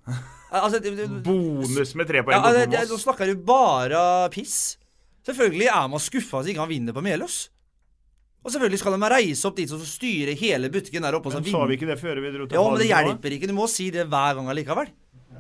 Altså, 0.52 0.82
det, 0.84 0.96
det, 0.98 1.08
Bonus 1.24 1.94
med 1.96 2.10
tre 2.10 2.24
poeng 2.26 2.36
ja, 2.36 2.42
borte 2.44 2.58
det, 2.60 2.70
det, 2.74 2.84
nå 2.90 2.98
snakker 3.00 3.30
du 3.32 3.36
bare 3.48 4.04
piss. 4.34 4.78
Selvfølgelig 5.28 5.70
er 5.70 5.88
man 5.94 6.02
skuffa 6.02 6.42
hvis 6.42 6.56
ikke 6.56 6.66
han 6.66 6.72
vinner 6.74 6.94
på 6.98 7.04
Meløs. 7.06 7.44
Og 8.42 8.50
selvfølgelig 8.50 8.80
skal 8.82 8.96
de 8.98 9.10
reise 9.14 9.46
opp 9.46 9.56
dit 9.60 9.70
som 9.70 9.78
så 9.78 9.86
styre 9.86 10.34
hele 10.34 10.72
butikken 10.74 11.04
der 11.06 11.14
oppe. 11.14 11.30
Men 11.30 11.46
sa 11.46 11.62
vi 11.70 11.76
ikke 11.78 11.86
det 11.92 12.00
før 12.02 12.18
vi 12.24 12.32
dro 12.34 12.48
til 12.50 12.58
Ja, 12.58 12.64
men 12.66 12.80
det 12.82 12.88
hjelper 12.90 13.36
ikke. 13.38 13.48
Du 13.52 13.54
må 13.54 13.68
si 13.70 13.92
det 13.94 14.08
hver 14.10 14.34
gang 14.40 14.50
allikevel. 14.50 14.90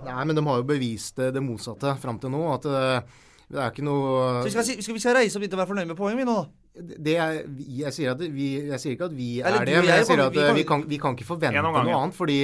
Nei, 0.05 0.23
men 0.25 0.35
de 0.37 0.43
har 0.47 0.57
jo 0.61 0.65
bevist 0.71 1.19
det, 1.19 1.29
det 1.35 1.43
motsatte 1.45 1.93
fram 2.01 2.17
til 2.21 2.31
nå. 2.33 2.41
At 2.55 2.65
eh, 2.65 3.19
det 3.51 3.59
er 3.59 3.69
ikke 3.73 3.83
noe 3.85 4.41
Så 4.41 4.47
vi 4.47 4.53
skal, 4.55 4.65
si- 4.69 4.79
skal, 4.81 4.95
vi 4.97 5.03
skal 5.03 5.17
reise 5.19 5.37
opp 5.37 5.43
dit 5.45 5.53
og 5.53 5.59
være 5.61 5.71
fornøyd 5.73 5.89
med 5.91 5.97
poenget, 5.99 6.21
vi 6.23 6.27
nå, 6.29 6.35
da. 6.39 6.97
det 7.05 7.15
er, 7.19 7.39
jeg, 7.81 7.91
sier 7.97 8.13
at 8.15 8.21
vi, 8.23 8.47
jeg 8.71 8.79
sier 8.81 8.95
ikke 8.95 9.09
at 9.11 9.15
vi 9.17 9.29
er 9.41 9.49
Eller, 9.51 9.65
det, 9.67 9.75
men 9.81 9.89
jeg 9.91 10.01
jeg 10.01 10.07
sier 10.09 10.23
at 10.25 10.33
vi 10.37 10.39
eh, 10.41 10.47
kan- 10.47 10.55
vi 10.61 10.65
kan, 10.71 10.85
vi 10.95 11.01
kan 11.03 11.17
ikke 11.17 11.27
forvente 11.27 11.61
noe 11.65 11.83
annet. 11.83 12.15
Fordi 12.17 12.39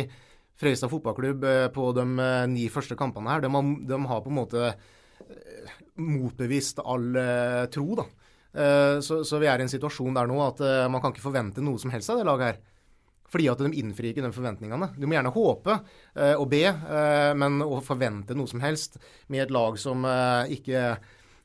Fredrikstad 0.57 0.89
fotballklubb 0.89 1.43
eh, 1.45 1.67
på 1.73 1.89
de 1.93 2.05
eh, 2.27 2.45
ni 2.49 2.67
første 2.73 2.95
kampene 2.97 3.29
her, 3.35 3.43
de 3.45 3.51
har, 3.53 3.73
de 3.93 3.99
har 4.11 4.21
på 4.25 4.31
en 4.33 4.37
måte 4.41 4.63
eh, 4.73 5.75
motbevist 6.01 6.79
all 6.83 7.11
eh, 7.15 7.65
tro, 7.73 7.87
da. 7.99 8.05
Eh, 8.57 8.95
så, 9.05 9.19
så 9.27 9.37
vi 9.41 9.47
er 9.51 9.61
i 9.61 9.65
en 9.67 9.71
situasjon 9.71 10.15
der 10.17 10.27
nå 10.29 10.39
at 10.45 10.61
eh, 10.65 10.87
man 10.91 11.01
kan 11.03 11.13
ikke 11.13 11.25
forvente 11.27 11.61
noe 11.63 11.77
som 11.81 11.93
helst 11.93 12.09
av 12.13 12.17
det 12.21 12.25
laget 12.27 12.51
her. 12.51 12.59
Fordi 13.27 13.49
at 13.51 13.59
de 13.59 13.71
innfrir 13.75 14.13
ikke 14.13 14.23
de 14.23 14.31
forventningene. 14.31 14.87
Du 14.95 15.03
må 15.05 15.17
gjerne 15.17 15.33
håpe 15.35 15.73
eh, 16.15 16.35
og 16.39 16.47
be, 16.49 16.61
eh, 16.69 17.33
men 17.35 17.59
å 17.65 17.81
forvente 17.83 18.35
noe 18.37 18.47
som 18.47 18.61
helst 18.63 18.95
med 19.27 19.43
et 19.43 19.51
lag 19.51 19.75
som 19.81 20.05
eh, 20.07 20.53
ikke 20.55 20.83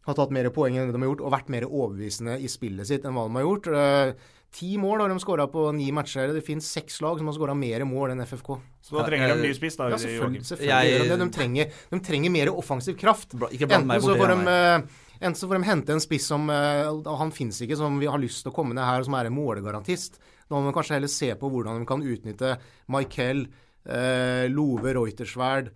har 0.07 0.15
tatt 0.19 0.31
mer 0.35 0.49
poeng 0.55 0.77
enn 0.79 0.89
det 0.91 0.95
de 0.95 1.03
har 1.03 1.11
gjort, 1.13 1.21
og 1.27 1.35
vært 1.35 1.51
mer 1.51 1.67
overbevisende 1.67 2.37
i 2.43 2.47
spillet 2.51 2.87
sitt 2.87 3.05
enn 3.07 3.15
hva 3.19 3.27
de 3.29 3.35
har 3.41 3.49
gjort. 3.49 3.67
Eh, 3.75 4.15
Ti 4.53 4.75
mål 4.77 5.01
har 5.01 5.09
de 5.09 5.15
skåra 5.17 5.47
på 5.49 5.63
ni 5.73 5.87
matcher. 5.97 6.29
Det 6.37 6.43
finnes 6.45 6.67
seks 6.69 6.99
lag 7.01 7.17
som 7.17 7.25
har 7.31 7.33
skåra 7.39 7.55
mer 7.57 7.87
mål 7.89 8.11
enn 8.13 8.21
FFK. 8.21 8.51
Så 8.85 8.99
da 8.99 9.07
trenger 9.07 9.31
de 9.33 9.37
en 9.39 9.47
ny 9.47 9.53
spiss, 9.57 9.79
da. 9.81 9.87
Ja, 9.89 9.97
selvfølgelig. 9.97 10.43
selvfølgelig 10.45 10.91
Jeg- 10.91 11.07
de, 11.09 11.17
de, 11.23 11.29
trenger, 11.33 11.71
de 11.95 12.01
trenger 12.05 12.31
mer 12.35 12.51
offensiv 12.53 12.99
kraft. 13.01 13.33
Bra, 13.33 13.49
Ikke 13.49 13.65
bland 13.71 13.87
meg 13.89 13.97
Enten 14.03 14.05
så 14.05 14.13
borti 14.13 14.21
får 14.21 14.29
det. 14.29 14.45
de, 14.45 14.53
eh, 14.53 15.25
enten 15.25 15.41
så 15.41 15.49
får 15.49 15.57
de 15.57 15.71
hente 15.71 15.97
en 15.97 16.05
spiss 16.05 16.27
som 16.29 16.51
eh, 16.51 17.17
Han 17.17 17.33
fins 17.33 17.63
ikke, 17.65 17.79
som 17.81 17.97
vi 17.99 18.07
har 18.13 18.19
lyst 18.21 18.43
til 18.45 18.53
å 18.53 18.55
komme 18.55 18.75
ned 18.77 18.85
her, 18.85 18.99
og 19.01 19.09
som 19.09 19.15
er 19.15 19.31
en 19.31 19.39
målegarantist. 19.41 20.21
Da 20.49 20.57
må 20.57 20.65
man 20.67 20.75
kanskje 20.77 20.99
heller 20.99 21.13
se 21.13 21.31
på 21.39 21.51
hvordan 21.53 21.83
de 21.83 21.89
kan 21.89 22.03
utnytte 22.03 22.57
Michael, 22.93 23.47
eh, 23.87 24.49
Love 24.53 24.95
Reutersverd, 24.99 25.71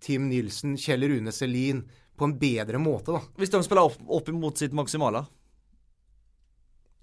Tim 0.00 0.28
Nilsen, 0.30 0.76
Kjell 0.80 1.08
Rune 1.10 1.32
Selin 1.34 1.82
på 2.18 2.24
en 2.28 2.38
bedre 2.40 2.80
måte, 2.82 3.14
da. 3.14 3.20
Hvis 3.38 3.52
de 3.52 3.60
spiller 3.66 3.88
opp, 3.90 3.98
opp 4.08 4.30
imot 4.32 4.58
sitt 4.58 4.74
maksimale. 4.76 5.26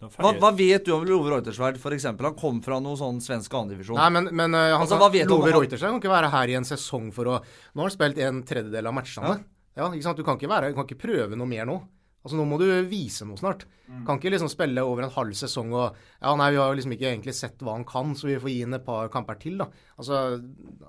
Hva, 0.05 0.33
hva 0.37 0.49
vet 0.53 0.83
du 0.85 0.91
om 0.93 1.05
Love 1.07 1.31
Reutersverd, 1.31 1.77
f.eks.? 1.79 2.05
Han 2.19 2.35
kom 2.37 2.59
fra 2.65 2.81
noe 2.83 2.97
sånn 2.99 3.21
svensk 3.23 3.53
andredivisjon. 3.55 3.97
Men, 4.11 4.27
men 4.35 4.57
uh, 4.57 4.75
Altså, 4.75 4.99
hva 4.99 5.07
vet 5.13 5.23
du 5.25 5.33
om 5.33 5.39
Love 5.39 5.53
han- 5.53 5.61
Reutersverd 5.63 5.95
kan 5.95 6.01
ikke 6.03 6.11
være 6.11 6.31
her 6.33 6.51
i 6.51 6.57
en 6.59 6.67
sesong 6.67 7.11
for 7.15 7.31
å 7.31 7.37
Nå 7.39 7.79
har 7.81 7.87
han 7.87 7.93
spilt 7.95 8.19
en 8.25 8.41
tredjedel 8.45 8.91
av 8.91 8.95
matchene. 8.97 9.37
Ja. 9.75 9.87
ikke 9.89 10.03
sant? 10.05 10.19
Du 10.19 10.25
kan 10.27 10.37
ikke, 10.39 10.51
være, 10.51 10.71
du 10.71 10.77
kan 10.77 10.87
ikke 10.87 10.99
prøve 10.99 11.39
noe 11.39 11.49
mer 11.49 11.65
nå. 11.69 11.79
Altså 12.25 12.39
Nå 12.39 12.45
må 12.49 12.57
du 12.57 12.65
vise 12.89 13.25
noe 13.29 13.37
snart. 13.37 13.67
Kan 14.07 14.17
ikke 14.17 14.31
liksom 14.33 14.49
spille 14.49 14.81
over 14.81 15.05
en 15.05 15.13
halv 15.13 15.35
sesong 15.37 15.69
og 15.77 15.93
Ja, 15.93 16.31
nei, 16.35 16.49
vi 16.55 16.57
har 16.57 16.71
jo 16.71 16.77
liksom 16.79 16.95
ikke 16.95 17.11
egentlig 17.11 17.35
sett 17.37 17.61
hva 17.61 17.75
han 17.77 17.85
kan, 17.85 18.15
så 18.17 18.25
vi 18.25 18.39
får 18.41 18.49
gi 18.49 18.61
ham 18.63 18.73
et 18.73 18.85
par 18.87 19.11
kamper 19.13 19.37
til, 19.37 19.59
da. 19.61 19.69
Altså 20.01 20.41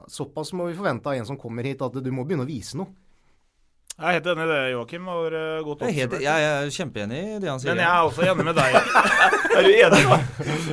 Såpass 0.09 0.55
må 0.57 0.70
vi 0.70 0.79
forvente 0.79 1.12
av 1.12 1.18
en 1.20 1.29
som 1.29 1.37
kommer 1.40 1.68
hit, 1.68 1.85
at 1.85 2.01
du 2.01 2.09
må 2.11 2.25
begynne 2.25 2.46
å 2.46 2.49
vise 2.49 2.81
noe. 2.81 2.88
Jeg 3.96 4.11
er 4.11 4.12
helt 4.18 4.26
enig 4.28 4.44
i 4.44 4.48
det, 4.50 4.56
Joakim. 4.74 5.06
og 5.09 5.22
var 5.24 5.62
godt 5.64 5.82
Jeg 5.87 5.88
er, 5.88 5.94
helt, 5.96 6.14
jeg 6.20 6.42
er 6.46 6.66
kjempeenig 6.74 7.20
i 7.32 7.37
det 7.40 7.48
han 7.48 7.61
sier. 7.62 7.72
Men 7.72 7.78
jeg 7.80 7.88
er 7.88 8.02
også 8.04 8.26
enig 8.28 8.44
med 8.44 8.59
deg. 8.59 8.74
Er 9.56 9.62
du 9.64 9.70
enig? 9.72 10.00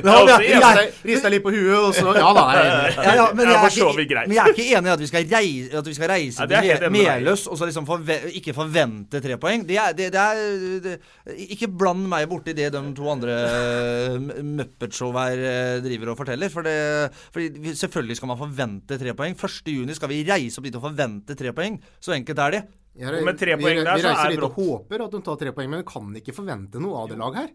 Også 0.04 0.34
ja, 0.44 0.58
enig. 0.58 0.90
Rista- 1.08 1.30
litt 1.32 1.40
på 1.46 1.54
huet, 1.54 1.78
og 1.78 1.94
så 1.96 2.12
Ja 2.18 2.34
da. 2.36 2.42
Jeg, 2.52 2.66
er 2.66 2.74
enig. 2.82 2.98
Ja, 3.06 3.14
ja, 3.16 3.24
men, 3.32 3.48
jeg 3.48 3.56
er 3.56 3.70
ikke, 3.72 4.26
men 4.26 4.36
jeg 4.36 4.42
er 4.42 4.52
ikke 4.52 4.66
enig 4.76 4.90
i 4.90 4.92
at 4.92 5.00
vi 5.00 5.08
skal 5.08 5.24
reise, 5.32 5.78
at 5.80 5.88
vi 5.88 5.96
skal 5.96 6.12
reise 6.12 6.48
Ja, 6.52 6.60
til. 6.76 6.92
Meløs 6.98 7.46
og 7.48 7.56
så 7.62 7.70
liksom 7.70 7.88
forve 7.88 8.18
ikke 8.36 8.52
forvente 8.60 9.24
tre 9.24 9.40
poeng. 9.40 9.64
Det 9.72 9.80
er, 9.80 9.96
det, 9.96 10.10
det 10.12 10.20
er 10.20 10.44
det, 10.84 10.94
Ikke 11.48 11.72
bland 11.72 12.04
meg 12.12 12.28
borti 12.28 12.52
det 12.52 12.68
de 12.76 12.84
to 13.00 13.08
andre 13.08 13.40
uh, 14.20 14.20
Muppet-show 14.44 15.16
her 15.16 15.40
eh, 15.48 15.80
driver 15.88 16.12
og 16.12 16.20
forteller. 16.20 16.52
For 16.52 16.68
det, 16.68 16.76
fordi 17.32 17.72
selvfølgelig 17.72 18.20
skal 18.20 18.34
man 18.34 18.44
forvente 18.44 19.00
tre 19.00 19.16
poeng. 19.16 19.32
1.6 19.32 19.96
skal 19.96 20.12
vi 20.12 20.24
reise 20.28 20.60
opp 20.60 20.68
dit 20.68 20.76
og 20.76 20.90
forvente 20.90 21.40
tre 21.40 21.56
poeng. 21.56 21.80
Så 22.04 22.12
enkelt 22.20 22.48
er 22.50 22.58
det. 22.60 22.66
Jeg- 22.96 23.14
Og 23.18 23.24
med 23.26 23.38
tre 23.38 23.56
vi- 23.56 23.62
poeng 23.64 23.78
der, 23.84 23.94
vi 23.96 24.02
så 24.02 24.08
reiser 24.12 24.26
er 24.26 24.30
dit 24.30 24.42
og 24.46 24.52
håper 24.54 25.04
at 25.04 25.10
de 25.10 25.20
tar 25.26 25.36
tre 25.36 25.52
poeng, 25.52 25.70
men 25.70 25.82
vi 25.82 25.86
kan 25.92 26.14
ikke 26.20 26.34
forvente 26.34 26.80
noe 26.80 26.96
av 27.02 27.08
det 27.10 27.18
laget 27.18 27.36
her. 27.36 27.48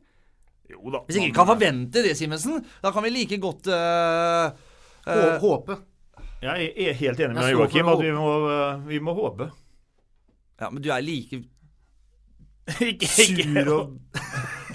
Jo 0.69 0.89
da. 0.91 0.99
Hvis 1.07 1.15
ikke 1.17 1.29
vi 1.31 1.37
kan 1.37 1.47
forvente 1.47 2.03
det, 2.03 2.15
Simensen, 2.17 2.65
da 2.83 2.91
kan 2.91 3.03
vi 3.03 3.09
like 3.09 3.37
godt 3.41 3.67
uh, 3.67 4.51
eh, 5.07 5.39
Håpe. 5.39 5.77
Jeg 6.41 6.73
er 6.77 6.93
helt 6.93 7.19
enig 7.19 7.35
med 7.35 7.51
Joakim 7.55 7.87
at 7.89 7.99
vi 8.03 8.11
må, 8.11 8.27
eh, 8.51 8.77
vi 8.87 8.99
må 8.99 9.15
håpe. 9.15 9.49
Ja, 10.59 10.69
men 10.69 10.81
du 10.83 10.89
er 10.91 11.01
like 11.01 11.41
sur 12.69 13.71
og 13.73 13.95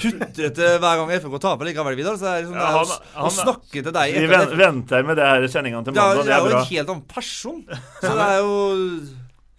putrete 0.01 0.73
hver 0.83 0.97
gang 0.99 1.11
FK 1.21 1.37
taper 1.41 1.69
likevel, 1.69 1.95
Vidar. 1.97 2.17
Så 2.19 2.25
det 2.27 2.33
er 2.33 2.41
liksom, 2.43 2.57
Ja, 2.59 2.67
det 2.67 2.75
han- 2.75 2.87
å, 2.87 3.01
han- 3.15 3.25
å 3.29 3.31
snakke 3.31 3.83
til 3.85 3.93
deg 3.93 4.15
Vi 4.15 4.27
etter 4.27 4.57
venter 4.59 5.05
med 5.07 5.17
det 5.21 5.25
her 5.29 5.47
sendinga 5.49 5.85
til 5.85 5.95
Det 5.95 6.01
er, 6.03 6.09
mandag. 6.09 6.25
det 6.25 6.25
Det 6.25 6.35
er 6.35 6.41
er 6.41 6.51
jo 6.51 6.59
en 6.59 6.71
helt 6.73 6.89
annen 6.89 7.07
person. 7.07 7.65
Så 8.03 8.13
det 8.19 8.27
er 8.27 8.39
jo 8.41 8.55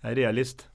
Jeg 0.03 0.11
er 0.11 0.15
realist. 0.15 0.65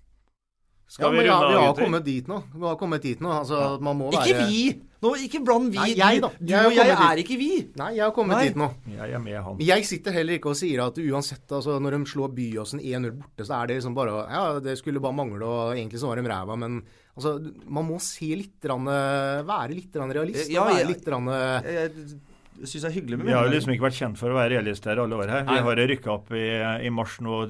Skal 0.90 1.06
ja, 1.06 1.10
vi 1.12 1.18
men 1.20 1.26
ja, 1.28 1.34
runde 1.38 1.50
vi 1.54 1.64
har 1.66 1.74
kommet 1.78 2.04
dit 2.04 2.26
nå. 2.30 2.36
Vi 2.50 2.66
har 2.66 2.78
kommet 2.80 3.02
dit 3.06 3.20
nå. 3.22 3.30
Altså, 3.30 3.58
man 3.86 3.94
må 4.00 4.08
være 4.10 4.24
Ikke 4.26 4.46
vi! 4.48 4.62
Nå, 5.00 5.12
ikke 5.24 5.40
bland 5.46 5.70
vi. 5.72 5.78
Nei, 5.78 5.92
jeg 5.96 6.20
da. 6.20 6.28
Du, 6.36 6.50
og 6.58 6.74
jeg 6.76 6.90
er 6.92 7.20
ikke 7.22 7.36
vi. 7.40 7.46
Nei, 7.80 7.86
jeg 7.96 8.02
har 8.04 8.10
kommet 8.12 8.36
Nei. 8.36 8.48
dit 8.50 8.58
nå. 8.60 8.66
Jeg 8.98 9.14
er 9.16 9.22
med 9.22 9.38
han. 9.46 9.60
Jeg 9.64 9.86
sitter 9.88 10.12
heller 10.18 10.36
ikke 10.36 10.50
og 10.50 10.58
sier 10.60 10.82
at 10.84 10.98
uansett, 11.00 11.46
altså 11.56 11.78
når 11.80 11.94
de 11.96 12.00
slår 12.10 12.34
Byåsen 12.36 12.82
1-0 12.82 13.14
borte, 13.22 13.46
så 13.48 13.54
er 13.62 13.70
det 13.70 13.78
liksom 13.78 13.94
bare 13.96 14.16
Ja, 14.28 14.42
det 14.60 14.74
skulle 14.82 15.00
bare 15.00 15.16
mangle, 15.16 15.46
og 15.46 15.72
egentlig 15.78 16.02
så 16.02 16.10
var 16.10 16.20
de 16.20 16.26
ræva, 16.28 16.58
men 16.60 16.82
altså, 17.14 17.36
man 17.70 17.86
må 17.88 17.96
se 18.04 18.28
litt 18.42 18.58
grann, 18.60 18.90
eh, 18.92 19.40
Være 19.48 19.78
litt 19.78 19.94
grann 19.94 20.12
realist. 20.12 20.50
Ja, 20.52 20.66
og 20.66 20.74
være 20.74 20.82
jeg- 20.82 20.90
litt 20.92 21.08
rann, 21.14 21.28
eh, 21.32 21.70
Jeg, 21.70 21.94
jeg 21.94 22.20
syns 22.64 22.84
jeg 22.84 22.88
er 22.90 22.94
hyggelig 22.96 23.18
med 23.18 23.28
Vi 23.28 23.34
har 23.34 23.46
jo 23.46 23.52
liksom 23.54 23.72
ikke 23.74 23.86
vært 23.86 23.98
kjent 23.98 24.18
for 24.20 24.32
å 24.32 24.36
være 24.38 24.52
realister 24.56 25.00
alle 25.02 25.18
år 25.18 25.32
her. 25.32 25.44
Vi 25.48 25.58
har 25.66 25.82
rykka 25.90 26.12
opp 26.12 26.32
i, 26.36 26.44
i 26.86 26.90
mars 26.94 27.18
nå 27.24 27.42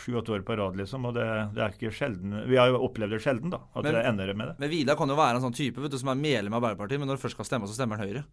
sju-åtte 0.00 0.34
år 0.36 0.44
på 0.46 0.56
rad, 0.60 0.76
liksom. 0.80 1.08
Og 1.10 1.14
det, 1.16 1.26
det 1.56 1.64
er 1.64 1.74
ikke 1.76 1.94
sjelden 1.94 2.36
Vi 2.50 2.58
har 2.60 2.70
jo 2.72 2.82
opplevd 2.86 3.16
det 3.16 3.22
sjelden, 3.24 3.54
da. 3.54 3.62
At 3.74 3.82
Men- 3.86 3.98
det 3.98 4.04
ender 4.12 4.34
med 4.34 4.52
det. 4.52 4.58
Men 4.62 4.70
Vidar 4.74 4.98
kan 5.00 5.10
jo 5.10 5.18
være 5.18 5.40
en 5.40 5.46
sånn 5.48 5.56
type 5.56 5.82
vet 5.82 5.94
du, 5.94 5.98
som 6.00 6.12
er 6.14 6.20
medlem 6.20 6.54
av 6.54 6.62
Arbeiderpartiet, 6.62 7.02
men 7.02 7.10
når 7.10 7.18
det 7.18 7.24
først 7.26 7.38
skal 7.38 7.50
stemme, 7.50 7.70
så 7.70 7.76
stemmer 7.78 7.98
han 7.98 8.06
Høyre. 8.08 8.24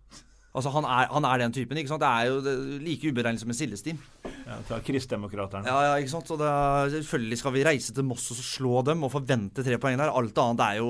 Altså, 0.51 0.71
han 0.75 0.83
er, 0.83 1.07
han 1.07 1.25
er 1.25 1.37
den 1.45 1.53
typen. 1.55 1.77
ikke 1.79 1.93
sant? 1.93 2.03
Det 2.03 2.09
er 2.11 2.27
jo 2.27 2.39
det, 2.43 2.55
like 2.83 3.07
uberegnelig 3.07 3.39
som 3.39 3.53
en 3.53 3.55
sildestim. 3.55 3.99
Ja, 4.43 4.57
ta 4.67 4.81
Kristdemokraterne. 4.83 5.63
Ja, 5.69 5.77
ja, 5.87 5.93
ikke 6.01 6.11
sant? 6.11 6.31
Og 6.35 6.41
er, 6.43 6.91
selvfølgelig 6.97 7.37
skal 7.39 7.53
vi 7.55 7.63
reise 7.63 7.95
til 7.95 8.03
Moss 8.03 8.25
og 8.33 8.41
slå 8.43 8.81
dem 8.83 9.05
og 9.07 9.13
forvente 9.13 9.63
tre 9.63 9.77
poeng 9.79 9.95
der. 10.01 10.11
Alt 10.11 10.41
annet 10.43 10.65
er 10.65 10.81
jo 10.81 10.89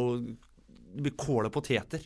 det 0.91 1.05
blir 1.05 1.13
kål 1.15 1.47
og 1.47 1.53
poteter. 1.55 2.01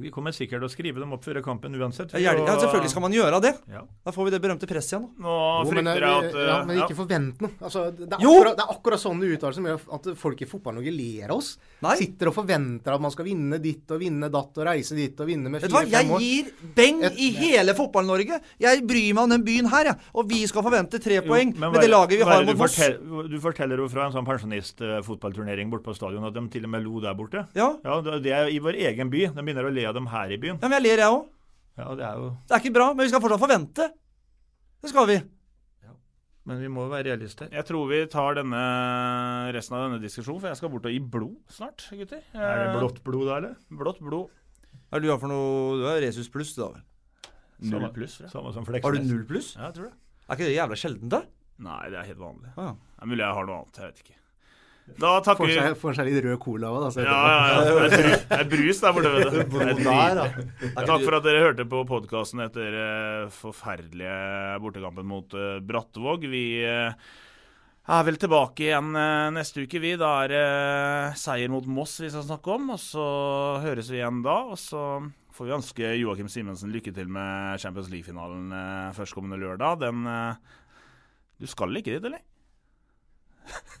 Vi 0.00 0.08
kommer 0.08 0.32
sikkert 0.32 0.62
til 0.62 0.64
å 0.64 0.72
skrive 0.72 1.00
dem 1.02 1.10
opp 1.12 1.20
før 1.26 1.42
kampen 1.44 1.74
uansett. 1.76 2.14
Ja, 2.16 2.32
ja, 2.32 2.54
selvfølgelig 2.56 2.88
skal 2.94 3.02
man 3.04 3.12
gjøre 3.12 3.40
det. 3.44 3.50
Ja. 3.68 3.82
Da 4.06 4.12
får 4.14 4.24
vi 4.24 4.30
det 4.32 4.38
berømte 4.40 4.64
presset 4.70 4.94
igjen. 4.94 5.02
Nå 5.20 5.32
Jo, 5.36 5.66
men, 5.68 5.84
frykter 5.84 6.06
eh, 6.06 6.08
jeg 6.08 6.30
at 6.32 6.36
ja, 6.38 6.54
eh, 6.54 6.62
men 6.70 6.78
ja. 6.78 6.86
ikke 6.86 6.96
forvent 6.96 7.42
noe. 7.44 7.50
Altså, 7.60 7.82
det, 7.98 8.06
er 8.08 8.16
akkurat, 8.16 8.56
det 8.56 8.64
er 8.64 8.72
akkurat 8.72 9.02
sånne 9.02 9.28
uttalelser 9.34 9.58
som 9.60 9.68
gjør 9.68 9.82
at 9.98 10.08
folk 10.22 10.40
i 10.40 10.48
Fotball-Norge 10.48 10.94
ler 10.96 11.26
av 11.34 11.42
oss. 11.42 11.50
Nei. 11.84 11.96
Sitter 12.00 12.30
og 12.32 12.36
forventer 12.38 12.96
at 12.96 13.04
man 13.04 13.12
skal 13.12 13.28
vinne 13.28 13.58
ditt 13.60 13.92
og 13.92 14.00
vinne 14.00 14.30
datt 14.32 14.62
og 14.62 14.66
reise 14.70 14.96
dit 14.96 15.20
og 15.20 15.28
vinne 15.28 15.52
med 15.52 15.66
fire-fem 15.66 15.92
Jeg 15.92 16.22
gir 16.24 16.72
beng 16.80 17.04
Et- 17.10 17.20
i 17.20 17.28
hele 17.36 17.76
Fotball-Norge. 17.76 18.40
Jeg 18.64 18.86
bryr 18.88 19.12
meg 19.12 19.22
om 19.26 19.34
den 19.36 19.44
byen 19.44 19.68
her, 19.74 19.92
jeg. 19.92 20.00
Og 20.16 20.24
vi 20.32 20.40
skal 20.48 20.64
forvente 20.64 21.02
tre 21.04 21.20
Jo, 21.20 21.26
poeng 21.28 21.52
men 21.58 21.68
med 21.76 21.84
det 21.84 21.92
laget 21.92 22.16
vi 22.16 22.30
har 22.32 22.48
mot 22.48 22.56
Voss. 22.64 22.78
Fortell- 22.80 23.28
Du 23.28 23.38
forteller 23.44 23.76
jo 23.76 23.90
fra 23.92 24.06
en 24.08 24.16
sånn 24.16 24.24
pensjonistfotballturnering 24.24 25.68
borte 25.70 25.84
på 25.90 25.94
stadion 26.00 26.24
at 26.24 26.32
de 26.32 26.48
til 26.48 26.64
og 26.64 26.70
med 26.78 26.82
lo 26.88 27.00
der 27.04 27.14
borte. 27.14 27.44
Ja. 27.54 27.74
Ja, 27.84 28.00
det 28.00 28.22
det 28.24 28.32
er 28.32 28.48
i 28.48 28.58
vår 28.62 28.80
egen 28.88 29.10
by. 29.12 29.26
De 29.36 29.42
begynner 29.44 29.68
å 29.68 29.72
le 29.72 29.81
av 29.88 29.94
dem 29.94 30.06
her 30.06 30.30
i 30.30 30.36
byen. 30.38 30.58
ja, 30.60 30.68
men 30.68 30.76
jeg 30.78 30.86
ler, 30.88 31.02
jeg 31.04 31.12
òg. 31.12 31.28
Ja, 31.78 31.94
det 31.96 32.04
er 32.04 32.16
jo 32.20 32.36
Det 32.48 32.54
er 32.56 32.60
ikke 32.60 32.74
bra, 32.74 32.86
men 32.94 33.04
vi 33.04 33.08
skal 33.08 33.20
fortsatt 33.24 33.40
forvente. 33.40 33.86
Det 34.82 34.90
skal 34.90 35.06
vi. 35.08 35.22
Men 36.44 36.58
vi 36.58 36.66
må 36.66 36.88
være 36.90 37.04
realister. 37.06 37.46
Jeg 37.54 37.62
tror 37.68 37.84
vi 37.86 38.00
tar 38.10 38.34
denne 38.34 38.62
resten 39.54 39.76
av 39.78 39.84
denne 39.84 40.00
diskusjonen, 40.02 40.40
for 40.42 40.48
jeg 40.50 40.58
skal 40.58 40.72
bort 40.72 40.88
og 40.90 40.90
gi 40.90 40.98
blod 40.98 41.36
snart, 41.54 41.84
gutter. 41.94 42.18
Er 42.34 42.56
det 42.58 42.64
Eh, 42.72 42.78
blått 42.80 42.98
blod 43.06 43.28
da, 43.28 43.36
eller? 43.36 43.52
Blått 43.70 44.00
blod. 44.02 44.28
Hva 44.90 44.96
er 44.98 45.00
du 45.00 45.08
har 45.08 45.18
for 45.22 45.28
noe 45.30 45.76
Du 45.78 45.86
er 45.86 46.00
Resus 46.02 46.28
pluss, 46.28 46.54
du 46.56 46.62
da 46.62 46.68
vel? 46.72 46.82
Null 47.62 47.70
Samme- 47.80 47.92
pluss. 47.94 48.18
Samme 48.26 48.52
som 48.52 48.64
Har 48.66 48.90
du 48.92 48.98
null 49.06 49.24
pluss? 49.24 49.54
Ja, 49.54 49.70
jeg 49.70 49.74
tror 49.74 49.84
det. 49.84 49.92
Er 50.28 50.34
ikke 50.34 50.48
det 50.50 50.56
jævla 50.56 50.76
sjeldent, 50.82 51.08
da? 51.10 51.22
Nei, 51.62 51.90
det 51.90 51.98
er 52.00 52.04
helt 52.10 52.18
vanlig. 52.18 52.50
Ah, 52.56 52.64
ja. 52.64 52.72
Det 52.72 53.02
er 53.02 53.06
mulig 53.06 53.18
jeg 53.22 53.34
har 53.34 53.46
noe 53.46 53.56
annet. 53.62 53.76
Jeg 53.78 53.86
vet 53.92 54.02
ikke. 54.02 54.16
Da 55.00 55.12
takker 55.24 55.48
vi 55.48 55.56
får 55.80 55.96
seg 55.98 56.08
litt 56.08 56.20
rød 56.24 56.38
cola 56.42 56.70
òg, 56.72 56.84
da. 56.84 56.90
så 56.94 57.04
Ja, 57.04 57.16
ja, 57.30 57.40
ja. 57.48 57.88
Det 57.88 57.88
er 57.88 57.98
brus, 57.98 58.22
det 58.28 58.38
er 58.38 58.48
brus 58.52 58.80
der 58.82 58.94
borte, 58.96 59.12
vet 59.16 59.32
du. 59.32 59.82
Der. 59.82 60.20
Takk 60.78 61.04
for 61.04 61.16
at 61.18 61.26
dere 61.26 61.42
hørte 61.44 61.66
på 61.68 61.82
podkasten 61.88 62.42
etter 62.44 62.78
eh, 62.84 63.26
forferdelige 63.34 64.16
bortekampen 64.62 65.08
mot 65.08 65.36
eh, 65.38 65.58
Brattvåg. 65.64 66.26
Vi 66.32 66.44
eh, 66.68 67.12
er 67.92 68.06
vel 68.08 68.20
tilbake 68.20 68.66
igjen 68.68 68.92
neste 69.36 69.66
uke, 69.66 69.82
vi. 69.82 69.94
Da 70.00 70.12
er 70.24 70.34
det 70.34 70.46
seier 71.20 71.52
mot 71.52 71.66
Moss 71.66 71.98
vi 72.02 72.10
skal 72.12 72.26
snakke 72.28 72.56
om. 72.56 72.72
Og 72.76 72.82
så 72.82 73.06
høres 73.64 73.92
vi 73.92 74.00
igjen 74.00 74.22
da. 74.26 74.38
Og 74.54 74.60
så 74.60 74.82
får 75.32 75.48
vi 75.48 75.56
ønske 75.58 75.94
Joakim 76.00 76.30
Simensen 76.32 76.74
lykke 76.74 76.94
til 76.96 77.08
med 77.12 77.62
Champions 77.62 77.92
League-finalen 77.92 78.52
førstkommende 78.98 79.40
lørdag. 79.42 79.80
Den 79.86 80.04
Du 81.42 81.48
skal 81.50 81.74
ikke 81.80 81.96
dit, 81.96 82.04
eller? 82.10 82.22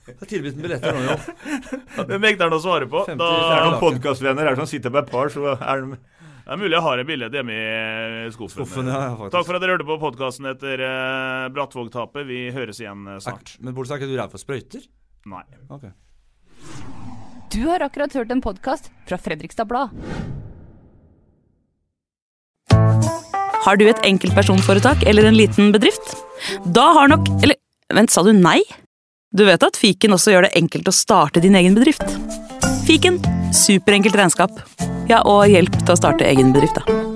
Det 0.02 0.16
er 0.18 0.26
tilbudt 0.32 0.56
med 0.58 0.64
billetter 0.66 0.96
nå, 0.96 1.02
jo. 1.06 2.06
Det 2.08 2.16
nekter 2.18 2.48
han 2.48 2.56
å 2.56 2.62
svare 2.62 2.88
på. 2.90 3.04
50 3.06 3.20
Da, 3.20 3.28
Det 3.38 3.52
er 3.54 3.66
noen 3.68 3.82
podkastvenner 3.82 4.48
her 4.50 4.56
som 4.58 4.66
sitter 4.66 4.90
på 4.90 4.98
et 4.98 5.12
par, 5.12 5.30
så 5.30 5.54
er 5.54 5.84
de 5.84 5.98
det 6.42 6.50
er 6.50 6.58
mulig 6.58 6.74
jeg 6.74 6.82
har 6.82 6.98
et 6.98 7.06
bilde 7.06 7.28
hjemme 7.38 7.54
i 7.54 8.30
skuffen. 8.34 8.64
Skuffen, 8.66 8.88
ja, 8.90 8.98
ja. 9.12 9.28
Takk 9.30 9.46
for 9.46 9.54
at 9.54 9.62
dere 9.62 9.76
hørte 9.76 9.86
på 9.86 9.94
podkasten 10.02 10.48
etter 10.50 10.80
uh, 10.82 11.44
Brattvåg-tapet. 11.54 12.26
Vi 12.26 12.40
høres 12.52 12.80
igjen 12.82 13.06
eh, 13.12 13.20
snart. 13.22 13.52
Er- 13.54 13.62
Men 13.68 13.76
bortsett 13.76 13.94
er 13.94 14.02
ikke 14.02 14.10
du 14.10 14.18
redd 14.18 14.34
for 14.34 14.42
sprøyter? 14.42 14.88
Nei. 15.30 15.44
Okay. 15.70 15.94
Du 17.54 17.60
har 17.70 17.86
akkurat 17.86 18.18
hørt 18.18 18.34
en 18.34 18.42
podkast 18.42 18.90
fra 19.06 19.20
Fredrikstad 19.22 19.70
Blad. 19.70 19.94
Har 23.62 23.78
du 23.78 23.86
et 23.86 24.02
enkeltpersonforetak 24.08 25.06
eller 25.06 25.30
en 25.30 25.38
liten 25.38 25.70
bedrift? 25.74 26.16
Da 26.74 26.88
har 26.98 27.12
nok 27.12 27.28
Eller 27.44 27.54
vent, 27.94 28.10
sa 28.10 28.24
du 28.26 28.32
nei? 28.34 28.58
Du 29.32 29.46
vet 29.48 29.62
at 29.64 29.78
fiken 29.80 30.12
også 30.12 30.34
gjør 30.34 30.44
det 30.44 30.56
enkelt 30.60 30.90
å 30.90 30.92
starte 30.92 31.40
din 31.40 31.56
egen 31.56 31.72
bedrift? 31.78 32.04
Fiken 32.84 33.16
superenkelt 33.56 34.18
regnskap. 34.18 34.60
Ja, 35.08 35.22
og 35.24 35.48
hjelp 35.48 35.78
til 35.78 35.94
å 35.94 35.96
starte 35.96 36.28
egen 36.28 36.52
bedrift, 36.52 36.76
da. 36.76 37.11